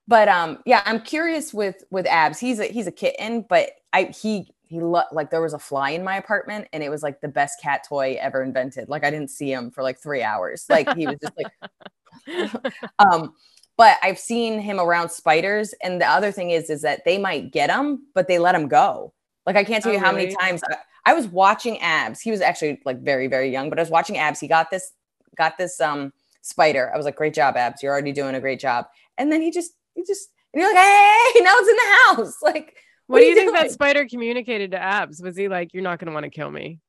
but 0.07 0.27
um 0.27 0.59
yeah 0.65 0.81
i'm 0.85 0.99
curious 0.99 1.53
with 1.53 1.83
with 1.89 2.05
abs 2.07 2.39
he's 2.39 2.59
a 2.59 2.65
he's 2.65 2.87
a 2.87 2.91
kitten 2.91 3.45
but 3.47 3.71
i 3.93 4.03
he 4.05 4.51
he 4.67 4.79
lo- 4.81 5.03
like 5.11 5.29
there 5.29 5.41
was 5.41 5.53
a 5.53 5.59
fly 5.59 5.91
in 5.91 6.03
my 6.03 6.17
apartment 6.17 6.67
and 6.73 6.83
it 6.83 6.89
was 6.89 7.03
like 7.03 7.21
the 7.21 7.27
best 7.27 7.61
cat 7.61 7.85
toy 7.87 8.17
ever 8.19 8.43
invented 8.43 8.89
like 8.89 9.03
i 9.03 9.09
didn't 9.09 9.29
see 9.29 9.51
him 9.51 9.71
for 9.71 9.83
like 9.83 9.99
three 9.99 10.23
hours 10.23 10.65
like 10.69 10.93
he 10.95 11.07
was 11.07 11.17
just 11.19 11.33
like 11.37 12.51
um 12.99 13.33
but 13.77 13.97
i've 14.01 14.19
seen 14.19 14.59
him 14.59 14.79
around 14.79 15.09
spiders 15.09 15.73
and 15.83 16.01
the 16.01 16.07
other 16.07 16.31
thing 16.31 16.51
is 16.51 16.69
is 16.69 16.81
that 16.81 17.03
they 17.05 17.17
might 17.17 17.51
get 17.51 17.69
him 17.69 18.05
but 18.13 18.27
they 18.27 18.39
let 18.39 18.55
him 18.55 18.67
go 18.67 19.13
like 19.45 19.55
i 19.55 19.63
can't 19.63 19.83
tell 19.83 19.91
oh, 19.91 19.95
you 19.95 20.01
how 20.01 20.11
really? 20.11 20.25
many 20.25 20.35
times 20.35 20.61
I, 20.69 20.77
I 21.05 21.13
was 21.13 21.27
watching 21.27 21.79
abs 21.79 22.19
he 22.19 22.31
was 22.31 22.41
actually 22.41 22.81
like 22.85 23.01
very 23.01 23.27
very 23.27 23.51
young 23.51 23.69
but 23.69 23.79
i 23.79 23.81
was 23.81 23.91
watching 23.91 24.17
abs 24.17 24.39
he 24.39 24.47
got 24.47 24.71
this 24.71 24.91
got 25.35 25.57
this 25.57 25.79
um 25.81 26.13
spider 26.41 26.91
i 26.93 26.97
was 26.97 27.05
like 27.05 27.15
great 27.15 27.33
job 27.33 27.55
abs 27.57 27.81
you're 27.81 27.91
already 27.91 28.11
doing 28.11 28.35
a 28.35 28.39
great 28.39 28.59
job 28.59 28.85
and 29.17 29.31
then 29.31 29.41
he 29.41 29.51
just 29.51 29.73
you 29.95 30.05
just 30.05 30.29
and 30.53 30.61
you're 30.61 30.73
like, 30.73 30.83
hey, 30.83 31.39
now 31.41 31.55
it's 31.57 31.69
in 31.69 31.75
the 31.75 32.23
house. 32.23 32.37
Like, 32.43 32.75
what, 33.07 33.17
what 33.17 33.19
do 33.19 33.25
you, 33.25 33.35
think 33.35 33.53
that 33.53 33.71
spider 33.71 34.05
communicated 34.05 34.71
to 34.71 34.81
Abs? 34.81 35.21
Was 35.21 35.35
he 35.35 35.49
like, 35.49 35.73
you're 35.73 35.83
not 35.83 35.99
going 35.99 36.07
to 36.07 36.13
want 36.13 36.23
to 36.23 36.29
kill 36.29 36.49
me? 36.49 36.79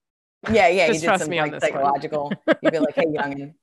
Yeah, 0.50 0.68
yeah. 0.68 0.86
Just 0.92 1.04
trust 1.04 1.24
some, 1.24 1.30
me 1.30 1.38
like, 1.38 1.46
on 1.46 1.58
this 1.58 1.62
psychological. 1.62 2.32
You'd 2.62 2.72
be 2.72 2.78
like, 2.78 2.94
hey, 2.94 3.06
youngin, 3.06 3.54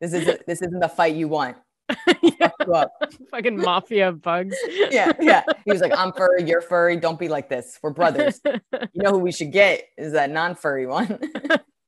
this 0.00 0.12
isn't 0.12 0.46
this 0.46 0.60
isn't 0.60 0.80
the 0.80 0.88
fight 0.88 1.14
you 1.14 1.28
want. 1.28 1.56
yeah. 2.22 2.50
Fucking 3.30 3.56
mafia 3.56 4.12
bugs. 4.12 4.56
yeah, 4.90 5.12
yeah. 5.20 5.42
He 5.64 5.72
was 5.72 5.80
like, 5.80 5.96
I'm 5.96 6.12
furry, 6.12 6.44
you're 6.44 6.60
furry. 6.60 6.96
Don't 6.96 7.18
be 7.18 7.28
like 7.28 7.48
this. 7.48 7.78
We're 7.82 7.90
brothers. 7.90 8.40
You 8.44 9.02
know 9.02 9.12
who 9.12 9.18
we 9.18 9.32
should 9.32 9.52
get 9.52 9.84
is 9.96 10.12
that 10.12 10.30
non-furry 10.30 10.86
one. 10.86 11.18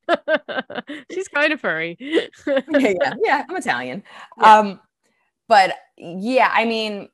She's 1.12 1.28
kind 1.28 1.52
of 1.52 1.60
furry. 1.60 1.96
yeah, 2.00 2.60
yeah, 2.70 3.14
yeah. 3.22 3.44
I'm 3.48 3.56
Italian. 3.56 4.02
Yeah. 4.38 4.58
Um, 4.58 4.80
but 5.48 5.74
yeah, 5.96 6.50
I 6.52 6.64
mean, 6.64 7.08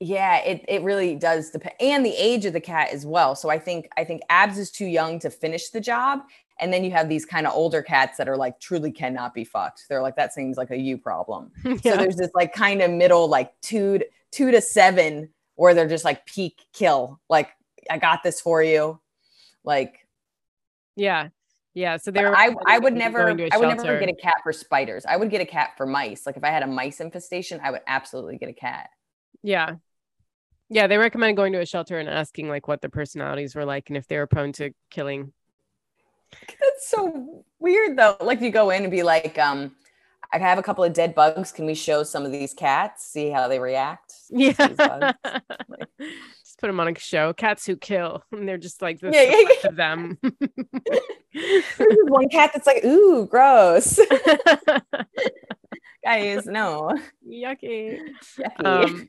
yeah, 0.00 0.38
it 0.38 0.64
it 0.68 0.82
really 0.82 1.16
does 1.16 1.50
depend, 1.50 1.74
and 1.80 2.04
the 2.04 2.14
age 2.16 2.44
of 2.44 2.52
the 2.52 2.60
cat 2.60 2.90
as 2.92 3.06
well. 3.06 3.34
So 3.34 3.48
I 3.48 3.58
think 3.58 3.88
I 3.96 4.04
think 4.04 4.22
Abs 4.28 4.58
is 4.58 4.70
too 4.70 4.86
young 4.86 5.18
to 5.20 5.30
finish 5.30 5.70
the 5.70 5.80
job, 5.80 6.20
and 6.60 6.72
then 6.72 6.84
you 6.84 6.90
have 6.92 7.08
these 7.08 7.24
kind 7.24 7.46
of 7.46 7.52
older 7.52 7.82
cats 7.82 8.18
that 8.18 8.28
are 8.28 8.36
like 8.36 8.60
truly 8.60 8.92
cannot 8.92 9.34
be 9.34 9.44
fucked. 9.44 9.84
They're 9.88 10.02
like 10.02 10.16
that 10.16 10.32
seems 10.32 10.56
like 10.56 10.70
a 10.70 10.76
you 10.76 10.98
problem. 10.98 11.50
yeah. 11.64 11.76
So 11.82 11.96
there's 11.96 12.16
this 12.16 12.30
like 12.34 12.52
kind 12.52 12.82
of 12.82 12.90
middle 12.90 13.28
like 13.28 13.52
two 13.60 13.98
to, 13.98 14.06
two 14.30 14.50
to 14.50 14.60
seven 14.60 15.30
where 15.56 15.74
they're 15.74 15.88
just 15.88 16.04
like 16.04 16.26
peak 16.26 16.62
kill. 16.72 17.20
Like 17.28 17.50
I 17.90 17.98
got 17.98 18.22
this 18.22 18.40
for 18.40 18.62
you, 18.62 19.00
like 19.64 20.06
yeah. 20.96 21.28
Yeah, 21.76 21.96
so 21.96 22.12
there. 22.12 22.36
I 22.36 22.54
I 22.66 22.78
would 22.78 22.94
never 22.94 23.28
I 23.28 23.56
would 23.56 23.76
never 23.76 23.98
get 23.98 24.08
a 24.08 24.14
cat 24.14 24.34
for 24.44 24.52
spiders. 24.52 25.04
I 25.06 25.16
would 25.16 25.28
get 25.28 25.40
a 25.40 25.44
cat 25.44 25.70
for 25.76 25.86
mice. 25.86 26.24
Like 26.24 26.36
if 26.36 26.44
I 26.44 26.50
had 26.50 26.62
a 26.62 26.68
mice 26.68 27.00
infestation, 27.00 27.60
I 27.64 27.72
would 27.72 27.80
absolutely 27.88 28.38
get 28.38 28.48
a 28.48 28.52
cat. 28.52 28.90
Yeah. 29.42 29.74
Yeah, 30.70 30.86
they 30.86 30.98
recommend 30.98 31.36
going 31.36 31.52
to 31.52 31.60
a 31.60 31.66
shelter 31.66 31.98
and 31.98 32.08
asking 32.08 32.48
like 32.48 32.68
what 32.68 32.80
their 32.80 32.90
personalities 32.90 33.56
were 33.56 33.64
like 33.64 33.90
and 33.90 33.96
if 33.96 34.06
they 34.06 34.16
were 34.18 34.28
prone 34.28 34.52
to 34.52 34.70
killing. 34.90 35.32
That's 36.60 36.88
so 36.88 37.44
weird 37.58 37.96
though. 37.96 38.16
Like 38.20 38.40
you 38.40 38.50
go 38.50 38.70
in 38.70 38.82
and 38.82 38.90
be 38.90 39.02
like, 39.02 39.38
um, 39.38 39.72
I 40.34 40.38
have 40.38 40.58
a 40.58 40.62
couple 40.62 40.82
of 40.82 40.92
dead 40.92 41.14
bugs. 41.14 41.52
Can 41.52 41.64
we 41.64 41.74
show 41.74 42.02
some 42.02 42.24
of 42.24 42.32
these 42.32 42.52
cats? 42.52 43.06
See 43.06 43.30
how 43.30 43.48
they 43.48 43.58
react? 43.58 44.12
Yeah. 44.30 44.54
Like, 44.58 45.16
just 46.40 46.58
put 46.58 46.66
them 46.66 46.80
on 46.80 46.88
a 46.88 46.98
show. 46.98 47.32
Cats 47.34 47.66
who 47.66 47.76
kill. 47.76 48.24
And 48.32 48.48
they're 48.48 48.58
just 48.58 48.82
like 48.82 48.98
this 48.98 49.14
yeah, 49.14 49.22
yeah, 49.22 49.48
yeah. 49.62 49.68
of 49.68 49.76
them. 49.76 50.18
one 52.08 52.28
cat 52.30 52.50
that's 52.54 52.66
like, 52.66 52.84
ooh, 52.84 53.26
gross. 53.26 54.00
Guys, 56.02 56.46
no. 56.46 56.96
Yucky. 57.28 58.00
Yucky. 58.40 58.64
Um, 58.64 59.08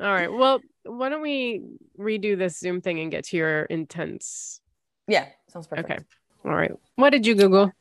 all 0.00 0.12
right. 0.12 0.32
Well, 0.32 0.60
why 0.84 1.08
don't 1.10 1.22
we 1.22 1.62
redo 1.98 2.36
this 2.36 2.58
Zoom 2.58 2.80
thing 2.80 2.98
and 2.98 3.10
get 3.10 3.24
to 3.26 3.36
your 3.36 3.62
intents? 3.64 4.61
Yeah, 5.08 5.26
sounds 5.48 5.66
perfect. 5.66 5.90
Okay. 5.90 6.00
All 6.44 6.54
right. 6.54 6.72
What 6.96 7.10
did 7.10 7.26
you 7.26 7.34
Google? 7.34 7.72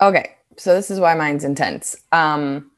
Okay. 0.00 0.32
So 0.56 0.74
this 0.74 0.90
is 0.90 1.00
why 1.00 1.14
mine's 1.14 1.44
intense. 1.44 1.96
Um 2.12 2.70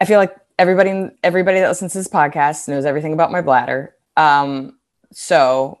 I 0.00 0.04
feel 0.04 0.18
like 0.18 0.34
everybody 0.58 1.10
everybody 1.22 1.60
that 1.60 1.68
listens 1.68 1.92
to 1.92 1.98
this 1.98 2.08
podcast 2.08 2.68
knows 2.68 2.84
everything 2.84 3.12
about 3.12 3.32
my 3.32 3.40
bladder. 3.40 3.94
Um 4.16 4.78
so 5.12 5.78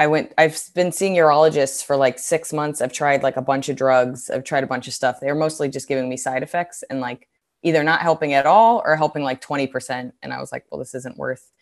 I 0.00 0.06
went, 0.06 0.32
I've 0.38 0.58
been 0.74 0.92
seeing 0.92 1.14
urologists 1.14 1.84
for 1.84 1.94
like 1.94 2.18
six 2.18 2.54
months. 2.54 2.80
I've 2.80 2.92
tried 2.92 3.22
like 3.22 3.36
a 3.36 3.42
bunch 3.42 3.68
of 3.68 3.76
drugs. 3.76 4.30
I've 4.30 4.44
tried 4.44 4.64
a 4.64 4.66
bunch 4.66 4.88
of 4.88 4.94
stuff. 4.94 5.20
They're 5.20 5.34
mostly 5.34 5.68
just 5.68 5.88
giving 5.88 6.08
me 6.08 6.16
side 6.16 6.42
effects 6.42 6.82
and 6.88 7.00
like 7.00 7.28
either 7.62 7.84
not 7.84 8.00
helping 8.00 8.32
at 8.32 8.46
all 8.46 8.80
or 8.86 8.96
helping 8.96 9.22
like 9.22 9.42
20%. 9.42 10.12
And 10.22 10.32
I 10.32 10.40
was 10.40 10.52
like, 10.52 10.64
well, 10.70 10.78
this 10.78 10.94
isn't 10.94 11.18
worth 11.18 11.52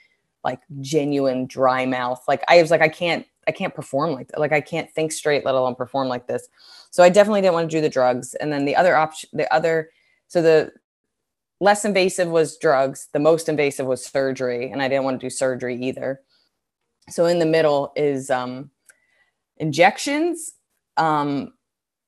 like 0.44 0.60
genuine 0.80 1.46
dry 1.46 1.84
mouth. 1.84 2.22
Like 2.28 2.44
I 2.46 2.62
was 2.62 2.70
like, 2.70 2.80
I 2.80 2.88
can't, 2.88 3.26
I 3.48 3.52
can't 3.52 3.74
perform 3.74 4.12
like. 4.12 4.30
Like 4.36 4.52
I 4.52 4.60
can't 4.60 4.90
think 4.90 5.10
straight, 5.10 5.44
let 5.44 5.54
alone 5.54 5.74
perform 5.74 6.08
like 6.08 6.26
this. 6.26 6.46
So 6.90 7.02
I 7.02 7.08
definitely 7.08 7.40
didn't 7.40 7.54
want 7.54 7.70
to 7.70 7.76
do 7.76 7.80
the 7.80 7.88
drugs. 7.88 8.34
And 8.34 8.52
then 8.52 8.64
the 8.64 8.76
other 8.76 8.96
option, 8.96 9.30
the 9.32 9.52
other, 9.52 9.90
so 10.28 10.42
the 10.42 10.72
less 11.60 11.84
invasive 11.84 12.28
was 12.28 12.58
drugs. 12.58 13.08
The 13.12 13.18
most 13.18 13.48
invasive 13.48 13.86
was 13.86 14.04
surgery. 14.04 14.70
And 14.70 14.82
I 14.82 14.88
didn't 14.88 15.04
want 15.04 15.18
to 15.20 15.26
do 15.26 15.30
surgery 15.30 15.76
either. 15.82 16.20
So 17.08 17.24
in 17.24 17.38
the 17.38 17.46
middle 17.46 17.92
is 17.96 18.30
um, 18.30 18.70
injections, 19.56 20.52
um, 20.96 21.54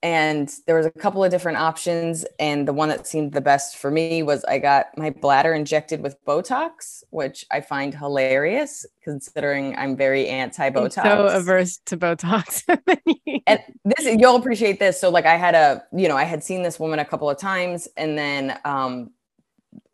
and 0.03 0.51
there 0.67 0.77
was 0.77 0.87
a 0.87 0.91
couple 0.91 1.23
of 1.23 1.31
different 1.31 1.59
options 1.59 2.25
and 2.39 2.67
the 2.67 2.73
one 2.73 2.89
that 2.89 3.07
seemed 3.07 3.33
the 3.33 3.41
best 3.41 3.77
for 3.77 3.91
me 3.91 4.23
was 4.23 4.45
i 4.45 4.59
got 4.59 4.87
my 4.97 5.11
bladder 5.11 5.53
injected 5.53 6.03
with 6.03 6.17
botox 6.25 7.03
which 7.11 7.45
i 7.51 7.61
find 7.61 7.95
hilarious 7.95 8.87
considering 9.05 9.77
i'm 9.77 9.97
very 9.97 10.29
anti-botox. 10.29 11.03
So 11.03 11.27
averse 11.27 11.79
to 11.87 11.97
botox. 11.97 12.63
And 13.47 13.61
this 13.85 14.05
you'll 14.05 14.37
appreciate 14.37 14.79
this. 14.79 15.01
So 15.01 15.09
like 15.09 15.27
i 15.27 15.37
had 15.37 15.55
a 15.55 15.83
you 15.97 16.09
know 16.09 16.17
i 16.17 16.25
had 16.25 16.43
seen 16.43 16.63
this 16.63 16.79
woman 16.79 16.99
a 16.99 17.05
couple 17.05 17.29
of 17.29 17.39
times 17.39 17.89
and 17.97 18.17
then 18.17 18.59
um 18.65 19.11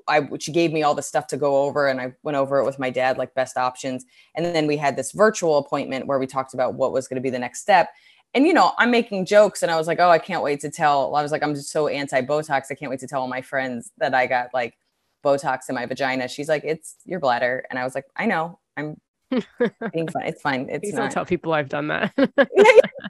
I 0.09 0.29
she 0.39 0.53
gave 0.53 0.73
me 0.73 0.83
all 0.83 0.95
the 0.95 1.03
stuff 1.03 1.27
to 1.29 1.37
go 1.37 1.65
over 1.65 1.89
and 1.89 2.01
I 2.01 2.13
went 2.23 2.37
over 2.37 2.59
it 2.59 2.65
with 2.65 2.79
my 2.79 2.91
dad 2.91 3.19
like 3.19 3.35
best 3.35 3.57
options. 3.57 4.05
And 4.35 4.47
then 4.47 4.67
we 4.67 4.77
had 4.77 4.97
this 4.97 5.13
virtual 5.13 5.59
appointment 5.59 6.07
where 6.07 6.19
we 6.19 6.27
talked 6.27 6.55
about 6.55 6.75
what 6.75 6.93
was 6.93 7.09
going 7.09 7.17
to 7.17 7.21
be 7.21 7.31
the 7.31 7.39
next 7.39 7.61
step 7.61 7.89
and 8.37 8.47
you 8.47 8.53
know, 8.53 8.75
I'm 8.77 8.91
making 8.91 9.25
jokes 9.25 9.63
and 9.63 9.73
I 9.73 9.77
was 9.77 9.87
like, 9.87 9.99
oh, 9.99 10.11
I 10.11 10.19
can't 10.19 10.43
wait 10.43 10.61
to 10.61 10.71
tell. 10.71 11.17
I 11.17 11.23
was 11.23 11.33
like, 11.33 11.43
I'm 11.43 11.55
just 11.55 11.71
so 11.71 11.89
anti 11.89 12.21
Botox. 12.21 12.67
I 12.71 12.75
can't 12.75 12.91
wait 12.91 13.01
to 13.01 13.07
tell 13.07 13.23
all 13.23 13.29
my 13.29 13.41
friends 13.41 13.93
that 13.97 14.13
I 14.13 14.27
got 14.27 14.51
like 14.53 14.77
Botox 15.25 15.71
in 15.71 15.75
my 15.75 15.87
vagina. 15.87 16.29
She's 16.29 16.47
like, 16.47 16.63
it's 16.63 16.97
your 17.07 17.19
bladder. 17.19 17.65
And 17.71 17.79
I 17.79 17.85
was 17.85 17.95
like, 17.95 18.05
I 18.15 18.27
know. 18.27 18.59
I'm 18.77 19.01
being 19.31 20.09
fine. 20.09 20.27
It's 20.27 20.43
fine. 20.43 20.69
It's 20.69 20.83
Please 20.83 20.93
not. 20.93 21.05
don't 21.05 21.13
tell 21.13 21.25
people 21.25 21.55
I've 21.55 21.71
done 21.71 21.89
that. 21.89 22.13
and 22.19 22.31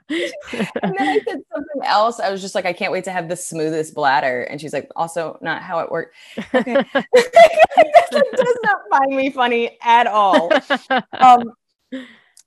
then 0.07 0.95
I 0.97 1.19
said 1.27 1.41
something 1.53 1.81
else. 1.83 2.21
I 2.21 2.31
was 2.31 2.41
just 2.41 2.55
like, 2.55 2.65
I 2.65 2.71
can't 2.71 2.93
wait 2.93 3.03
to 3.03 3.11
have 3.11 3.27
the 3.27 3.35
smoothest 3.35 3.95
bladder. 3.95 4.43
And 4.43 4.61
she's 4.61 4.71
like, 4.71 4.89
also 4.95 5.37
not 5.41 5.61
how 5.61 5.79
it 5.79 5.91
worked. 5.91 6.15
Okay. 6.55 6.85
does 6.93 8.57
not 8.63 8.79
find 8.89 9.13
me 9.13 9.29
funny 9.29 9.77
at 9.81 10.07
all. 10.07 10.49
Um, 11.19 11.51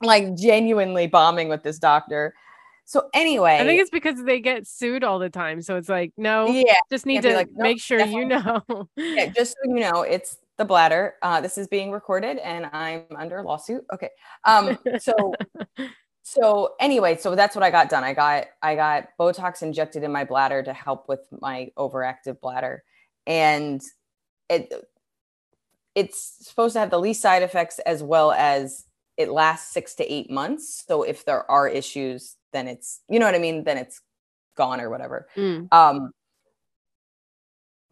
like 0.00 0.34
genuinely 0.34 1.08
bombing 1.08 1.50
with 1.50 1.62
this 1.62 1.78
doctor. 1.78 2.32
So 2.90 3.08
anyway, 3.14 3.58
I 3.60 3.64
think 3.64 3.80
it's 3.80 3.88
because 3.88 4.20
they 4.24 4.40
get 4.40 4.66
sued 4.66 5.04
all 5.04 5.20
the 5.20 5.30
time. 5.30 5.62
So 5.62 5.76
it's 5.76 5.88
like, 5.88 6.12
no, 6.16 6.48
yeah, 6.48 6.74
just 6.90 7.06
need 7.06 7.22
to 7.22 7.36
like, 7.36 7.48
make 7.54 7.80
sure 7.80 8.04
you 8.04 8.24
know. 8.24 8.62
yeah, 8.96 9.26
just 9.36 9.52
so 9.52 9.72
you 9.72 9.78
know, 9.78 10.02
it's 10.02 10.38
the 10.58 10.64
bladder. 10.64 11.14
Uh, 11.22 11.40
this 11.40 11.56
is 11.56 11.68
being 11.68 11.92
recorded 11.92 12.38
and 12.38 12.66
I'm 12.72 13.04
under 13.14 13.44
lawsuit. 13.44 13.84
Okay. 13.94 14.08
Um, 14.44 14.76
so 14.98 15.14
so 16.24 16.74
anyway, 16.80 17.16
so 17.16 17.36
that's 17.36 17.54
what 17.54 17.62
I 17.62 17.70
got 17.70 17.90
done. 17.90 18.02
I 18.02 18.12
got 18.12 18.46
I 18.60 18.74
got 18.74 19.10
Botox 19.20 19.62
injected 19.62 20.02
in 20.02 20.10
my 20.10 20.24
bladder 20.24 20.60
to 20.60 20.72
help 20.72 21.08
with 21.08 21.20
my 21.40 21.70
overactive 21.78 22.40
bladder. 22.40 22.82
And 23.24 23.80
it 24.48 24.74
it's 25.94 26.38
supposed 26.40 26.72
to 26.72 26.80
have 26.80 26.90
the 26.90 26.98
least 26.98 27.22
side 27.22 27.44
effects 27.44 27.78
as 27.78 28.02
well 28.02 28.32
as 28.32 28.84
it 29.20 29.28
lasts 29.30 29.72
six 29.72 29.94
to 29.96 30.12
eight 30.12 30.30
months. 30.30 30.84
So 30.88 31.02
if 31.02 31.24
there 31.26 31.48
are 31.50 31.68
issues, 31.68 32.36
then 32.52 32.66
it's 32.68 33.00
you 33.08 33.18
know 33.18 33.26
what 33.26 33.34
I 33.34 33.38
mean, 33.38 33.64
then 33.64 33.76
it's 33.76 34.00
gone 34.56 34.80
or 34.80 34.88
whatever. 34.88 35.28
Mm. 35.36 35.68
Um 35.72 36.10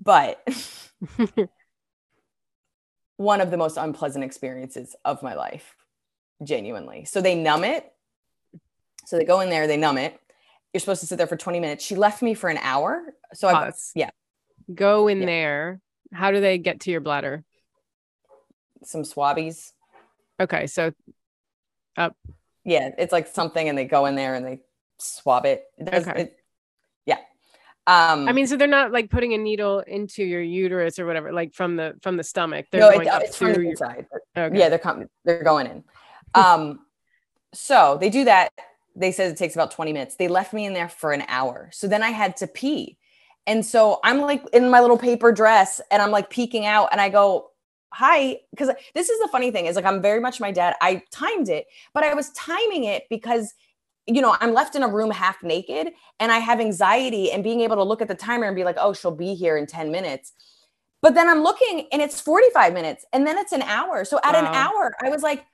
but 0.01 0.43
one 3.17 3.41
of 3.41 3.51
the 3.51 3.57
most 3.57 3.77
unpleasant 3.77 4.25
experiences 4.25 4.97
of 5.05 5.23
my 5.23 5.35
life, 5.35 5.75
genuinely. 6.43 7.05
So 7.05 7.21
they 7.21 7.35
numb 7.35 7.65
it. 7.65 7.93
So 9.05 9.19
they 9.19 9.25
go 9.25 9.41
in 9.41 9.51
there, 9.51 9.67
they 9.67 9.77
numb 9.77 9.99
it. 9.99 10.19
You're 10.73 10.81
supposed 10.81 11.01
to 11.01 11.07
sit 11.07 11.19
there 11.19 11.27
for 11.27 11.37
20 11.37 11.61
minutes. 11.61 11.85
She 11.85 11.97
left 11.97 12.23
me 12.23 12.35
for 12.35 12.49
an 12.49 12.59
hour. 12.59 13.03
So 13.35 13.49
I 13.49 13.73
yeah. 13.95 14.11
Go 14.73 15.09
in 15.09 15.21
Yeah. 15.21 15.27
there. 15.27 15.81
How 16.13 16.31
do 16.31 16.41
they 16.41 16.59
get 16.59 16.81
to 16.81 16.91
your 16.91 17.01
bladder? 17.01 17.45
Some 18.85 19.03
swabbies. 19.03 19.73
Okay, 20.41 20.69
so 20.69 20.93
Yeah, 22.65 22.91
it's 22.99 23.13
like 23.13 23.27
something 23.27 23.69
and 23.69 23.77
they 23.77 23.85
go 23.85 24.07
in 24.07 24.15
there 24.15 24.35
and 24.35 24.45
they 24.45 24.61
swab 24.99 25.47
it. 25.47 25.65
It 25.79 25.91
does- 25.91 26.09
Okay. 26.09 26.23
it- 26.23 26.37
yeah. 27.07 27.19
Um 27.87 28.29
I 28.29 28.33
mean, 28.33 28.47
so 28.47 28.57
they're 28.57 28.67
not 28.69 28.93
like 28.93 29.11
putting 29.11 29.33
a 29.35 29.39
needle 29.39 29.81
into 29.81 30.23
your 30.25 30.43
uterus 30.43 30.99
or 30.99 31.07
whatever, 31.07 31.33
like 31.33 31.55
from 31.55 31.77
the 31.77 31.95
from 32.03 32.17
the 32.17 32.25
stomach. 32.25 32.67
They're 32.71 32.81
no, 32.81 32.93
going 32.93 33.07
it, 33.07 33.13
up 33.13 33.23
it's 33.23 33.37
from 33.37 33.49
your. 33.55 33.63
inside. 33.63 34.07
Okay. 34.37 34.59
Yeah, 34.59 34.69
they're 34.69 34.79
coming. 34.79 35.09
They're 35.25 35.43
going 35.43 35.67
in. 35.67 35.85
Um, 36.35 36.81
so 37.55 37.97
they 38.01 38.11
do 38.11 38.25
that. 38.25 38.53
They 38.95 39.13
said 39.13 39.31
it 39.31 39.39
takes 39.39 39.55
about 39.55 39.71
20 39.71 39.93
minutes. 39.93 40.17
They 40.17 40.29
left 40.29 40.53
me 40.53 40.67
in 40.67 40.75
there 40.75 40.89
for 40.89 41.13
an 41.13 41.23
hour. 41.29 41.71
So 41.73 41.87
then 41.89 42.03
I 42.03 42.11
had 42.11 42.37
to 42.39 42.47
pee. 42.47 42.99
And 43.47 43.65
so 43.65 44.01
I'm 44.05 44.21
like 44.21 44.45
in 44.53 44.69
my 44.69 44.81
little 44.81 44.99
paper 44.99 45.33
dress 45.33 45.81
and 45.91 46.03
I'm 46.03 46.11
like 46.11 46.29
peeking 46.29 46.67
out 46.67 46.89
and 46.93 47.01
I 47.01 47.09
go, 47.09 47.51
hi. 47.93 48.39
Because 48.51 48.71
this 48.95 49.09
is 49.09 49.21
the 49.21 49.29
funny 49.29 49.51
thing 49.51 49.67
is 49.67 49.77
like 49.77 49.85
I'm 49.85 50.03
very 50.03 50.21
much 50.21 50.41
my 50.41 50.51
dad. 50.51 50.75
I 50.81 51.03
timed 51.11 51.49
it, 51.49 51.67
but 51.95 52.05
I 52.05 52.15
was 52.15 52.31
timing 52.31 52.85
it 52.85 53.05
because 53.11 53.55
you 54.09 54.23
know, 54.23 54.37
I'm 54.41 54.55
left 54.55 54.75
in 54.75 54.83
a 54.83 54.89
room 54.89 55.11
half 55.11 55.43
naked 55.43 55.93
and 56.19 56.33
I 56.33 56.39
have 56.39 56.61
anxiety 56.61 57.31
and 57.31 57.45
being 57.45 57.61
able 57.61 57.77
to 57.77 57.83
look 57.83 58.01
at 58.01 58.09
the 58.09 58.15
timer 58.15 58.47
and 58.47 58.57
be 58.57 58.65
like, 58.65 58.77
oh, 58.81 58.95
she'll 58.95 59.15
be 59.15 59.35
here 59.35 59.59
in 59.59 59.67
10 59.67 59.93
minutes. 59.93 60.33
But 61.03 61.15
then 61.15 61.29
I'm 61.29 61.43
looking 61.43 61.87
and 61.93 62.01
it's 62.01 62.21
45 62.21 62.73
minutes 62.73 63.05
and 63.13 63.27
then 63.27 63.37
it's 63.37 63.53
an 63.53 63.63
hour. 63.63 64.05
So 64.05 64.19
at 64.25 64.35
an 64.35 64.47
hour, 64.47 64.95
I 65.03 65.11
was 65.11 65.23
like, 65.23 65.45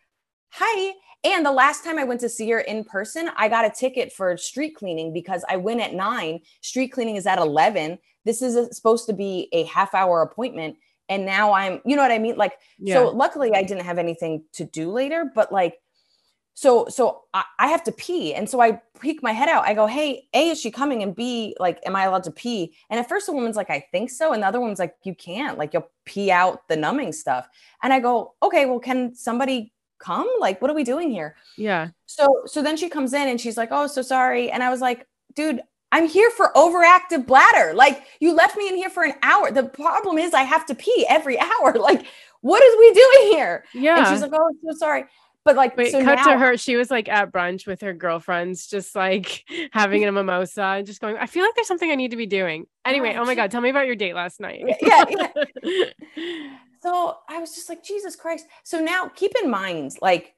hi. 0.50 0.92
And 1.24 1.44
the 1.44 1.52
last 1.52 1.84
time 1.84 1.98
I 1.98 2.04
went 2.04 2.20
to 2.20 2.28
see 2.28 2.48
her 2.50 2.60
in 2.60 2.84
person, 2.84 3.28
I 3.36 3.48
got 3.48 3.64
a 3.64 3.70
ticket 3.70 4.12
for 4.12 4.36
street 4.36 4.76
cleaning 4.76 5.12
because 5.12 5.44
I 5.48 5.56
went 5.56 5.80
at 5.80 5.92
nine. 5.92 6.40
Street 6.60 6.88
cleaning 6.88 7.16
is 7.16 7.26
at 7.26 7.38
11. 7.38 7.98
This 8.24 8.40
is 8.40 8.54
a, 8.54 8.72
supposed 8.72 9.06
to 9.06 9.12
be 9.12 9.48
a 9.52 9.64
half 9.64 9.94
hour 9.94 10.22
appointment. 10.22 10.76
And 11.08 11.26
now 11.26 11.52
I'm, 11.52 11.80
you 11.84 11.96
know 11.96 12.02
what 12.02 12.10
I 12.12 12.18
mean? 12.18 12.36
Like, 12.36 12.58
Yeah. 12.78 12.94
so 12.94 13.10
luckily 13.10 13.52
I 13.54 13.62
didn't 13.62 13.84
have 13.84 13.98
anything 13.98 14.44
to 14.54 14.64
do 14.64 14.90
later, 14.90 15.30
but 15.34 15.52
like, 15.52 15.78
so 16.56 16.86
so 16.88 17.22
I, 17.34 17.42
I 17.58 17.66
have 17.68 17.82
to 17.84 17.92
pee. 17.92 18.32
And 18.32 18.48
so 18.48 18.60
I 18.60 18.80
peek 19.00 19.22
my 19.24 19.32
head 19.32 19.48
out. 19.48 19.64
I 19.66 19.74
go, 19.74 19.86
hey, 19.88 20.28
A, 20.34 20.50
is 20.50 20.60
she 20.60 20.70
coming? 20.70 21.02
And 21.02 21.14
B, 21.14 21.56
like, 21.58 21.80
am 21.84 21.96
I 21.96 22.04
allowed 22.04 22.22
to 22.24 22.30
pee? 22.30 22.76
And 22.90 23.00
at 23.00 23.08
first 23.08 23.26
the 23.26 23.32
woman's 23.32 23.56
like, 23.56 23.70
I 23.70 23.84
think 23.90 24.08
so. 24.10 24.32
And 24.32 24.42
the 24.42 24.46
other 24.46 24.60
woman's 24.60 24.78
like, 24.78 24.94
you 25.02 25.14
can't. 25.16 25.58
Like 25.58 25.72
you'll 25.74 25.90
pee 26.04 26.30
out 26.30 26.68
the 26.68 26.76
numbing 26.76 27.12
stuff. 27.12 27.48
And 27.82 27.92
I 27.92 27.98
go, 27.98 28.34
okay, 28.40 28.66
well, 28.66 28.78
can 28.78 29.14
somebody 29.16 29.72
come? 29.98 30.28
Like, 30.38 30.62
what 30.62 30.70
are 30.70 30.74
we 30.74 30.84
doing 30.84 31.10
here? 31.10 31.34
yeah. 31.58 31.88
So 32.06 32.42
so 32.46 32.62
then 32.62 32.76
she 32.76 32.88
comes 32.88 33.12
in 33.14 33.26
and 33.26 33.40
she's 33.40 33.56
like, 33.56 33.70
"Oh, 33.72 33.88
so 33.88 34.00
sorry." 34.02 34.48
And 34.52 34.62
I 34.62 34.70
was 34.70 34.80
like, 34.80 35.04
"Dude, 35.34 35.60
I'm 35.94 36.08
here 36.08 36.28
for 36.30 36.50
overactive 36.56 37.24
bladder. 37.24 37.72
Like 37.72 38.02
you 38.18 38.34
left 38.34 38.56
me 38.56 38.68
in 38.68 38.74
here 38.74 38.90
for 38.90 39.04
an 39.04 39.14
hour. 39.22 39.52
The 39.52 39.62
problem 39.62 40.18
is 40.18 40.34
I 40.34 40.42
have 40.42 40.66
to 40.66 40.74
pee 40.74 41.06
every 41.08 41.38
hour. 41.40 41.74
Like 41.74 42.04
what 42.40 42.62
is 42.62 42.76
we 42.78 42.92
doing 42.92 43.32
here?" 43.36 43.64
Yeah. 43.72 43.98
And 43.98 44.06
she's 44.08 44.20
like, 44.20 44.32
"Oh, 44.34 44.48
I'm 44.48 44.58
so 44.72 44.76
sorry." 44.76 45.04
But 45.44 45.54
like 45.54 45.76
Wait, 45.76 45.92
so 45.92 46.02
cut 46.02 46.16
now, 46.16 46.32
to 46.32 46.38
her. 46.38 46.56
She 46.56 46.74
was 46.74 46.90
like 46.90 47.08
at 47.08 47.30
brunch 47.30 47.66
with 47.66 47.80
her 47.82 47.92
girlfriends, 47.92 48.66
just 48.66 48.96
like 48.96 49.44
having 49.72 50.04
a 50.04 50.10
mimosa 50.10 50.62
and 50.62 50.86
just 50.86 51.00
going, 51.00 51.16
I 51.16 51.26
feel 51.26 51.44
like 51.44 51.54
there's 51.54 51.68
something 51.68 51.90
I 51.90 51.94
need 51.94 52.10
to 52.12 52.16
be 52.16 52.26
doing. 52.26 52.66
Anyway, 52.84 53.14
Oh, 53.14 53.20
oh 53.20 53.24
my. 53.26 53.34
God, 53.34 53.50
tell 53.50 53.60
me 53.60 53.68
about 53.68 53.86
your 53.86 53.94
date 53.94 54.14
last 54.14 54.40
night. 54.40 54.64
Yeah, 54.80 55.04
yeah. 55.08 55.84
So 56.82 57.18
I 57.28 57.38
was 57.38 57.54
just 57.54 57.68
like, 57.68 57.84
Jesus 57.84 58.16
Christ. 58.16 58.46
So 58.62 58.80
now 58.80 59.08
keep 59.14 59.32
in 59.42 59.50
mind, 59.50 59.92
like 60.02 60.34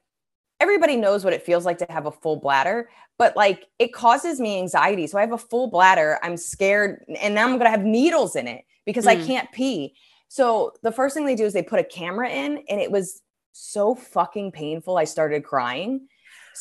everybody 0.59 0.95
knows 0.95 1.23
what 1.23 1.33
it 1.33 1.43
feels 1.43 1.65
like 1.65 1.77
to 1.79 1.85
have 1.89 2.05
a 2.05 2.11
full 2.11 2.37
bladder, 2.37 2.89
but 3.17 3.35
like 3.35 3.65
it 3.79 3.93
causes 3.93 4.39
me 4.39 4.57
anxiety. 4.59 5.07
So 5.07 5.17
I 5.17 5.21
have 5.21 5.31
a 5.33 5.37
full 5.37 5.67
bladder. 5.69 6.19
I'm 6.23 6.37
scared. 6.37 7.03
And 7.21 7.35
now 7.35 7.43
I'm 7.43 7.51
going 7.51 7.65
to 7.65 7.69
have 7.69 7.83
needles 7.83 8.35
in 8.35 8.47
it 8.47 8.65
because 8.85 9.05
I 9.07 9.15
Mm. 9.17 9.27
can't 9.27 9.51
pee. 9.51 9.95
So 10.29 10.73
the 10.83 10.91
first 10.91 11.13
thing 11.15 11.25
they 11.25 11.35
do 11.35 11.45
is 11.45 11.53
they 11.53 11.63
put 11.63 11.79
a 11.79 11.83
camera 11.83 12.29
in, 12.29 12.63
and 12.69 12.81
it 12.81 12.91
was 12.91 13.21
so 13.53 13.95
fucking 13.95 14.51
painful. 14.51 14.97
I 14.97 15.05
started 15.05 15.43
crying. 15.43 16.07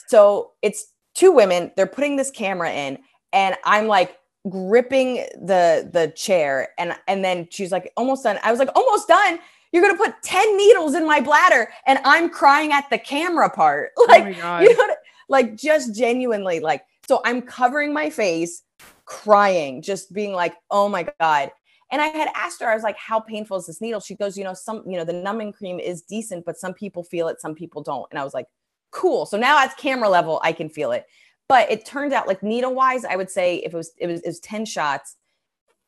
So 0.08 0.52
it's 0.62 0.92
two 1.14 1.32
women, 1.32 1.72
they're 1.76 1.86
putting 1.86 2.16
this 2.16 2.30
camera 2.30 2.70
in, 2.72 2.98
and 3.32 3.56
I'm 3.64 3.86
like, 3.88 4.16
gripping 4.48 5.16
the 5.42 5.90
the 5.92 6.12
chair 6.14 6.68
and 6.78 6.96
and 7.08 7.24
then 7.24 7.48
she's 7.50 7.72
like 7.72 7.92
almost 7.96 8.22
done 8.22 8.38
i 8.44 8.50
was 8.52 8.60
like 8.60 8.68
almost 8.76 9.08
done 9.08 9.40
you're 9.76 9.86
gonna 9.86 9.98
put 9.98 10.22
10 10.22 10.56
needles 10.56 10.94
in 10.94 11.06
my 11.06 11.20
bladder 11.20 11.68
and 11.86 11.98
i'm 12.04 12.30
crying 12.30 12.72
at 12.72 12.88
the 12.90 12.98
camera 12.98 13.50
part. 13.50 13.90
Oh 13.98 14.06
like 14.08 14.22
oh 14.22 14.24
my 14.24 14.32
God. 14.32 14.62
you 14.62 14.76
know 14.76 14.94
like 15.28 15.56
just 15.56 15.94
genuinely 15.94 16.60
like 16.60 16.82
so 17.06 17.20
i'm 17.24 17.42
covering 17.42 17.92
my 17.92 18.08
face 18.08 18.62
crying 19.04 19.82
just 19.82 20.12
being 20.12 20.32
like 20.32 20.54
oh 20.70 20.88
my 20.88 21.06
god. 21.20 21.50
And 21.92 22.00
i 22.00 22.06
had 22.06 22.28
asked 22.34 22.60
her 22.60 22.68
i 22.68 22.74
was 22.74 22.82
like 22.82 22.96
how 22.96 23.20
painful 23.20 23.58
is 23.58 23.66
this 23.66 23.80
needle? 23.80 24.00
She 24.00 24.14
goes 24.14 24.36
you 24.38 24.44
know 24.44 24.54
some 24.54 24.82
you 24.86 24.96
know 24.96 25.04
the 25.04 25.12
numbing 25.12 25.52
cream 25.52 25.78
is 25.78 26.02
decent 26.02 26.46
but 26.46 26.56
some 26.56 26.72
people 26.72 27.02
feel 27.04 27.28
it 27.28 27.40
some 27.40 27.54
people 27.54 27.82
don't. 27.82 28.06
And 28.10 28.18
i 28.18 28.24
was 28.24 28.34
like 28.34 28.46
cool 28.92 29.26
so 29.26 29.36
now 29.36 29.62
at 29.62 29.76
camera 29.76 30.08
level 30.08 30.40
i 30.42 30.52
can 30.52 30.70
feel 30.70 30.92
it. 30.92 31.04
But 31.48 31.70
it 31.70 31.84
turned 31.84 32.12
out 32.12 32.26
like 32.26 32.42
needle 32.42 32.74
wise 32.74 33.04
i 33.04 33.14
would 33.14 33.30
say 33.30 33.56
if 33.56 33.74
it 33.74 33.76
was 33.76 33.92
it 33.98 34.06
was, 34.06 34.20
it 34.22 34.26
was 34.26 34.40
10 34.40 34.64
shots 34.64 35.16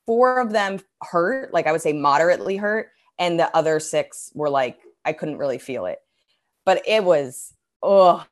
four 0.07 0.41
of 0.41 0.53
them 0.53 0.79
hurt 1.03 1.53
like 1.53 1.67
i 1.67 1.73
would 1.73 1.83
say 1.83 1.93
moderately 1.93 2.57
hurt 2.57 2.89
and 3.19 3.39
the 3.39 3.55
other 3.57 3.81
six 3.81 4.31
were 4.35 4.51
like 4.51 4.79
i 5.05 5.13
couldn't 5.13 5.39
really 5.39 5.59
feel 5.59 5.87
it 5.87 6.01
but 6.65 6.83
it 6.87 7.03
was 7.05 7.53
oh 7.83 8.25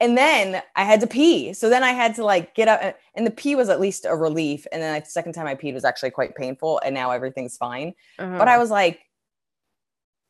and 0.00 0.16
then 0.16 0.62
i 0.76 0.84
had 0.84 1.00
to 1.00 1.06
pee 1.06 1.52
so 1.52 1.68
then 1.68 1.82
i 1.82 1.90
had 1.92 2.14
to 2.14 2.24
like 2.24 2.54
get 2.54 2.68
up 2.68 2.96
and 3.14 3.26
the 3.26 3.30
pee 3.30 3.54
was 3.54 3.68
at 3.68 3.80
least 3.80 4.04
a 4.08 4.14
relief 4.16 4.66
and 4.72 4.80
then 4.82 4.98
the 5.00 5.06
second 5.06 5.32
time 5.32 5.46
i 5.46 5.54
peed 5.54 5.74
was 5.74 5.84
actually 5.84 6.10
quite 6.10 6.34
painful 6.34 6.80
and 6.84 6.94
now 6.94 7.10
everything's 7.10 7.56
fine 7.56 7.94
but 8.18 8.48
i 8.48 8.52
Uh-huh. 8.52 8.60
was 8.60 8.70
like 8.70 9.00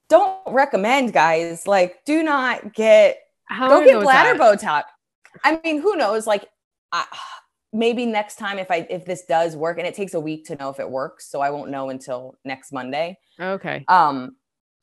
don't 0.08 0.36
recommend 0.48 1.12
guys 1.12 1.66
like 1.66 2.04
do 2.04 2.22
not 2.22 2.72
get 2.74 3.18
How 3.44 3.70
long 3.70 3.84
get 3.84 4.02
bladder? 4.02 4.38
Botox. 4.38 4.82
I 5.44 5.60
mean, 5.62 5.80
who 5.80 5.94
knows? 5.94 6.26
Like, 6.26 6.48
I, 6.90 7.04
maybe 7.72 8.06
next 8.06 8.36
time 8.36 8.58
if 8.58 8.70
I 8.70 8.86
if 8.90 9.04
this 9.04 9.24
does 9.24 9.56
work, 9.56 9.78
and 9.78 9.86
it 9.86 9.94
takes 9.94 10.14
a 10.14 10.20
week 10.20 10.46
to 10.46 10.56
know 10.56 10.70
if 10.70 10.80
it 10.80 10.88
works, 10.88 11.30
so 11.30 11.40
I 11.40 11.50
won't 11.50 11.70
know 11.70 11.90
until 11.90 12.36
next 12.44 12.72
Monday. 12.72 13.18
Okay. 13.38 13.84
Um, 13.88 14.36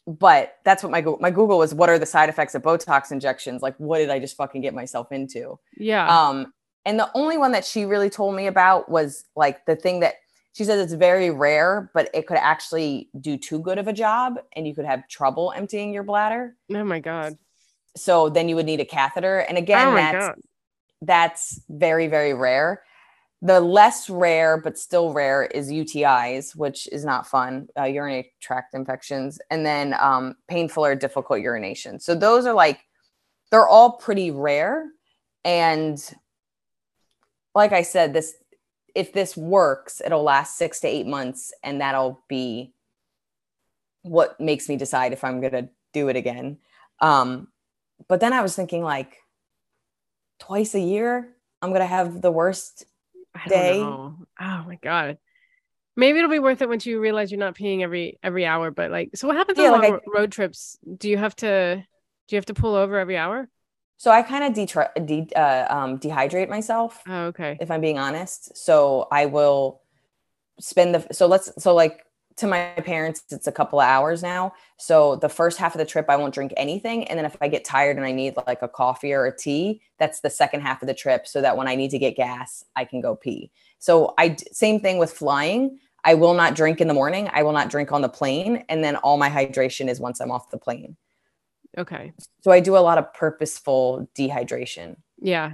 but 0.08 0.56
that's 0.64 0.84
what 0.84 0.92
my 0.92 1.02
Google, 1.02 1.20
my 1.20 1.32
Google 1.32 1.58
was. 1.58 1.74
What 1.74 1.90
are 1.90 2.00
the 2.00 2.06
side 2.06 2.30
effects 2.30 2.56
of 2.56 2.62
Botox 2.62 3.12
injections? 3.12 3.62
Like, 3.62 3.76
what 3.78 3.98
did 3.98 4.10
I 4.10 4.20
just 4.20 4.38
fucking 4.38 4.62
get 4.62 4.74
myself 4.74 5.12
into? 5.12 5.60
Yeah. 5.78 6.08
Um, 6.08 6.54
and 6.86 6.98
the 6.98 7.12
only 7.14 7.38
one 7.38 7.52
that 7.52 7.66
she 7.66 7.84
really 7.84 8.10
told 8.10 8.34
me 8.34 8.48
about 8.48 8.90
was 8.90 9.26
like 9.36 9.66
the 9.66 9.76
thing 9.76 10.00
that 10.00 10.16
she 10.54 10.64
says 10.64 10.80
it's 10.80 10.94
very 10.94 11.30
rare, 11.30 11.92
but 11.94 12.10
it 12.14 12.26
could 12.26 12.38
actually 12.38 13.10
do 13.20 13.38
too 13.38 13.60
good 13.60 13.78
of 13.78 13.88
a 13.88 13.94
job, 13.94 14.40
and 14.56 14.66
you 14.66 14.74
could 14.74 14.86
have 14.86 15.08
trouble 15.08 15.54
emptying 15.56 15.94
your 15.94 16.04
bladder. 16.04 16.56
oh 16.74 16.84
my 16.84 17.00
god. 17.00 17.38
So 17.96 18.30
then 18.30 18.48
you 18.48 18.56
would 18.56 18.66
need 18.66 18.80
a 18.80 18.86
catheter. 18.86 19.40
And 19.40 19.58
again, 19.58 19.90
oh 19.90 19.92
my 19.92 20.02
that's 20.02 20.28
god. 20.28 20.36
That's 21.02 21.62
very 21.70 22.08
very 22.08 22.34
rare. 22.34 22.84
The 23.42 23.60
less 23.60 24.10
rare 24.10 24.60
but 24.60 24.78
still 24.78 25.14
rare 25.14 25.46
is 25.46 25.72
utis 25.72 26.56
which 26.56 26.88
is 26.92 27.06
not 27.06 27.28
fun 27.28 27.68
uh, 27.78 27.84
urinary 27.84 28.34
tract 28.42 28.74
infections 28.74 29.40
and 29.52 29.66
then 29.66 29.96
um, 30.00 30.36
painful 30.48 30.86
or 30.86 30.96
difficult 30.96 31.42
urination. 31.42 32.00
So 32.00 32.16
those 32.16 32.46
are 32.46 32.54
like 32.54 32.82
they're 33.52 33.68
all 33.68 33.94
pretty 33.94 34.32
rare 34.32 34.88
and 35.46 36.14
like 37.56 37.72
i 37.72 37.82
said 37.82 38.14
this 38.14 38.36
if 38.94 39.14
this 39.14 39.38
works 39.38 40.02
it'll 40.06 40.24
last 40.24 40.58
six 40.58 40.80
to 40.80 40.88
eight 40.88 41.08
months 41.08 41.54
and 41.64 41.80
that'll 41.80 42.22
be 42.28 42.74
what 44.02 44.40
makes 44.40 44.68
me 44.68 44.76
decide 44.76 45.14
if 45.14 45.24
i'm 45.24 45.40
going 45.40 45.54
to 45.54 45.70
do 45.94 46.10
it 46.10 46.16
again. 46.16 46.58
Um, 47.00 47.48
but 48.08 48.20
then 48.20 48.34
i 48.34 48.42
was 48.42 48.56
thinking 48.56 48.84
like 48.84 49.18
twice 50.40 50.76
a 50.76 50.80
year 50.80 51.30
i'm 51.62 51.70
going 51.70 51.82
to 51.82 51.86
have 51.88 52.22
the 52.22 52.32
worst 52.32 52.86
day. 53.48 53.80
know. 53.80 54.16
Oh 54.40 54.64
my 54.68 54.80
god. 54.82 55.18
Maybe 55.96 56.20
it'll 56.20 56.30
be 56.32 56.40
worth 56.40 56.62
it 56.62 56.70
once 56.70 56.86
you 56.86 57.00
realize 57.00 57.32
you're 57.32 57.40
not 57.40 57.56
peeing 57.56 57.82
every 57.82 58.20
every 58.24 58.46
hour. 58.46 58.72
But 58.72 58.92
like, 58.92 59.12
so 59.16 59.28
what 59.28 59.36
happens 59.38 59.58
Yeah, 59.58 59.72
on 59.72 59.82
like 59.82 59.94
I- 59.94 60.00
road 60.14 60.32
trips? 60.32 60.78
Do 60.98 61.10
you 61.10 61.18
have 61.18 61.36
to 61.38 61.78
do 62.28 62.36
you 62.36 62.38
have 62.38 62.46
to 62.48 62.54
pull 62.54 62.76
over 62.76 62.98
every 62.98 63.18
hour? 63.18 63.48
So 63.98 64.12
I 64.12 64.22
kind 64.22 64.44
of 64.44 64.54
detri- 64.54 64.94
de- 65.06 65.36
uh, 65.36 65.76
um, 65.76 66.00
dehydrate 66.00 66.50
myself, 66.50 67.02
Oh, 67.08 67.26
okay. 67.28 67.58
if 67.60 67.72
I'm 67.72 67.82
being 67.82 67.98
honest. 67.98 68.56
So 68.56 69.08
I 69.12 69.26
will 69.26 69.82
spend 70.60 70.94
the 70.96 71.08
so 71.14 71.26
let's 71.28 71.52
so 71.62 71.74
like 71.74 72.04
to 72.38 72.48
my 72.48 72.70
parents, 72.86 73.24
it's 73.32 73.48
a 73.48 73.52
couple 73.52 73.80
of 73.80 73.86
hours 73.86 74.22
now. 74.22 74.54
So 74.78 75.16
the 75.16 75.30
first 75.30 75.58
half 75.58 75.74
of 75.74 75.80
the 75.80 75.86
trip, 75.86 76.06
I 76.08 76.16
won't 76.16 76.34
drink 76.34 76.54
anything, 76.56 77.06
and 77.06 77.18
then 77.18 77.26
if 77.26 77.36
I 77.42 77.48
get 77.48 77.66
tired 77.66 77.98
and 77.98 78.06
I 78.06 78.12
need 78.12 78.36
like 78.46 78.62
a 78.62 78.68
coffee 78.68 79.12
or 79.12 79.26
a 79.26 79.36
tea, 79.36 79.82
that's 79.98 80.22
the 80.22 80.30
second 80.30 80.62
half 80.62 80.82
of 80.82 80.88
the 80.88 80.94
trip. 80.94 81.28
So 81.28 81.42
that 81.42 81.58
when 81.58 81.68
I 81.68 81.76
need 81.76 81.92
to 81.92 82.00
get 82.00 82.16
gas, 82.16 82.64
I 82.76 82.86
can 82.86 83.02
go 83.02 83.16
pee. 83.16 83.52
So 83.80 84.14
i 84.18 84.36
same 84.52 84.80
thing 84.80 85.00
with 85.00 85.12
flying. 85.12 85.80
I 86.04 86.14
will 86.14 86.36
not 86.36 86.56
drink 86.56 86.80
in 86.80 86.88
the 86.88 86.94
morning. 86.94 87.30
I 87.34 87.44
will 87.44 87.52
not 87.52 87.70
drink 87.70 87.92
on 87.92 88.02
the 88.02 88.10
plane, 88.10 88.64
and 88.70 88.84
then 88.84 88.96
all 88.98 89.18
my 89.18 89.30
hydration 89.30 89.90
is 89.90 90.00
once 90.00 90.22
I'm 90.22 90.32
off 90.32 90.52
the 90.52 90.58
plane. 90.58 90.96
Okay. 91.78 92.14
So 92.42 92.52
I 92.52 92.60
do 92.60 92.78
a 92.78 92.80
lot 92.80 92.98
of 92.98 93.14
purposeful 93.14 94.10
dehydration. 94.18 94.98
Yeah. 95.20 95.54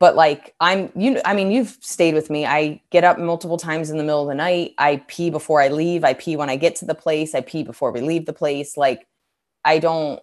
But 0.00 0.14
like 0.14 0.54
I'm 0.60 0.92
you 0.94 1.20
I 1.24 1.34
mean, 1.34 1.50
you've 1.50 1.76
stayed 1.80 2.14
with 2.14 2.30
me. 2.30 2.46
I 2.46 2.80
get 2.90 3.04
up 3.04 3.18
multiple 3.18 3.56
times 3.56 3.90
in 3.90 3.98
the 3.98 4.04
middle 4.04 4.22
of 4.22 4.28
the 4.28 4.34
night. 4.34 4.74
I 4.78 5.02
pee 5.08 5.30
before 5.30 5.60
I 5.60 5.68
leave. 5.68 6.04
I 6.04 6.14
pee 6.14 6.36
when 6.36 6.50
I 6.50 6.56
get 6.56 6.76
to 6.76 6.84
the 6.84 6.94
place. 6.94 7.34
I 7.34 7.40
pee 7.40 7.64
before 7.64 7.90
we 7.90 8.00
leave 8.00 8.26
the 8.26 8.32
place. 8.32 8.76
Like 8.76 9.06
I 9.64 9.78
don't 9.78 10.20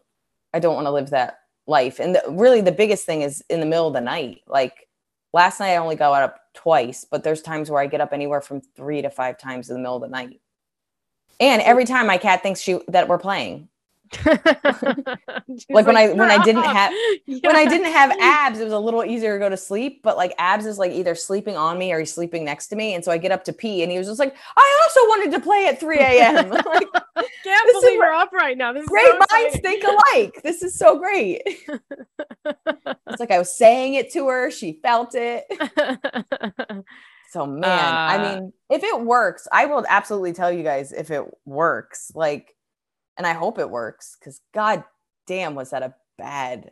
I 0.54 0.60
don't 0.60 0.76
want 0.76 0.88
to 0.88 0.92
live 0.92 1.10
that 1.10 1.40
life. 1.68 2.00
And 2.00 2.16
the, 2.16 2.24
really 2.30 2.62
the 2.62 2.72
biggest 2.72 3.06
thing 3.06 3.22
is 3.22 3.44
in 3.50 3.60
the 3.60 3.66
middle 3.66 3.88
of 3.88 3.94
the 3.94 4.02
night. 4.02 4.42
Like 4.48 4.88
last 5.34 5.60
night 5.60 5.74
I 5.74 5.78
only 5.78 5.96
got 5.96 6.22
up 6.22 6.40
twice, 6.54 7.06
but 7.10 7.24
there's 7.24 7.42
times 7.42 7.70
where 7.70 7.82
I 7.82 7.88
get 7.88 8.02
up 8.02 8.14
anywhere 8.14 8.42
from 8.42 8.62
3 8.62 9.02
to 9.02 9.10
5 9.10 9.38
times 9.38 9.70
in 9.70 9.76
the 9.76 9.82
middle 9.82 9.98
of 9.98 10.02
the 10.02 10.08
night. 10.08 10.40
And 11.40 11.62
every 11.62 11.84
time 11.84 12.08
my 12.08 12.18
cat 12.18 12.42
thinks 12.42 12.62
she 12.62 12.80
that 12.88 13.10
we're 13.10 13.18
playing. 13.18 13.68
Like 15.70 15.86
when 15.88 15.98
I- 15.98 16.12
when 16.14 16.30
I 16.32 16.44
didn't 16.44 16.64
have- 16.64 16.94
when 17.28 17.56
I 17.56 17.66
didn't 17.66 17.92
have 17.92 18.12
abs, 18.20 18.60
it 18.60 18.64
was 18.64 18.74
a 18.74 18.80
little 18.80 19.04
easier 19.04 19.34
to 19.34 19.40
go 19.40 19.50
to 19.50 19.58
sleep. 19.58 20.02
But 20.04 20.18
like 20.18 20.34
abs 20.38 20.66
is 20.66 20.78
like 20.78 20.92
either 20.92 21.16
sleeping 21.16 21.56
on 21.58 21.78
me 21.78 21.92
or 21.94 22.00
he's 22.00 22.14
sleeping 22.14 22.44
next 22.46 22.68
to 22.68 22.76
me. 22.76 22.94
And 22.94 23.04
so 23.04 23.12
I 23.12 23.18
get 23.18 23.32
up 23.32 23.44
to 23.46 23.54
pee 23.54 23.84
and 23.84 23.92
he 23.92 23.98
was 23.98 24.08
just 24.08 24.20
like, 24.20 24.36
I 24.58 24.82
also 24.84 25.00
wanted 25.10 25.32
to 25.32 25.40
play 25.40 25.68
at 25.68 25.80
3 25.80 25.98
a.m. 26.00 26.50
like, 26.52 26.66
can't 27.44 27.70
is 27.70 27.74
believe 27.82 28.00
we're 28.00 28.12
up 28.12 28.32
right 28.32 28.58
now. 28.58 28.74
This 28.74 28.84
is 28.84 28.90
great 28.90 29.08
so 29.08 29.20
minds 29.32 29.60
think 29.60 29.84
alike. 29.84 30.42
This 30.44 30.62
is 30.64 30.78
so 30.78 30.98
great. 30.98 31.42
It's 31.46 33.20
like 33.20 33.32
I 33.32 33.40
was 33.40 33.56
saying 33.56 33.96
it 33.96 34.12
to 34.14 34.28
her. 34.28 34.52
She 34.52 34.80
felt 34.82 35.14
it. 35.16 35.46
So 37.32 37.46
man, 37.46 37.64
I 37.70 38.16
Uh, 38.18 38.24
mean, 38.40 38.54
if 38.70 38.84
it 38.84 39.02
works, 39.02 39.48
I 39.52 39.66
will 39.66 39.86
absolutely 39.90 40.32
tell 40.34 40.52
you 40.52 40.64
guys 40.64 40.94
if 40.94 41.12
it 41.12 41.24
works. 41.46 42.12
Like, 42.16 42.55
and 43.18 43.26
I 43.26 43.34
hope 43.34 43.60
it 43.60 43.70
works 43.70 44.18
because 44.20 44.42
god 44.54 44.84
damn 45.28 45.56
was 45.56 45.72
that 45.72 45.84
a 45.84 45.94
bad, 46.18 46.72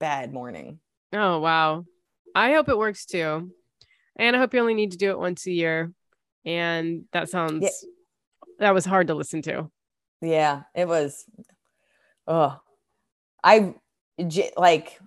bad 0.00 0.32
morning. 0.32 0.80
oh 1.12 1.38
wow. 1.38 1.84
I 2.34 2.52
hope 2.52 2.68
it 2.68 2.78
works 2.78 3.06
too. 3.06 3.50
And 4.16 4.36
I 4.36 4.38
hope 4.38 4.52
you 4.52 4.60
only 4.60 4.74
need 4.74 4.92
to 4.92 4.98
do 4.98 5.10
it 5.10 5.18
once 5.18 5.46
a 5.46 5.52
year. 5.52 5.92
And 6.44 7.04
that 7.12 7.28
sounds 7.28 7.86
that 8.58 8.74
was 8.74 8.84
hard 8.84 9.08
to 9.08 9.14
listen 9.14 9.42
to. 9.42 9.70
Yeah, 10.20 10.62
it 10.74 10.88
was. 10.88 11.24
Oh, 12.26 12.58
I 13.42 13.74
like. 14.56 14.98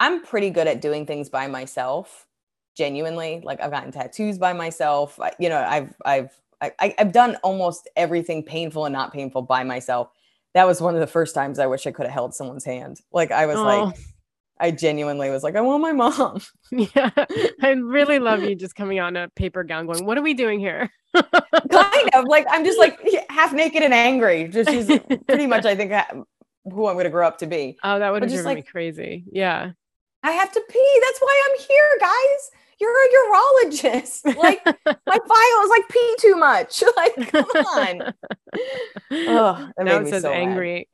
I'm 0.00 0.24
pretty 0.24 0.50
good 0.50 0.66
at 0.66 0.80
doing 0.80 1.06
things 1.06 1.28
by 1.28 1.46
myself. 1.46 2.26
Genuinely, 2.76 3.40
like 3.44 3.60
I've 3.60 3.70
gotten 3.70 3.92
tattoos 3.92 4.38
by 4.38 4.52
myself. 4.52 5.20
I, 5.20 5.32
you 5.38 5.48
know, 5.48 5.58
I've 5.58 5.94
I've 6.04 6.30
I, 6.60 6.94
I've 6.98 7.12
done 7.12 7.36
almost 7.42 7.88
everything 7.96 8.42
painful 8.42 8.84
and 8.86 8.92
not 8.92 9.12
painful 9.12 9.42
by 9.42 9.64
myself. 9.64 10.08
That 10.54 10.66
was 10.66 10.80
one 10.80 10.94
of 10.94 11.00
the 11.00 11.06
first 11.06 11.34
times 11.34 11.58
I 11.58 11.66
wish 11.66 11.86
I 11.86 11.90
could 11.90 12.06
have 12.06 12.12
held 12.14 12.34
someone's 12.34 12.64
hand. 12.64 13.00
Like 13.12 13.30
I 13.32 13.46
was 13.46 13.56
Oh. 13.56 13.62
like, 13.64 13.96
I 14.60 14.70
genuinely 14.70 15.30
was 15.30 15.42
like, 15.42 15.56
I 15.56 15.60
want 15.62 15.82
my 15.82 15.92
mom. 15.92 16.40
Yeah. 16.70 17.10
I 17.62 17.70
really 17.70 18.18
love 18.18 18.42
you 18.42 18.54
just 18.54 18.76
coming 18.76 18.98
out 18.98 19.08
in 19.08 19.16
a 19.16 19.28
paper 19.30 19.64
gown 19.64 19.86
going, 19.86 20.06
What 20.06 20.16
are 20.16 20.22
we 20.22 20.34
doing 20.34 20.60
here? 20.60 20.90
kind 21.14 22.10
of 22.14 22.24
like 22.26 22.46
I'm 22.50 22.64
just 22.64 22.78
like 22.78 23.00
half 23.30 23.52
naked 23.52 23.82
and 23.82 23.94
angry. 23.94 24.48
Just 24.48 24.70
she's 24.70 24.86
pretty 25.26 25.46
much 25.46 25.64
I 25.64 25.74
think 25.74 25.92
who 26.64 26.86
I'm 26.86 26.94
going 26.94 27.04
to 27.04 27.10
grow 27.10 27.26
up 27.26 27.38
to 27.38 27.46
be. 27.46 27.76
Oh, 27.84 27.98
that 27.98 28.10
would 28.12 28.22
have 28.22 28.30
driven 28.32 28.54
me 28.54 28.62
crazy. 28.62 29.24
Yeah. 29.30 29.72
I 30.22 30.30
have 30.32 30.50
to 30.52 30.62
pee. 30.70 31.00
That's 31.02 31.18
why 31.20 31.42
I'm 31.50 31.60
here, 31.60 31.98
guys. 32.00 32.50
You're 32.84 32.92
a 32.92 33.66
urologist. 33.66 34.36
Like 34.44 34.64
my 34.86 35.18
file 35.18 35.64
is 35.64 35.70
like 35.70 35.88
pee 35.88 36.16
too 36.18 36.36
much. 36.36 36.82
Like, 36.96 37.30
come 37.30 37.44
on. 37.44 38.14
Oh, 39.10 39.68
that 39.76 39.84
now 39.84 39.96
it 39.96 40.04
me 40.04 40.10
says 40.10 40.22
so 40.22 40.32
angry, 40.32 40.88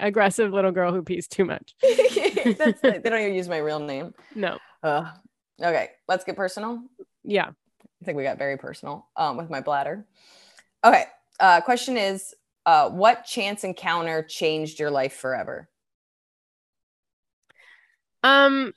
aggressive 0.00 0.52
little 0.52 0.72
girl 0.72 0.92
who 0.92 1.02
pees 1.02 1.28
too 1.28 1.44
much. 1.44 1.74
That's 1.82 2.80
they 2.80 3.00
don't 3.02 3.20
even 3.20 3.34
use 3.34 3.48
my 3.48 3.58
real 3.58 3.80
name. 3.80 4.14
No. 4.34 4.58
Uh, 4.82 5.10
okay, 5.62 5.90
let's 6.08 6.24
get 6.24 6.36
personal. 6.36 6.82
Yeah. 7.24 7.48
I 7.48 8.04
think 8.04 8.16
we 8.16 8.22
got 8.22 8.38
very 8.38 8.56
personal 8.56 9.06
um, 9.16 9.36
with 9.36 9.50
my 9.50 9.60
bladder. 9.60 10.06
Okay. 10.84 11.04
Uh, 11.40 11.60
question 11.60 11.96
is, 11.96 12.34
uh, 12.66 12.90
what 12.90 13.24
chance 13.24 13.64
encounter 13.64 14.22
changed 14.22 14.78
your 14.78 14.90
life 14.90 15.14
forever? 15.14 15.68
Um, 18.22 18.72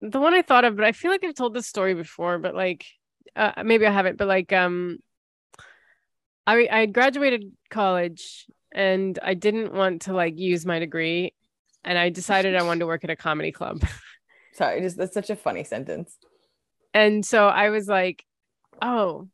the 0.00 0.20
one 0.20 0.34
I 0.34 0.42
thought 0.42 0.64
of, 0.64 0.76
but 0.76 0.84
I 0.84 0.92
feel 0.92 1.10
like 1.10 1.24
I've 1.24 1.34
told 1.34 1.54
this 1.54 1.66
story 1.66 1.94
before, 1.94 2.38
but 2.38 2.54
like, 2.54 2.86
uh, 3.34 3.62
maybe 3.64 3.86
I 3.86 3.90
haven't, 3.90 4.16
but 4.18 4.28
like, 4.28 4.52
um, 4.52 4.98
I 6.46 6.68
I 6.70 6.86
graduated 6.86 7.52
college 7.68 8.46
and 8.72 9.18
I 9.22 9.34
didn't 9.34 9.74
want 9.74 10.02
to 10.02 10.12
like 10.14 10.38
use 10.38 10.64
my 10.64 10.78
degree, 10.78 11.34
and 11.84 11.98
I 11.98 12.08
decided 12.10 12.56
I 12.56 12.62
wanted 12.62 12.80
to 12.80 12.86
work 12.86 13.04
at 13.04 13.10
a 13.10 13.16
comedy 13.16 13.52
club. 13.52 13.82
Sorry, 14.54 14.80
just 14.80 14.96
that's 14.96 15.14
such 15.14 15.30
a 15.30 15.36
funny 15.36 15.64
sentence. 15.64 16.16
And 16.94 17.24
so 17.24 17.48
I 17.48 17.70
was 17.70 17.86
like, 17.86 18.24
oh, 18.80 19.28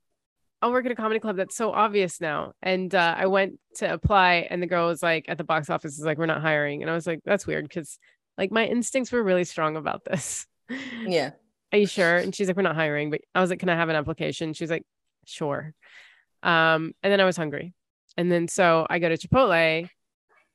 I'll 0.61 0.73
work 0.73 0.87
at 0.87 0.93
a 0.93 0.97
comedy 0.97 1.21
club. 1.21 1.37
That's 1.37 1.57
so 1.57 1.73
obvious 1.73 2.21
now. 2.21 2.53
And 2.63 2.95
uh, 2.95 3.15
I 3.17 3.27
went 3.27 3.61
to 3.77 3.93
apply, 3.93 4.47
and 4.51 4.63
the 4.63 4.67
girl 4.67 4.89
was 4.89 5.03
like, 5.03 5.27
at 5.29 5.39
the 5.39 5.45
box 5.45 5.71
office, 5.71 5.99
is 5.99 6.05
like, 6.05 6.19
we're 6.19 6.27
not 6.27 6.43
hiring. 6.43 6.83
And 6.83 6.91
I 6.91 6.95
was 6.95 7.07
like, 7.07 7.21
that's 7.25 7.47
weird 7.47 7.69
because 7.69 7.99
like 8.37 8.51
my 8.51 8.67
instincts 8.67 9.13
were 9.13 9.23
really 9.23 9.45
strong 9.45 9.77
about 9.77 10.05
this. 10.05 10.47
Yeah. 11.07 11.31
Are 11.73 11.79
you 11.79 11.87
sure? 11.87 12.17
And 12.17 12.35
she's 12.35 12.47
like, 12.47 12.57
we're 12.57 12.63
not 12.63 12.77
hiring. 12.77 13.11
But 13.11 13.23
I 13.35 13.41
was 13.41 13.51
like, 13.51 13.59
can 13.59 13.69
I 13.69 13.75
have 13.75 13.89
an 13.89 13.97
application? 13.97 14.53
She 14.53 14.65
was 14.65 14.71
like, 14.71 14.85
sure. 15.27 15.75
Um, 16.43 16.95
and 17.03 17.13
then 17.13 17.21
I 17.21 17.25
was 17.25 17.37
hungry. 17.37 17.75
And 18.17 18.31
then 18.31 18.49
so 18.49 18.87
I 18.89 19.01
go 19.01 19.09
to 19.09 19.17
Chipotle, 19.17 19.89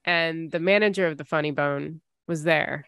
and 0.06 0.52
the 0.52 0.60
manager 0.60 1.08
of 1.08 1.18
the 1.18 1.26
Funny 1.26 1.52
Bone 1.52 2.02
was 2.28 2.44
there. 2.44 2.86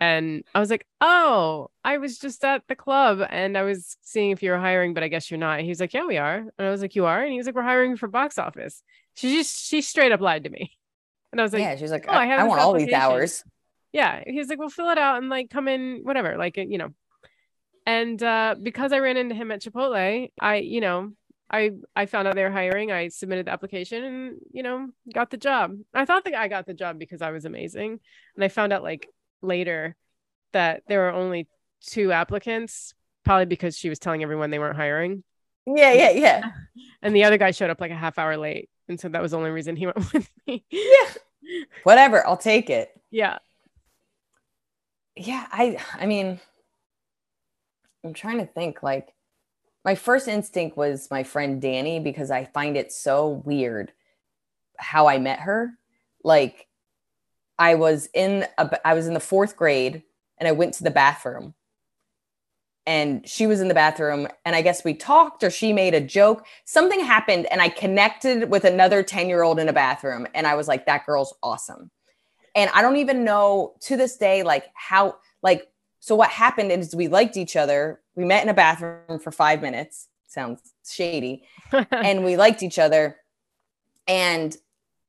And 0.00 0.44
I 0.54 0.60
was 0.60 0.70
like, 0.70 0.86
oh, 1.00 1.68
I 1.84 1.98
was 1.98 2.18
just 2.18 2.44
at 2.44 2.62
the 2.68 2.74
club 2.74 3.24
and 3.30 3.56
I 3.56 3.62
was 3.62 3.96
seeing 4.02 4.32
if 4.32 4.42
you 4.42 4.50
were 4.50 4.58
hiring, 4.58 4.92
but 4.92 5.02
I 5.02 5.08
guess 5.08 5.30
you're 5.30 5.38
not. 5.38 5.60
He 5.60 5.68
was 5.68 5.80
like, 5.80 5.94
yeah, 5.94 6.04
we 6.04 6.18
are. 6.18 6.36
And 6.36 6.66
I 6.66 6.70
was 6.70 6.82
like, 6.82 6.94
you 6.94 7.06
are? 7.06 7.22
And 7.22 7.30
he 7.30 7.38
was 7.38 7.46
like, 7.46 7.54
we're 7.54 7.62
hiring 7.62 7.96
for 7.96 8.08
box 8.08 8.38
office. 8.38 8.82
She 9.14 9.36
just, 9.36 9.66
she 9.66 9.80
straight 9.80 10.12
up 10.12 10.20
lied 10.20 10.44
to 10.44 10.50
me. 10.50 10.72
And 11.32 11.40
I 11.40 11.44
was 11.44 11.52
like, 11.52 11.62
yeah, 11.62 11.76
she's 11.76 11.90
like, 11.90 12.04
"Oh, 12.06 12.12
I 12.12 12.22
I, 12.22 12.26
have 12.26 12.40
I 12.40 12.44
want 12.44 12.60
all 12.60 12.74
these 12.74 12.92
hours. 12.92 13.42
Yeah. 13.94 14.22
he's 14.26 14.36
was 14.36 14.48
like, 14.48 14.58
well, 14.58 14.68
fill 14.68 14.90
it 14.90 14.98
out 14.98 15.18
and 15.18 15.30
like 15.30 15.48
come 15.48 15.68
in, 15.68 16.00
whatever. 16.02 16.36
Like, 16.36 16.58
you 16.58 16.78
know. 16.78 16.90
and 17.86 18.22
uh, 18.22 18.56
because 18.62 18.92
I 18.92 18.98
ran 18.98 19.16
into 19.16 19.34
him 19.34 19.50
at 19.50 19.62
Chipotle, 19.62 20.30
I, 20.40 20.56
you 20.56 20.80
know, 20.80 21.12
I 21.50 21.70
I 21.94 22.06
found 22.06 22.26
out 22.26 22.34
they 22.34 22.42
were 22.42 22.50
hiring. 22.50 22.90
I 22.90 23.08
submitted 23.08 23.46
the 23.46 23.52
application 23.52 24.02
and 24.02 24.38
you 24.52 24.62
know 24.62 24.88
got 25.12 25.30
the 25.30 25.36
job. 25.36 25.76
I 25.92 26.04
thought 26.04 26.24
that 26.24 26.34
I 26.34 26.48
got 26.48 26.66
the 26.66 26.74
job 26.74 26.98
because 26.98 27.22
I 27.22 27.30
was 27.30 27.44
amazing, 27.44 28.00
and 28.34 28.44
I 28.44 28.48
found 28.48 28.72
out 28.72 28.82
like 28.82 29.08
later 29.42 29.94
that 30.52 30.82
there 30.88 31.00
were 31.00 31.12
only 31.12 31.46
two 31.82 32.12
applicants, 32.12 32.94
probably 33.24 33.46
because 33.46 33.76
she 33.76 33.88
was 33.88 33.98
telling 33.98 34.22
everyone 34.22 34.50
they 34.50 34.58
weren't 34.58 34.76
hiring. 34.76 35.22
Yeah, 35.66 35.92
yeah, 35.92 36.10
yeah. 36.10 36.42
And 37.02 37.14
the 37.14 37.24
other 37.24 37.36
guy 37.36 37.50
showed 37.50 37.68
up 37.68 37.82
like 37.82 37.90
a 37.90 37.96
half 37.96 38.18
hour 38.18 38.38
late, 38.38 38.70
and 38.88 38.98
so 38.98 39.10
that 39.10 39.20
was 39.20 39.32
the 39.32 39.36
only 39.36 39.50
reason 39.50 39.76
he 39.76 39.84
went 39.84 39.98
with 40.14 40.30
me. 40.46 40.64
Yeah. 40.70 41.12
Whatever, 41.82 42.26
I'll 42.26 42.38
take 42.38 42.70
it. 42.70 42.90
Yeah. 43.10 43.38
Yeah, 45.16 45.46
I 45.52 45.78
I 45.94 46.06
mean 46.06 46.40
I'm 48.04 48.14
trying 48.14 48.38
to 48.38 48.46
think 48.46 48.82
like 48.82 49.14
my 49.84 49.94
first 49.94 50.28
instinct 50.28 50.76
was 50.76 51.08
my 51.10 51.22
friend 51.22 51.60
Danny 51.60 52.00
because 52.00 52.30
I 52.30 52.44
find 52.46 52.76
it 52.76 52.92
so 52.92 53.28
weird 53.28 53.92
how 54.78 55.06
I 55.06 55.18
met 55.18 55.40
her. 55.40 55.72
Like 56.22 56.66
I 57.58 57.74
was 57.76 58.08
in 58.14 58.46
a, 58.58 58.86
I 58.86 58.94
was 58.94 59.06
in 59.06 59.14
the 59.14 59.20
4th 59.20 59.56
grade 59.56 60.02
and 60.38 60.48
I 60.48 60.52
went 60.52 60.74
to 60.74 60.84
the 60.84 60.90
bathroom. 60.90 61.54
And 62.86 63.26
she 63.26 63.46
was 63.46 63.60
in 63.62 63.68
the 63.68 63.74
bathroom 63.74 64.28
and 64.44 64.54
I 64.54 64.60
guess 64.60 64.84
we 64.84 64.94
talked 64.94 65.42
or 65.42 65.50
she 65.50 65.72
made 65.72 65.94
a 65.94 66.00
joke. 66.00 66.46
Something 66.66 67.00
happened 67.00 67.46
and 67.50 67.62
I 67.62 67.70
connected 67.70 68.50
with 68.50 68.64
another 68.64 69.02
10-year-old 69.02 69.58
in 69.58 69.68
a 69.68 69.72
bathroom 69.72 70.26
and 70.34 70.46
I 70.46 70.54
was 70.54 70.68
like 70.68 70.86
that 70.86 71.06
girl's 71.06 71.34
awesome. 71.42 71.90
And 72.54 72.70
I 72.74 72.82
don't 72.82 72.96
even 72.96 73.24
know 73.24 73.74
to 73.82 73.96
this 73.96 74.16
day 74.16 74.42
like 74.42 74.66
how 74.74 75.16
like 75.42 75.68
so 76.00 76.14
what 76.14 76.30
happened 76.30 76.70
is 76.70 76.94
we 76.94 77.08
liked 77.08 77.36
each 77.36 77.56
other. 77.56 78.00
We 78.14 78.24
met 78.24 78.42
in 78.42 78.50
a 78.50 78.54
bathroom 78.54 79.18
for 79.18 79.32
5 79.32 79.62
minutes. 79.62 80.08
Sounds 80.28 80.60
shady. 80.86 81.44
and 81.90 82.24
we 82.24 82.36
liked 82.36 82.62
each 82.62 82.78
other. 82.78 83.16
And 84.06 84.54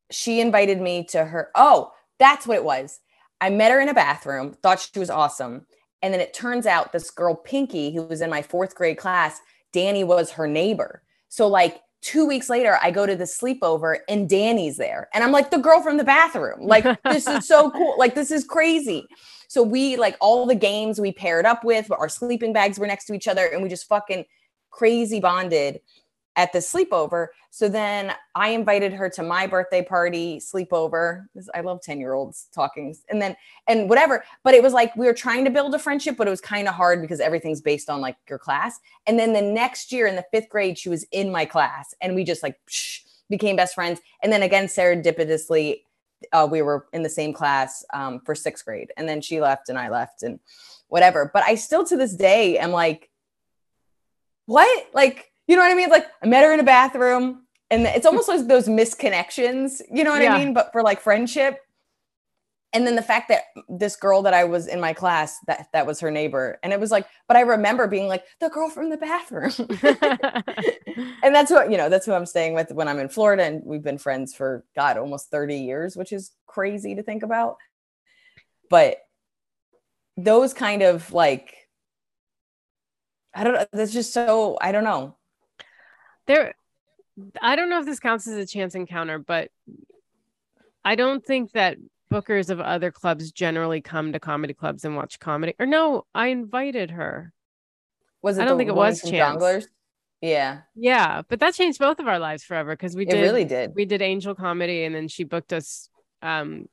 she 0.10 0.40
invited 0.40 0.80
me 0.80 1.04
to 1.10 1.26
her. 1.26 1.52
Oh, 1.54 1.92
that's 2.18 2.48
what 2.48 2.56
it 2.56 2.64
was. 2.64 3.00
I 3.42 3.50
met 3.50 3.72
her 3.72 3.82
in 3.82 3.90
a 3.90 3.94
bathroom, 3.94 4.54
thought 4.54 4.80
she 4.80 4.98
was 4.98 5.10
awesome. 5.10 5.66
And 6.02 6.14
then 6.14 6.22
it 6.22 6.34
turns 6.34 6.66
out 6.66 6.94
this 6.94 7.12
girl, 7.12 7.36
Pinky, 7.36 7.94
who 7.94 8.04
was 8.04 8.22
in 8.22 8.30
my 8.30 8.42
fourth 8.42 8.76
grade 8.76 8.98
class, 8.98 9.42
Danny 9.74 10.04
was 10.04 10.32
her 10.32 10.48
neighbor. 10.48 11.04
So, 11.28 11.48
like, 11.48 11.82
two 12.06 12.24
weeks 12.24 12.52
later, 12.52 12.78
I 12.84 12.92
go 12.92 13.08
to 13.08 13.16
the 13.16 13.24
sleepover 13.24 13.98
and 14.08 14.30
Danny's 14.30 14.78
there. 14.78 15.10
And 15.12 15.24
I'm 15.24 15.32
like, 15.32 15.50
the 15.50 15.58
girl 15.58 15.82
from 15.82 15.98
the 15.98 16.04
bathroom. 16.04 16.60
Like, 16.62 16.86
this 17.04 17.28
is 17.28 17.48
so 17.48 17.72
cool. 17.72 17.96
Like, 17.98 18.14
this 18.14 18.30
is 18.30 18.44
crazy. 18.44 19.08
So 19.48 19.64
we 19.64 19.96
like 19.96 20.16
all 20.22 20.46
the 20.46 20.56
games 20.56 21.02
we 21.02 21.12
paired 21.12 21.46
up 21.46 21.64
with, 21.64 21.90
our 21.92 22.08
sleeping 22.08 22.54
bags 22.54 22.78
were 22.78 22.86
next 22.86 23.06
to 23.06 23.14
each 23.14 23.28
other, 23.28 23.46
and 23.48 23.64
we 23.64 23.70
just 23.70 23.88
fucking 23.88 24.26
crazy 24.70 25.20
bonded 25.20 25.80
at 26.36 26.52
the 26.52 26.60
sleepover. 26.60 27.28
So 27.50 27.70
then 27.70 28.14
I 28.36 28.50
invited 28.50 28.94
her 28.94 29.10
to 29.12 29.24
my 29.24 29.48
birthday 29.48 29.82
party 29.82 30.40
sleepover. 30.40 31.28
I 31.54 31.62
love 31.62 31.82
10 31.82 32.00
year 32.00 32.14
olds 32.14 32.48
talking 32.54 32.96
and 33.10 33.22
then, 33.22 33.36
and 33.68 33.90
whatever. 33.90 34.24
But 34.44 34.54
it 34.54 34.62
was 34.62 34.74
like 34.74 34.96
we 34.96 35.06
were 35.06 35.14
trying 35.14 35.46
to 35.46 35.52
build 35.52 35.74
a 35.74 35.80
friendship, 35.80 36.18
but 36.18 36.28
it 36.28 36.32
was 36.32 36.42
kind 36.42 36.68
of 36.68 36.76
hard 36.76 37.02
because 37.02 37.20
everything's 37.20 37.62
based 37.62 37.90
on 37.90 38.02
like 38.02 38.18
your 38.30 38.40
class. 38.40 38.80
And 39.08 39.18
then 39.18 39.34
the 39.34 39.42
next 39.42 39.92
year 39.92 40.08
in 40.08 40.16
the 40.16 40.26
fifth 40.32 40.50
grade, 40.50 40.78
she 40.78 40.90
was 40.90 41.06
in 41.12 41.32
my 41.32 41.46
class 41.46 41.94
and 42.02 42.16
we 42.16 42.24
just 42.24 42.44
like 42.44 42.58
psh, 42.70 43.02
became 43.30 43.56
best 43.56 43.76
friends. 43.76 44.02
And 44.22 44.32
then 44.32 44.44
again, 44.44 44.66
serendipitously, 44.66 45.82
uh, 46.32 46.48
we 46.50 46.62
were 46.62 46.88
in 46.94 47.04
the 47.04 47.10
same 47.10 47.34
class 47.34 47.86
um, 47.94 48.20
for 48.26 48.36
sixth 48.36 48.66
grade 48.66 48.92
and 48.98 49.08
then 49.08 49.22
she 49.22 49.42
left 49.42 49.70
and 49.70 49.78
i 49.78 49.90
left 49.90 50.24
and 50.24 50.40
whatever 50.88 51.30
but 51.34 51.44
i 51.44 51.56
still 51.56 51.84
to 51.86 51.98
this 51.98 52.16
day 52.16 52.58
am 52.58 52.72
like 52.72 53.10
what 54.46 54.88
like 54.94 55.32
you 55.48 55.56
know 55.56 55.62
what 55.62 55.72
i 55.72 55.76
mean? 55.76 55.90
Like 55.90 56.08
i 56.24 56.28
met 56.28 56.44
her 56.44 56.54
in 56.54 56.60
a 56.60 56.64
bathroom 56.64 57.44
and 57.70 57.84
it's 57.84 58.06
hmm. 58.06 58.08
almost 58.08 58.28
like 58.28 58.48
those 58.48 58.68
misconnections 58.68 59.82
you 59.92 60.04
know 60.04 60.12
what 60.12 60.22
yeah. 60.22 60.34
i 60.34 60.44
mean? 60.44 60.54
But 60.54 60.72
for 60.72 60.82
like 60.82 61.02
friendship. 61.02 61.60
And 62.74 62.86
then 62.86 62.98
the 62.98 63.02
fact 63.02 63.30
that 63.30 63.44
this 63.70 63.96
girl 63.96 64.24
that 64.24 64.34
I 64.34 64.44
was 64.44 64.68
in 64.68 64.82
my 64.82 64.92
class 64.92 65.38
that 65.48 65.70
that 65.72 65.88
was 65.88 66.02
her 66.02 66.12
neighbor 66.12 66.60
and 66.62 66.74
it 66.74 66.80
was 66.80 66.92
like 66.92 67.08
but 67.28 67.38
I 67.38 67.42
remember 67.42 67.88
being 67.88 68.10
like 68.10 68.26
the 68.42 68.50
girl 68.50 68.70
from 68.70 68.90
the 68.90 68.98
bathroom. 68.98 69.54
And 71.24 71.34
that's 71.34 71.52
what 71.52 71.72
you 71.72 71.78
know 71.78 71.90
that's 71.90 72.06
who 72.06 72.14
I'm 72.14 72.26
staying 72.26 72.54
with 72.54 72.72
when 72.72 72.88
I'm 72.88 73.00
in 73.00 73.10
Florida 73.10 73.44
and 73.44 73.62
we've 73.66 73.84
been 73.84 73.98
friends 73.98 74.36
for 74.36 74.64
god 74.76 74.98
almost 74.98 75.32
30 75.32 75.58
years 75.58 75.98
which 75.98 76.14
is 76.14 76.32
crazy 76.46 76.96
to 76.96 77.04
think 77.04 77.24
about. 77.24 77.58
But 78.70 78.98
those 80.18 80.54
kind 80.54 80.84
of 80.84 81.12
like 81.12 81.56
I 83.34 83.44
don't 83.44 83.56
know 83.56 83.66
that's 83.74 83.92
just 83.92 84.14
so 84.14 84.58
I 84.62 84.72
don't 84.72 84.84
know 84.84 85.18
there 86.28 86.54
I 87.42 87.56
don't 87.56 87.70
know 87.70 87.80
if 87.80 87.86
this 87.86 88.00
counts 88.00 88.28
as 88.28 88.38
a 88.38 88.46
chance 88.46 88.76
encounter 88.76 89.20
but 89.20 89.50
I 90.84 90.96
don't 90.96 91.26
think 91.26 91.54
that 91.54 91.78
bookers 92.12 92.50
of 92.50 92.60
other 92.60 92.92
clubs 92.92 93.32
generally 93.32 93.82
come 93.82 94.14
to 94.14 94.20
comedy 94.20 94.54
clubs 94.54 94.86
and 94.86 94.96
watch 94.96 95.20
comedy. 95.20 95.56
Or 95.60 95.66
no, 95.66 96.06
I 96.14 96.28
invited 96.28 96.92
her. 96.92 97.34
Was 98.22 98.38
it? 98.38 98.44
I 98.44 98.46
don't 98.46 98.58
think 98.58 98.70
it 98.70 98.76
was 98.76 99.02
Chance. 99.02 99.68
Yeah. 100.22 100.62
Yeah, 100.76 101.22
but 101.28 101.40
that 101.42 101.54
changed 101.54 101.80
both 101.80 102.00
of 102.00 102.08
our 102.08 102.20
lives 102.20 102.44
forever 102.44 102.74
because 102.74 102.96
we 102.96 103.06
did. 103.06 103.20
It 103.20 103.22
really 103.22 103.46
did. 103.46 103.76
We 103.76 103.86
did 103.86 104.02
Angel 104.02 104.34
Comedy, 104.34 104.84
and 104.84 104.96
then 104.96 105.08
she 105.08 105.24
booked 105.24 105.54
us 105.54 105.90
um, 106.22 106.68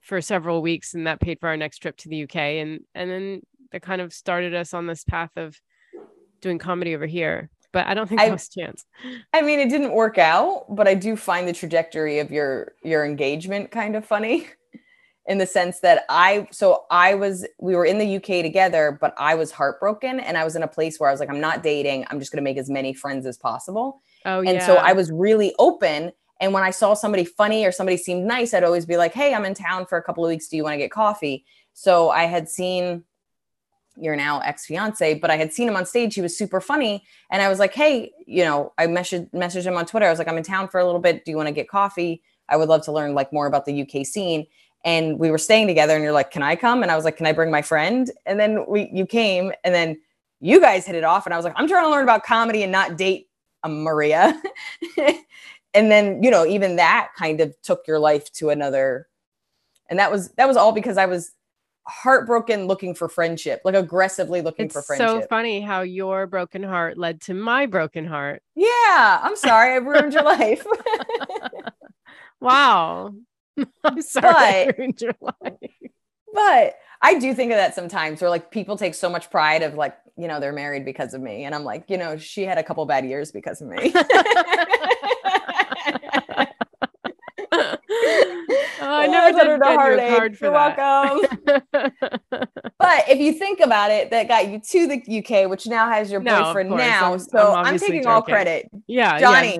for 0.00 0.20
several 0.20 0.60
weeks, 0.60 0.94
and 0.94 1.06
that 1.06 1.20
paid 1.20 1.40
for 1.40 1.48
our 1.48 1.56
next 1.56 1.78
trip 1.78 1.96
to 1.98 2.08
the 2.08 2.24
UK, 2.24 2.36
and 2.36 2.80
and 2.94 3.10
then 3.10 3.42
that 3.72 3.82
kind 3.82 4.00
of 4.00 4.12
started 4.12 4.54
us 4.54 4.74
on 4.74 4.86
this 4.86 5.04
path 5.04 5.30
of 5.36 5.58
doing 6.40 6.58
comedy 6.58 6.94
over 6.94 7.06
here. 7.06 7.50
But 7.72 7.86
I 7.86 7.94
don't 7.94 8.08
think 8.08 8.20
that 8.20 8.32
was 8.32 8.48
chance. 8.48 8.84
I 9.32 9.42
mean, 9.42 9.60
it 9.60 9.68
didn't 9.68 9.92
work 9.92 10.18
out, 10.18 10.66
but 10.68 10.88
I 10.88 10.94
do 10.94 11.16
find 11.16 11.46
the 11.46 11.52
trajectory 11.52 12.18
of 12.18 12.30
your 12.30 12.74
your 12.82 13.04
engagement 13.04 13.70
kind 13.70 13.96
of 13.96 14.04
funny. 14.04 14.46
in 15.26 15.38
the 15.38 15.46
sense 15.46 15.80
that 15.80 16.04
I 16.08 16.48
so 16.50 16.86
I 16.90 17.14
was 17.14 17.46
we 17.60 17.76
were 17.76 17.84
in 17.84 17.98
the 17.98 18.16
UK 18.16 18.42
together, 18.42 18.98
but 19.00 19.14
I 19.16 19.36
was 19.36 19.52
heartbroken 19.52 20.18
and 20.18 20.36
I 20.36 20.44
was 20.44 20.56
in 20.56 20.62
a 20.62 20.68
place 20.68 20.98
where 20.98 21.08
I 21.08 21.12
was 21.12 21.20
like, 21.20 21.30
I'm 21.30 21.40
not 21.40 21.62
dating. 21.62 22.06
I'm 22.10 22.18
just 22.18 22.32
gonna 22.32 22.42
make 22.42 22.56
as 22.56 22.68
many 22.68 22.92
friends 22.92 23.26
as 23.26 23.38
possible. 23.38 24.02
Oh, 24.24 24.38
and 24.40 24.56
yeah. 24.56 24.66
so 24.66 24.74
I 24.74 24.92
was 24.92 25.12
really 25.12 25.54
open. 25.58 26.12
And 26.40 26.52
when 26.52 26.62
I 26.62 26.70
saw 26.70 26.94
somebody 26.94 27.24
funny 27.24 27.64
or 27.66 27.70
somebody 27.70 27.96
seemed 27.96 28.24
nice, 28.26 28.54
I'd 28.54 28.64
always 28.64 28.86
be 28.86 28.96
like, 28.96 29.12
Hey, 29.12 29.32
I'm 29.32 29.44
in 29.44 29.54
town 29.54 29.86
for 29.86 29.98
a 29.98 30.02
couple 30.02 30.24
of 30.24 30.30
weeks. 30.30 30.48
Do 30.48 30.56
you 30.56 30.64
want 30.64 30.74
to 30.74 30.78
get 30.78 30.90
coffee? 30.90 31.44
So 31.74 32.10
I 32.10 32.24
had 32.24 32.48
seen 32.48 33.04
your 34.00 34.16
now 34.16 34.40
ex 34.40 34.66
fiance, 34.66 35.14
but 35.14 35.30
I 35.30 35.36
had 35.36 35.52
seen 35.52 35.68
him 35.68 35.76
on 35.76 35.86
stage. 35.86 36.14
He 36.14 36.20
was 36.20 36.36
super 36.36 36.60
funny. 36.60 37.04
And 37.30 37.42
I 37.42 37.48
was 37.48 37.58
like, 37.58 37.74
Hey, 37.74 38.12
you 38.26 38.44
know, 38.44 38.72
I 38.78 38.86
messaged, 38.86 39.30
messaged 39.32 39.64
him 39.64 39.76
on 39.76 39.86
Twitter. 39.86 40.06
I 40.06 40.10
was 40.10 40.18
like, 40.18 40.28
I'm 40.28 40.38
in 40.38 40.42
town 40.44 40.68
for 40.68 40.80
a 40.80 40.84
little 40.84 41.00
bit. 41.00 41.24
Do 41.24 41.30
you 41.30 41.36
want 41.36 41.48
to 41.48 41.54
get 41.54 41.68
coffee? 41.68 42.22
I 42.48 42.56
would 42.56 42.68
love 42.68 42.82
to 42.84 42.92
learn 42.92 43.14
like 43.14 43.32
more 43.32 43.46
about 43.46 43.64
the 43.64 43.82
UK 43.82 44.04
scene 44.04 44.46
and 44.84 45.18
we 45.18 45.30
were 45.30 45.38
staying 45.38 45.66
together 45.66 45.94
and 45.94 46.02
you're 46.02 46.12
like 46.12 46.30
can 46.30 46.42
i 46.42 46.56
come 46.56 46.82
and 46.82 46.90
i 46.90 46.96
was 46.96 47.04
like 47.04 47.16
can 47.16 47.26
i 47.26 47.32
bring 47.32 47.50
my 47.50 47.62
friend 47.62 48.10
and 48.26 48.40
then 48.40 48.64
we 48.66 48.90
you 48.92 49.06
came 49.06 49.52
and 49.64 49.74
then 49.74 49.98
you 50.40 50.60
guys 50.60 50.86
hit 50.86 50.94
it 50.94 51.04
off 51.04 51.26
and 51.26 51.34
i 51.34 51.36
was 51.36 51.44
like 51.44 51.54
i'm 51.56 51.68
trying 51.68 51.84
to 51.84 51.90
learn 51.90 52.02
about 52.02 52.24
comedy 52.24 52.62
and 52.62 52.72
not 52.72 52.96
date 52.96 53.28
a 53.62 53.68
maria 53.68 54.40
and 55.74 55.90
then 55.90 56.22
you 56.22 56.30
know 56.30 56.46
even 56.46 56.76
that 56.76 57.10
kind 57.16 57.40
of 57.40 57.54
took 57.62 57.86
your 57.86 57.98
life 57.98 58.32
to 58.32 58.50
another 58.50 59.06
and 59.88 59.98
that 59.98 60.10
was 60.10 60.30
that 60.32 60.48
was 60.48 60.56
all 60.56 60.72
because 60.72 60.96
i 60.96 61.06
was 61.06 61.32
heartbroken 61.86 62.66
looking 62.66 62.94
for 62.94 63.08
friendship 63.08 63.62
like 63.64 63.74
aggressively 63.74 64.42
looking 64.42 64.66
it's 64.66 64.74
for 64.74 64.82
friendship 64.82 65.08
It's 65.08 65.24
so 65.24 65.28
funny 65.28 65.60
how 65.60 65.80
your 65.80 66.26
broken 66.26 66.62
heart 66.62 66.98
led 66.98 67.22
to 67.22 67.34
my 67.34 67.66
broken 67.66 68.04
heart 68.04 68.42
yeah 68.54 69.18
i'm 69.22 69.34
sorry 69.34 69.72
i 69.72 69.76
ruined 69.76 70.12
your 70.12 70.22
life 70.22 70.64
wow 72.40 73.12
I'm 73.84 74.02
sorry 74.02 74.66
but, 74.66 74.78
ruined 74.78 75.00
your 75.00 75.14
life. 75.20 75.70
But 76.32 76.74
I 77.02 77.18
do 77.18 77.34
think 77.34 77.52
of 77.52 77.56
that 77.56 77.74
sometimes 77.74 78.20
where 78.20 78.30
like 78.30 78.50
people 78.50 78.76
take 78.76 78.94
so 78.94 79.08
much 79.08 79.30
pride 79.30 79.62
of 79.62 79.74
like, 79.74 79.96
you 80.16 80.28
know, 80.28 80.40
they're 80.40 80.52
married 80.52 80.84
because 80.84 81.14
of 81.14 81.20
me. 81.20 81.44
And 81.44 81.54
I'm 81.54 81.64
like, 81.64 81.84
you 81.88 81.96
know, 81.96 82.16
she 82.16 82.42
had 82.42 82.58
a 82.58 82.62
couple 82.62 82.84
bad 82.86 83.04
years 83.04 83.32
because 83.32 83.60
of 83.60 83.68
me. 83.68 83.92
Oh, 88.82 88.98
I 89.00 89.06
never 89.06 89.38
did 89.38 89.60
get 89.60 89.72
you 89.72 89.98
a 89.98 90.10
card 90.16 90.38
for 90.38 90.44
You're 90.46 90.54
that. 90.54 90.76
welcome. 90.78 91.60
but 92.78 93.04
if 93.08 93.18
you 93.18 93.34
think 93.34 93.60
about 93.60 93.90
it, 93.90 94.10
that 94.10 94.26
got 94.26 94.48
you 94.48 94.58
to 94.58 94.86
the 94.86 95.18
UK, 95.18 95.50
which 95.50 95.66
now 95.66 95.90
has 95.90 96.10
your 96.10 96.20
No, 96.20 96.44
boyfriend 96.44 96.70
now. 96.70 97.10
I'm- 97.10 97.18
so 97.18 97.52
I'm 97.52 97.66
I'm, 97.66 97.78
taking 97.78 98.06
obviously 98.06 98.06
all 98.06 98.22
credit. 98.22 98.70
Yeah, 98.86 99.18
Johnny, 99.20 99.58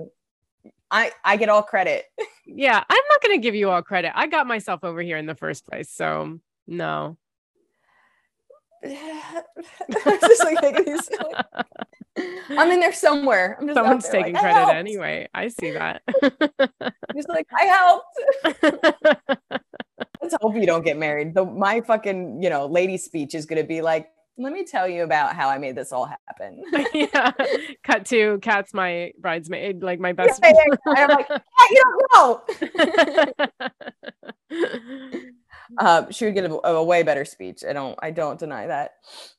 I, 0.90 1.12
I 1.24 1.36
get 1.36 1.48
all 1.48 1.62
credit. 1.62 2.06
Yeah. 2.18 2.24
yeah. 2.46 2.84
I'm 2.88 3.02
not 3.10 3.22
gonna 3.22 3.38
give 3.38 3.54
you 3.54 3.70
all 3.70 3.82
credit. 3.82 4.12
I 4.14 4.26
got 4.26 4.46
myself 4.46 4.82
over 4.84 5.02
here 5.02 5.16
in 5.18 5.26
the 5.26 5.34
first 5.34 5.66
place. 5.66 5.90
So 5.90 6.40
no. 6.66 7.16
I'm 8.84 9.42
just 10.20 10.44
like 10.44 10.62
making 10.62 10.84
these 10.84 11.06
silly- 11.06 11.34
I'm 12.58 12.70
in 12.70 12.80
there 12.80 12.92
somewhere. 12.92 13.56
I'm 13.60 13.66
just 13.68 13.76
Someone's 13.76 14.08
there, 14.08 14.20
taking 14.20 14.34
like, 14.34 14.42
credit 14.42 14.58
helped. 14.58 14.74
anyway. 14.74 15.28
I 15.32 15.48
see 15.48 15.70
that. 15.72 16.02
Just 17.16 17.28
like 17.28 17.46
I 17.56 17.64
helped. 17.64 18.06
Let's 20.22 20.36
hope 20.40 20.54
you 20.56 20.66
don't 20.66 20.84
get 20.84 20.98
married. 20.98 21.34
The 21.34 21.44
my 21.44 21.80
fucking 21.80 22.42
you 22.42 22.50
know 22.50 22.66
lady 22.66 22.96
speech 22.98 23.34
is 23.34 23.46
gonna 23.46 23.64
be 23.64 23.80
like, 23.80 24.08
let 24.38 24.52
me 24.52 24.64
tell 24.64 24.88
you 24.88 25.02
about 25.04 25.34
how 25.34 25.48
I 25.48 25.58
made 25.58 25.76
this 25.76 25.92
all 25.92 26.06
happen. 26.06 26.62
yeah. 26.94 27.30
Cut 27.84 28.04
to 28.06 28.38
Kat's 28.42 28.74
my 28.74 29.12
bridesmaid, 29.18 29.82
like 29.82 29.98
my 30.00 30.12
best 30.12 30.40
Yeah, 30.42 30.52
yeah, 30.54 30.76
yeah. 30.86 30.92
I'm 31.04 31.08
like, 31.10 31.26
"Yeah, 31.28 31.38
you 31.70 31.82
don't 32.12 32.42
know. 34.50 35.30
Uh, 35.78 36.10
she 36.10 36.24
would 36.24 36.34
get 36.34 36.44
a, 36.44 36.68
a 36.68 36.82
way 36.82 37.02
better 37.02 37.24
speech. 37.24 37.62
I 37.68 37.72
don't, 37.72 37.98
I 38.02 38.10
don't 38.10 38.38
deny 38.38 38.66
that. 38.66 38.92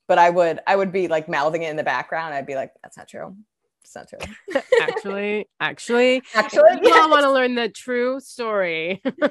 But 0.07 0.17
I 0.17 0.29
would, 0.29 0.59
I 0.67 0.75
would 0.75 0.91
be 0.91 1.07
like 1.07 1.29
mouthing 1.29 1.63
it 1.63 1.69
in 1.69 1.75
the 1.75 1.83
background. 1.83 2.33
I'd 2.33 2.45
be 2.47 2.55
like, 2.55 2.71
that's 2.83 2.97
not 2.97 3.07
true. 3.07 3.35
It's 3.83 3.95
not 3.95 4.07
true. 4.07 4.61
actually, 4.81 5.47
actually, 5.59 6.21
Actually, 6.33 6.69
I 6.91 7.07
want 7.09 7.23
to 7.23 7.31
learn 7.31 7.55
the 7.55 7.69
true 7.69 8.19
story. 8.19 9.01
That'd 9.03 9.25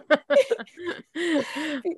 be 1.15 1.95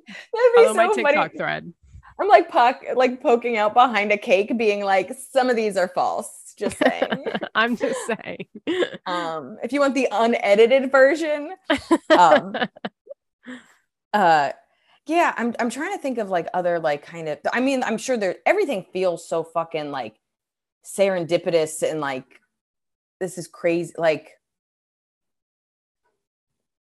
Follow 0.55 0.73
my 0.73 0.87
so 0.87 0.93
TikTok 0.93 1.15
funny. 1.15 1.37
thread. 1.37 1.73
I'm 2.21 2.27
like 2.27 2.49
puck, 2.49 2.83
like 2.95 3.21
poking 3.21 3.57
out 3.57 3.73
behind 3.73 4.11
a 4.11 4.17
cake, 4.17 4.55
being 4.57 4.83
like, 4.83 5.13
some 5.31 5.49
of 5.49 5.55
these 5.55 5.77
are 5.77 5.87
false. 5.87 6.53
Just 6.57 6.77
saying. 6.77 7.25
I'm 7.55 7.75
just 7.75 7.99
saying. 8.05 8.47
um, 9.07 9.57
if 9.63 9.73
you 9.73 9.79
want 9.79 9.95
the 9.95 10.07
unedited 10.11 10.91
version, 10.91 11.51
um, 12.15 12.55
uh, 14.13 14.51
yeah, 15.05 15.33
I'm 15.37 15.53
I'm 15.59 15.69
trying 15.69 15.93
to 15.93 16.01
think 16.01 16.17
of 16.17 16.29
like 16.29 16.47
other 16.53 16.79
like 16.79 17.05
kind 17.05 17.27
of. 17.27 17.39
I 17.51 17.59
mean, 17.59 17.83
I'm 17.83 17.97
sure 17.97 18.17
there 18.17 18.37
everything 18.45 18.85
feels 18.93 19.27
so 19.27 19.43
fucking 19.43 19.91
like 19.91 20.15
serendipitous 20.85 21.83
and 21.89 21.99
like 21.99 22.39
this 23.19 23.37
is 23.37 23.47
crazy. 23.47 23.93
Like, 23.97 24.31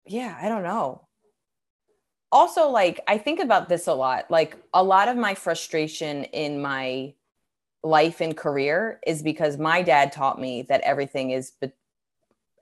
yeah, 0.05 0.37
I 0.41 0.49
don't 0.49 0.63
know. 0.63 1.07
Also, 2.31 2.69
like 2.69 2.99
I 3.07 3.17
think 3.17 3.39
about 3.39 3.69
this 3.69 3.87
a 3.87 3.93
lot. 3.93 4.29
Like 4.29 4.57
a 4.73 4.83
lot 4.83 5.07
of 5.07 5.17
my 5.17 5.33
frustration 5.35 6.25
in 6.25 6.61
my 6.61 7.13
life 7.83 8.21
and 8.21 8.35
career 8.35 8.99
is 9.07 9.23
because 9.23 9.57
my 9.57 9.81
dad 9.81 10.11
taught 10.11 10.39
me 10.39 10.63
that 10.63 10.81
everything 10.81 11.31
is 11.31 11.53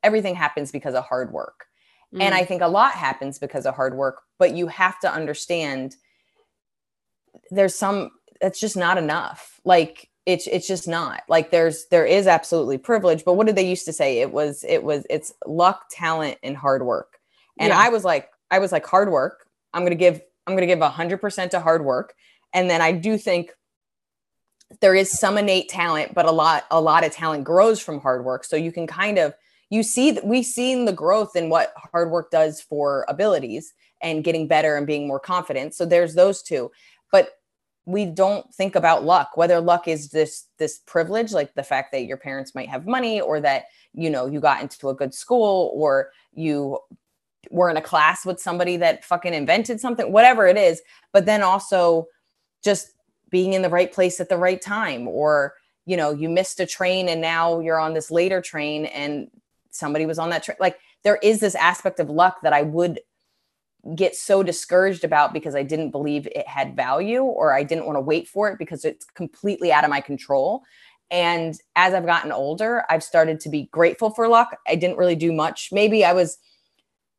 everything 0.03 0.35
happens 0.35 0.71
because 0.71 0.95
of 0.95 1.03
hard 1.03 1.31
work. 1.31 1.66
And 2.13 2.33
Mm. 2.33 2.37
I 2.37 2.45
think 2.45 2.61
a 2.61 2.67
lot 2.67 2.93
happens 2.93 3.37
because 3.39 3.65
of 3.65 3.75
hard 3.75 3.95
work, 3.95 4.21
but 4.39 4.53
you 4.55 4.67
have 4.67 4.99
to 5.01 5.11
understand 5.11 5.95
there's 7.51 7.75
some 7.75 8.11
that's 8.41 8.59
just 8.59 8.77
not 8.77 8.97
enough. 8.97 9.59
Like 9.65 10.09
it's 10.25 10.47
it's 10.47 10.67
just 10.67 10.87
not. 10.87 11.23
Like 11.27 11.51
there's 11.51 11.85
there 11.87 12.05
is 12.05 12.27
absolutely 12.27 12.77
privilege, 12.77 13.23
but 13.25 13.33
what 13.33 13.47
did 13.47 13.55
they 13.55 13.67
used 13.67 13.85
to 13.85 13.93
say? 13.93 14.19
It 14.19 14.31
was 14.31 14.63
it 14.63 14.83
was 14.83 15.05
it's 15.09 15.33
luck, 15.45 15.85
talent 15.91 16.37
and 16.43 16.55
hard 16.55 16.85
work. 16.85 17.19
And 17.59 17.69
Yeah. 17.69 17.79
I 17.79 17.89
was 17.89 18.03
like 18.03 18.29
I 18.51 18.59
was 18.59 18.71
like 18.71 18.85
hard 18.85 19.09
work. 19.09 19.47
I'm 19.73 19.81
going 19.81 19.91
to 19.91 19.95
give 19.95 20.21
I'm 20.45 20.55
going 20.55 20.67
to 20.67 20.73
give 20.73 20.79
100% 20.79 21.49
to 21.51 21.59
hard 21.59 21.83
work. 21.83 22.13
And 22.53 22.69
then 22.69 22.81
I 22.81 22.93
do 22.93 23.17
think 23.17 23.51
there 24.81 24.95
is 24.95 25.11
some 25.11 25.37
innate 25.37 25.69
talent, 25.69 26.13
but 26.13 26.25
a 26.25 26.31
lot 26.31 26.65
a 26.71 26.79
lot 26.81 27.05
of 27.05 27.11
talent 27.11 27.43
grows 27.43 27.79
from 27.79 27.99
hard 28.01 28.23
work. 28.25 28.43
So 28.43 28.55
you 28.55 28.71
can 28.71 28.87
kind 28.87 29.17
of 29.17 29.33
you 29.69 29.83
see 29.83 30.11
that 30.11 30.25
we've 30.25 30.45
seen 30.45 30.85
the 30.85 30.93
growth 30.93 31.35
in 31.35 31.49
what 31.49 31.73
hard 31.91 32.11
work 32.11 32.31
does 32.31 32.61
for 32.61 33.05
abilities 33.07 33.73
and 34.01 34.23
getting 34.23 34.47
better 34.47 34.77
and 34.77 34.87
being 34.87 35.07
more 35.07 35.19
confident. 35.19 35.73
So 35.73 35.85
there's 35.85 36.15
those 36.15 36.41
two. 36.41 36.71
But 37.11 37.31
we 37.85 38.05
don't 38.05 38.53
think 38.53 38.75
about 38.75 39.05
luck, 39.05 39.31
whether 39.35 39.61
luck 39.61 39.87
is 39.87 40.09
this 40.09 40.45
this 40.57 40.79
privilege, 40.85 41.31
like 41.31 41.53
the 41.55 41.63
fact 41.63 41.91
that 41.93 42.05
your 42.05 42.17
parents 42.17 42.53
might 42.53 42.69
have 42.69 42.85
money 42.85 43.21
or 43.21 43.39
that 43.39 43.65
you 43.93 44.09
know 44.09 44.25
you 44.25 44.39
got 44.39 44.61
into 44.61 44.89
a 44.89 44.95
good 44.95 45.13
school 45.13 45.71
or 45.73 46.11
you 46.33 46.79
were 47.49 47.69
in 47.69 47.77
a 47.77 47.81
class 47.81 48.25
with 48.25 48.41
somebody 48.41 48.75
that 48.77 49.05
fucking 49.05 49.33
invented 49.33 49.79
something, 49.79 50.11
whatever 50.11 50.47
it 50.47 50.57
is. 50.57 50.81
But 51.13 51.25
then 51.25 51.41
also 51.41 52.07
just 52.63 52.91
being 53.29 53.53
in 53.53 53.61
the 53.61 53.69
right 53.69 53.91
place 53.91 54.19
at 54.19 54.29
the 54.29 54.37
right 54.37 54.61
time 54.61 55.07
or 55.07 55.53
you 55.85 55.95
know 55.95 56.11
you 56.11 56.27
missed 56.29 56.59
a 56.59 56.65
train 56.65 57.07
and 57.07 57.21
now 57.21 57.59
you're 57.59 57.79
on 57.79 57.93
this 57.93 58.11
later 58.11 58.41
train 58.41 58.85
and 58.85 59.29
somebody 59.77 60.05
was 60.05 60.19
on 60.19 60.29
that 60.29 60.43
train 60.43 60.57
like 60.59 60.77
there 61.03 61.17
is 61.23 61.39
this 61.39 61.55
aspect 61.55 61.99
of 61.99 62.09
luck 62.09 62.37
that 62.43 62.53
i 62.53 62.61
would 62.61 62.99
get 63.95 64.15
so 64.15 64.43
discouraged 64.43 65.03
about 65.03 65.33
because 65.33 65.55
i 65.55 65.63
didn't 65.63 65.91
believe 65.91 66.27
it 66.27 66.47
had 66.47 66.75
value 66.75 67.21
or 67.21 67.53
i 67.53 67.63
didn't 67.63 67.85
want 67.85 67.95
to 67.95 68.01
wait 68.01 68.27
for 68.27 68.49
it 68.49 68.57
because 68.57 68.83
it's 68.83 69.05
completely 69.15 69.71
out 69.71 69.83
of 69.83 69.89
my 69.89 70.01
control 70.01 70.63
and 71.11 71.59
as 71.75 71.93
i've 71.93 72.05
gotten 72.05 72.31
older 72.31 72.83
i've 72.89 73.03
started 73.03 73.39
to 73.39 73.49
be 73.49 73.69
grateful 73.71 74.09
for 74.09 74.27
luck 74.27 74.57
i 74.67 74.75
didn't 74.75 74.97
really 74.97 75.15
do 75.15 75.31
much 75.31 75.69
maybe 75.71 76.03
i 76.03 76.13
was 76.13 76.37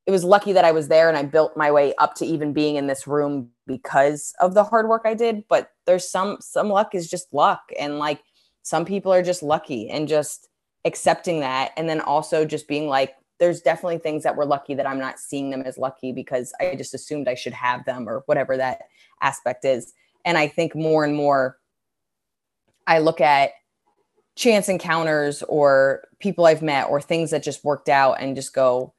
it 0.09 0.11
was 0.11 0.25
lucky 0.25 0.55
that 0.55 0.65
I 0.65 0.73
was 0.73 0.89
there 0.89 1.11
and 1.11 1.19
I 1.19 1.23
built 1.23 1.55
my 1.55 1.71
way 1.71 1.93
up 1.99 2.15
to 2.15 2.25
even 2.25 2.55
being 2.55 2.77
in 2.77 2.87
this 2.87 3.07
room 3.07 3.51
because 3.67 4.33
of 4.41 4.55
the 4.55 4.65
hard 4.65 4.89
work 4.89 5.03
I 5.05 5.13
did. 5.13 5.45
But 5.51 5.69
there's 5.85 6.11
some 6.11 6.39
some 6.41 6.71
luck 6.71 6.95
is 6.95 7.11
just 7.11 7.31
luck. 7.35 7.61
And 7.79 7.99
like 7.99 8.23
some 8.63 8.87
people 8.87 9.13
are 9.13 9.23
just 9.23 9.43
lucky 9.43 9.91
and 9.91 10.09
just 10.09 10.49
accepting 10.85 11.41
that. 11.41 11.73
And 11.77 11.89
then 11.89 12.01
also 12.01 12.45
just 12.45 12.69
being 12.69 12.89
like, 12.89 13.15
there's 13.39 13.61
definitely 13.61 13.99
things 13.99 14.25
that 14.25 14.37
were 14.37 14.45
lucky 14.47 14.75
that 14.75 14.87
I'm 14.87 14.99
not 14.99 15.19
seeing 15.19 15.51
them 15.51 15.63
as 15.63 15.79
lucky 15.79 16.13
because 16.13 16.53
I 16.61 16.75
just 16.75 16.95
assumed 16.95 17.29
I 17.29 17.35
should 17.35 17.53
have 17.53 17.85
them 17.85 18.09
or 18.09 18.23
whatever 18.27 18.57
that 18.57 18.83
aspect 19.21 19.65
is. 19.65 19.93
And 20.25 20.37
I 20.37 20.49
think 20.49 20.75
more 20.75 21.05
and 21.05 21.15
more 21.15 21.59
I 22.87 22.99
look 22.99 23.21
at 23.21 23.53
chance 24.35 24.69
encounters 24.69 25.43
or 25.45 26.05
people 26.19 26.47
I've 26.47 26.63
met 26.63 26.89
or 26.89 27.01
things 27.01 27.31
that 27.31 27.43
just 27.43 27.65
worked 27.65 27.89
out 27.89 28.15
and 28.21 28.35
just 28.35 28.53
go, 28.55 28.95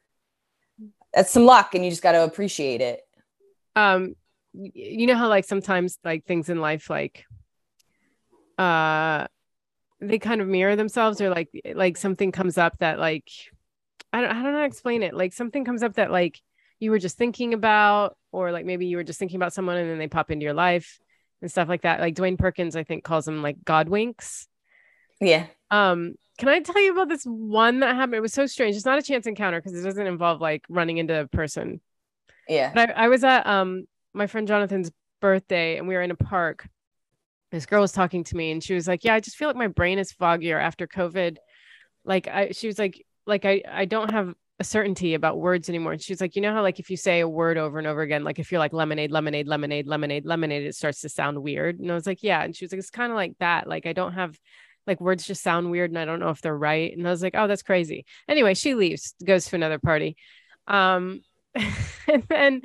that's 1.13 1.31
some 1.31 1.45
luck 1.45 1.75
and 1.75 1.83
you 1.83 1.89
just 1.89 2.03
got 2.03 2.11
to 2.13 2.23
appreciate 2.23 2.81
it. 2.81 3.01
um 3.75 4.15
you 4.53 5.05
know 5.05 5.15
how 5.15 5.27
like 5.27 5.45
sometimes 5.45 5.99
like 6.03 6.25
things 6.25 6.49
in 6.49 6.59
life 6.59 6.89
like 6.89 7.25
uh 8.57 9.27
they 10.01 10.19
kind 10.19 10.41
of 10.41 10.47
mirror 10.47 10.75
themselves 10.75 11.19
or 11.21 11.29
like 11.29 11.49
like 11.75 11.97
something 11.97 12.31
comes 12.31 12.57
up 12.57 12.77
that 12.79 12.99
like 12.99 13.29
I 14.13 14.21
don't 14.21 14.29
I 14.29 14.33
don't 14.33 14.43
know 14.43 14.51
how 14.53 14.59
to 14.59 14.65
explain 14.65 15.03
it 15.03 15.13
like 15.13 15.33
something 15.33 15.65
comes 15.65 15.83
up 15.83 15.95
that 15.95 16.11
like 16.11 16.39
you 16.79 16.91
were 16.91 16.99
just 16.99 17.17
thinking 17.17 17.53
about 17.53 18.17
or 18.31 18.51
like 18.51 18.65
maybe 18.65 18.85
you 18.85 18.97
were 18.97 19.03
just 19.03 19.19
thinking 19.19 19.35
about 19.35 19.53
someone 19.53 19.77
and 19.77 19.89
then 19.89 19.97
they 19.97 20.07
pop 20.07 20.31
into 20.31 20.43
your 20.45 20.53
life 20.53 20.99
and 21.41 21.51
stuff 21.51 21.67
like 21.67 21.81
that 21.81 21.99
like 21.99 22.15
Dwayne 22.15 22.37
Perkins 22.37 22.75
I 22.75 22.83
think 22.83 23.03
calls 23.03 23.25
them 23.25 23.41
like 23.41 23.57
god 23.65 23.89
winks 23.89 24.47
Yeah. 25.19 25.47
um 25.71 26.15
can 26.37 26.47
I 26.47 26.61
tell 26.61 26.81
you 26.81 26.93
about 26.93 27.09
this 27.09 27.23
one 27.25 27.81
that 27.81 27.95
happened 27.95 28.15
it 28.15 28.21
was 28.21 28.33
so 28.33 28.45
strange 28.45 28.75
it's 28.77 28.85
not 28.85 28.97
a 28.99 29.01
chance 29.03 29.27
encounter 29.27 29.59
because 29.61 29.77
it 29.77 29.83
doesn't 29.83 30.07
involve 30.07 30.39
like 30.39 30.63
running 30.69 30.97
into 30.97 31.19
a 31.19 31.27
person 31.27 31.81
Yeah. 32.47 32.71
but 32.73 32.91
I, 32.91 33.05
I 33.05 33.07
was 33.09 33.23
at 33.25 33.45
um 33.45 33.85
my 34.13 34.27
friend 34.27 34.47
Jonathan's 34.47 34.91
birthday 35.21 35.77
and 35.77 35.87
we 35.87 35.95
were 35.95 36.01
in 36.01 36.11
a 36.11 36.15
park. 36.15 36.65
This 37.51 37.65
girl 37.65 37.81
was 37.81 37.91
talking 37.91 38.23
to 38.25 38.37
me 38.37 38.51
and 38.51 38.63
she 38.63 38.73
was 38.73 38.87
like, 38.87 39.03
Yeah, 39.03 39.15
I 39.15 39.19
just 39.19 39.37
feel 39.37 39.47
like 39.47 39.57
my 39.57 39.67
brain 39.67 39.99
is 39.99 40.13
foggier 40.13 40.61
after 40.61 40.87
COVID. 40.87 41.37
Like 42.05 42.27
I 42.27 42.51
she 42.51 42.67
was 42.67 42.79
like, 42.79 43.05
like 43.25 43.45
I, 43.45 43.61
I 43.69 43.85
don't 43.85 44.11
have 44.11 44.33
a 44.59 44.63
certainty 44.63 45.13
about 45.13 45.39
words 45.39 45.69
anymore. 45.69 45.93
And 45.93 46.01
she's 46.01 46.19
like, 46.19 46.35
you 46.35 46.41
know 46.41 46.53
how 46.53 46.61
like 46.61 46.79
if 46.79 46.89
you 46.89 46.97
say 46.97 47.21
a 47.21 47.27
word 47.27 47.57
over 47.57 47.79
and 47.79 47.87
over 47.87 48.01
again, 48.01 48.23
like 48.23 48.39
if 48.39 48.51
you're 48.51 48.59
like 48.59 48.73
lemonade, 48.73 49.11
lemonade, 49.11 49.47
lemonade, 49.47 49.87
lemonade, 49.87 50.25
lemonade, 50.25 50.63
it 50.63 50.75
starts 50.75 51.01
to 51.01 51.09
sound 51.09 51.41
weird. 51.41 51.79
And 51.79 51.89
I 51.89 51.95
was 51.95 52.05
like, 52.05 52.21
Yeah. 52.21 52.43
And 52.43 52.55
she 52.55 52.65
was 52.65 52.71
like, 52.71 52.79
It's 52.79 52.89
kind 52.89 53.11
of 53.11 53.15
like 53.15 53.37
that. 53.39 53.67
Like 53.67 53.85
I 53.85 53.93
don't 53.93 54.13
have 54.13 54.37
like 54.85 54.99
words 54.99 55.25
just 55.25 55.43
sound 55.43 55.71
weird 55.71 55.91
and 55.91 55.99
I 55.99 56.05
don't 56.05 56.19
know 56.19 56.29
if 56.29 56.41
they're 56.41 56.57
right. 56.57 56.95
And 56.95 57.07
I 57.07 57.11
was 57.11 57.23
like, 57.23 57.35
Oh, 57.35 57.47
that's 57.47 57.63
crazy. 57.63 58.05
Anyway, 58.27 58.53
she 58.53 58.75
leaves, 58.75 59.13
goes 59.23 59.45
to 59.45 59.55
another 59.55 59.79
party. 59.79 60.17
Um 60.67 61.21
and 62.07 62.23
then 62.27 62.61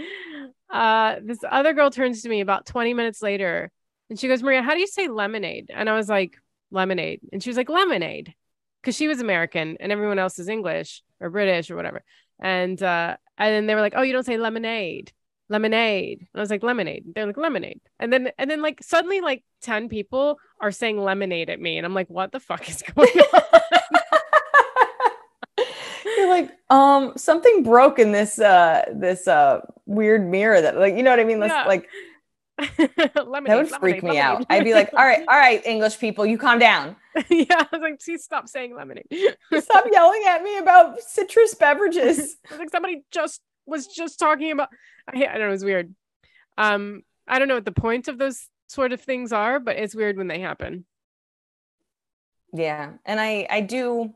uh 0.71 1.17
this 1.23 1.39
other 1.49 1.73
girl 1.73 1.91
turns 1.91 2.23
to 2.23 2.29
me 2.29 2.41
about 2.41 2.67
20 2.67 2.93
minutes 2.93 3.23
later 3.23 3.71
and 4.11 4.19
she 4.19 4.29
goes 4.29 4.43
maria 4.43 4.63
how 4.63 4.75
do 4.75 4.81
you 4.81 4.87
say 4.87 5.09
lemonade? 5.09 5.71
And 5.75 5.89
i 5.89 5.95
was 5.97 6.09
like 6.09 6.37
lemonade. 6.71 7.21
And 7.33 7.43
she 7.43 7.51
was 7.51 7.57
like 7.57 7.69
lemonade. 7.69 8.35
Because 8.83 8.97
she 8.97 9.09
was 9.09 9.21
american 9.21 9.77
and 9.81 9.91
everyone 9.93 10.19
else 10.19 10.39
is 10.39 10.49
english 10.49 11.03
or 11.21 11.31
british 11.31 11.71
or 11.71 11.77
whatever. 11.77 12.03
And 12.41 12.83
uh 12.83 13.17
and 13.39 13.53
then 13.55 13.67
they 13.67 13.75
were 13.75 13.81
like 13.81 13.95
oh 13.97 14.03
you 14.03 14.13
don't 14.13 14.27
say 14.27 14.37
lemonade 14.37 15.13
lemonade. 15.49 16.21
And 16.21 16.41
i 16.41 16.41
was 16.41 16.51
like 16.51 16.63
lemonade. 16.63 17.05
They're 17.15 17.27
like 17.27 17.37
lemonade. 17.37 17.81
And 17.99 18.13
then 18.13 18.31
and 18.39 18.51
then 18.51 18.61
like 18.63 18.83
suddenly 18.83 19.21
like 19.21 19.45
10 19.63 19.89
people 19.89 20.39
are 20.61 20.73
saying 20.73 20.99
lemonade 20.99 21.51
at 21.51 21.61
me. 21.61 21.77
And 21.79 21.87
i'm 21.87 21.95
like 21.95 22.09
what 22.11 22.33
the 22.33 22.41
fuck 22.41 22.69
is 22.69 22.83
going 22.83 23.09
on? 23.09 23.43
You're 26.17 26.29
like, 26.29 26.51
um, 26.71 27.13
something 27.17 27.63
broke 27.63 27.99
in 27.99 28.13
this 28.13 28.39
uh 28.39 28.85
this 28.95 29.27
uh 29.27 29.61
weird 29.87 30.27
mirror 30.27 30.61
that 30.61 30.77
like 30.77 30.95
you 30.97 31.03
know 31.03 31.11
what 31.11 31.21
I 31.21 31.25
mean? 31.25 31.41
Let's 31.41 31.53
Yeah. 31.53 31.65
like 31.67 31.89
lemonade, 33.27 33.47
that 33.47 33.57
would 33.57 33.69
freak 33.81 34.03
lemonade, 34.03 34.05
me 34.05 34.19
out. 34.19 34.47
I'd 34.51 34.65
be 34.65 34.75
like, 34.75 34.91
all 34.93 35.05
right, 35.05 35.21
all 35.29 35.39
right, 35.39 35.65
English 35.67 35.99
people, 35.99 36.27
you 36.27 36.39
calm 36.39 36.59
down. 36.59 36.97
yeah, 37.29 37.45
I 37.51 37.67
was 37.73 37.81
like, 37.81 38.01
please 38.01 38.25
stop 38.25 38.49
saying 38.49 38.75
lemonade. 38.75 39.07
Stop 39.61 39.85
yelling 39.91 40.23
at 40.29 40.43
me 40.43 40.59
about 40.59 41.01
citrus 41.01 41.55
beverages. 41.55 42.37
Like, 42.59 42.71
somebody 42.71 43.05
just 43.11 43.41
was 43.67 43.87
just 43.87 44.19
talking 44.19 44.53
about. 44.53 44.69
I, 45.13 45.19
I 45.19 45.33
don't 45.33 45.41
know. 45.41 45.49
It 45.49 45.51
was 45.51 45.65
weird. 45.65 45.95
Um, 46.59 47.03
I 47.27 47.39
don't 47.39 47.49
know 47.49 47.55
what 47.55 47.65
the 47.65 47.73
point 47.73 48.09
of 48.09 48.19
those 48.19 48.49
sort 48.69 48.93
of 48.93 49.01
things 49.01 49.33
are, 49.33 49.61
but 49.61 49.77
it's 49.77 49.95
weird 49.95 50.17
when 50.17 50.29
they 50.29 50.41
happen. 50.41 50.85
Yeah. 52.53 52.93
And 53.05 53.21
I 53.21 53.47
I 53.51 53.61
do 53.61 54.15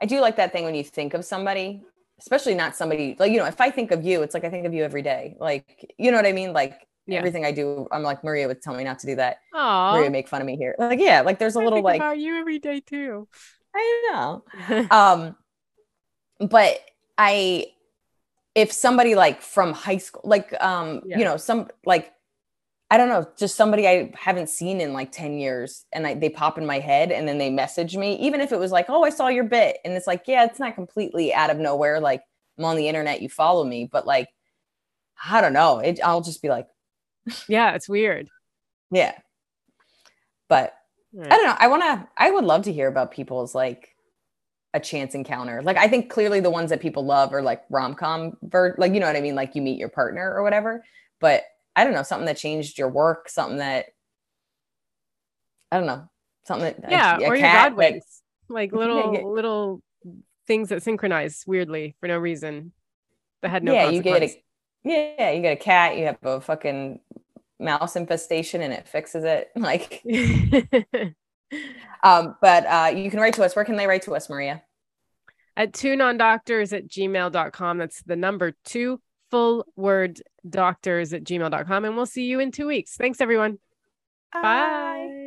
I 0.00 0.06
do 0.06 0.20
like 0.20 0.36
that 0.36 0.52
thing 0.52 0.64
when 0.64 0.74
you 0.74 0.84
think 0.84 1.14
of 1.14 1.24
somebody, 1.24 1.82
especially 2.18 2.54
not 2.54 2.76
somebody 2.76 3.16
like 3.18 3.30
you 3.30 3.38
know, 3.38 3.46
if 3.46 3.60
I 3.60 3.70
think 3.70 3.90
of 3.92 4.04
you, 4.04 4.22
it's 4.22 4.34
like 4.34 4.44
I 4.44 4.50
think 4.50 4.66
of 4.66 4.74
you 4.74 4.84
every 4.84 5.02
day. 5.02 5.36
Like, 5.38 5.94
you 5.98 6.10
know 6.10 6.16
what 6.16 6.26
I 6.26 6.32
mean? 6.32 6.52
Like 6.52 6.86
Yeah. 7.06 7.18
everything 7.18 7.44
I 7.44 7.52
do, 7.52 7.88
I'm 7.90 8.02
like 8.02 8.22
Maria 8.22 8.46
would 8.46 8.62
tell 8.62 8.74
me 8.74 8.84
not 8.84 9.00
to 9.00 9.06
do 9.06 9.16
that. 9.16 9.38
Aw, 9.54 9.96
Maria 9.96 10.10
make 10.10 10.28
fun 10.28 10.40
of 10.40 10.46
me 10.46 10.56
here. 10.56 10.74
Like, 10.78 11.00
yeah, 11.00 11.22
like 11.22 11.38
there's 11.38 11.56
a 11.56 11.60
I 11.60 11.64
little 11.64 11.78
think 11.78 11.84
like 11.86 12.00
about 12.00 12.18
you 12.18 12.36
every 12.36 12.58
day 12.58 12.80
too. 12.80 13.28
I 13.74 14.08
know. 14.12 14.86
um 14.90 15.36
but 16.48 16.78
i 17.16 17.66
if 18.54 18.72
somebody 18.72 19.14
like 19.14 19.40
from 19.40 19.72
high 19.72 19.98
school 19.98 20.22
like 20.24 20.52
um 20.60 21.02
Yeah. 21.06 21.18
you 21.18 21.24
know 21.24 21.36
some 21.36 21.68
like 21.86 22.12
i 22.90 22.96
don't 22.96 23.08
know 23.08 23.26
just 23.38 23.54
somebody 23.54 23.86
i 23.86 24.12
haven't 24.16 24.48
seen 24.48 24.80
in 24.80 24.92
like 24.92 25.12
10 25.12 25.38
years 25.38 25.84
and 25.92 26.06
I, 26.06 26.14
they 26.14 26.28
pop 26.30 26.58
in 26.58 26.66
my 26.66 26.80
head 26.80 27.12
and 27.12 27.28
then 27.28 27.38
they 27.38 27.50
message 27.50 27.96
me 27.96 28.16
even 28.16 28.40
if 28.40 28.52
it 28.52 28.58
was 28.58 28.72
like 28.72 28.86
oh 28.88 29.04
i 29.04 29.10
saw 29.10 29.28
your 29.28 29.44
bit 29.44 29.78
and 29.84 29.94
it's 29.94 30.06
like 30.06 30.24
yeah 30.26 30.44
it's 30.44 30.58
not 30.58 30.74
completely 30.74 31.32
out 31.32 31.50
of 31.50 31.58
nowhere 31.58 32.00
like 32.00 32.22
i'm 32.58 32.64
on 32.64 32.76
the 32.76 32.88
internet 32.88 33.22
you 33.22 33.28
follow 33.28 33.64
me 33.64 33.88
but 33.90 34.06
like 34.06 34.28
i 35.24 35.40
don't 35.40 35.52
know 35.52 35.78
it, 35.78 36.00
i'll 36.02 36.22
just 36.22 36.42
be 36.42 36.48
like 36.48 36.66
yeah, 37.48 37.72
it's 37.74 37.88
weird. 37.88 38.28
yeah 38.90 39.18
but 40.48 40.74
Right. 41.14 41.30
I 41.30 41.36
don't 41.36 41.44
know. 41.44 41.56
I 41.58 41.68
want 41.68 41.82
to, 41.82 42.08
I 42.16 42.30
would 42.30 42.44
love 42.44 42.62
to 42.62 42.72
hear 42.72 42.88
about 42.88 43.10
people's 43.10 43.54
like 43.54 43.94
a 44.72 44.80
chance 44.80 45.14
encounter. 45.14 45.60
Like, 45.62 45.76
I 45.76 45.86
think 45.86 46.08
clearly 46.10 46.40
the 46.40 46.48
ones 46.50 46.70
that 46.70 46.80
people 46.80 47.04
love 47.04 47.34
are 47.34 47.42
like 47.42 47.62
rom 47.68 47.94
com, 47.94 48.38
ver- 48.42 48.74
like, 48.78 48.94
you 48.94 49.00
know 49.00 49.06
what 49.08 49.16
I 49.16 49.20
mean? 49.20 49.34
Like, 49.34 49.54
you 49.54 49.60
meet 49.60 49.78
your 49.78 49.90
partner 49.90 50.32
or 50.34 50.42
whatever. 50.42 50.82
But 51.20 51.42
I 51.76 51.84
don't 51.84 51.92
know, 51.92 52.02
something 52.02 52.24
that 52.24 52.38
changed 52.38 52.78
your 52.78 52.88
work, 52.88 53.28
something 53.28 53.58
that, 53.58 53.86
I 55.70 55.76
don't 55.76 55.86
know, 55.86 56.08
something 56.46 56.74
that, 56.80 56.90
Yeah, 56.90 57.16
a 57.18 57.28
or 57.28 57.36
your 57.36 57.36
cat 57.36 57.72
God 57.72 57.78
that- 57.78 57.92
winks. 57.92 58.22
Like 58.48 58.72
little 58.72 59.12
yeah. 59.14 59.20
little 59.20 59.82
things 60.46 60.70
that 60.70 60.82
synchronize 60.82 61.44
weirdly 61.46 61.94
for 62.00 62.08
no 62.08 62.16
reason. 62.16 62.72
That 63.42 63.50
had 63.50 63.64
no 63.64 63.74
yeah, 63.74 63.90
you 63.90 64.00
get 64.02 64.22
a, 64.22 64.42
yeah, 64.84 65.30
you 65.30 65.42
get 65.42 65.52
a 65.52 65.56
cat, 65.56 65.96
you 65.96 66.06
have 66.06 66.18
a 66.22 66.40
fucking 66.40 67.00
mouse 67.58 67.96
infestation 67.96 68.62
and 68.62 68.72
it 68.72 68.88
fixes 68.88 69.24
it. 69.24 69.50
Like, 69.56 70.02
um, 72.02 72.36
but 72.40 72.66
uh, 72.66 72.92
you 72.94 73.10
can 73.10 73.20
write 73.20 73.34
to 73.34 73.44
us. 73.44 73.54
Where 73.54 73.64
can 73.64 73.76
they 73.76 73.86
write 73.86 74.02
to 74.02 74.14
us, 74.14 74.28
Maria? 74.28 74.62
at 75.56 75.72
two 75.72 75.96
non-doctors 75.96 76.72
at 76.72 76.88
gmail.com. 76.88 77.78
That's 77.78 78.02
the 78.02 78.16
number 78.16 78.54
two 78.64 79.00
full 79.30 79.66
word 79.76 80.20
doctors 80.48 81.12
at 81.12 81.24
gmail.com. 81.24 81.84
And 81.84 81.96
we'll 81.96 82.06
see 82.06 82.24
you 82.24 82.40
in 82.40 82.50
two 82.52 82.66
weeks. 82.66 82.96
Thanks, 82.96 83.20
everyone. 83.20 83.58
Bye. 84.32 85.21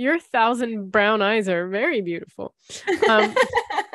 Your 0.00 0.18
thousand 0.18 0.90
brown 0.90 1.20
eyes 1.20 1.46
are 1.46 1.68
very 1.68 2.00
beautiful. 2.00 2.54
Um, 3.06 3.34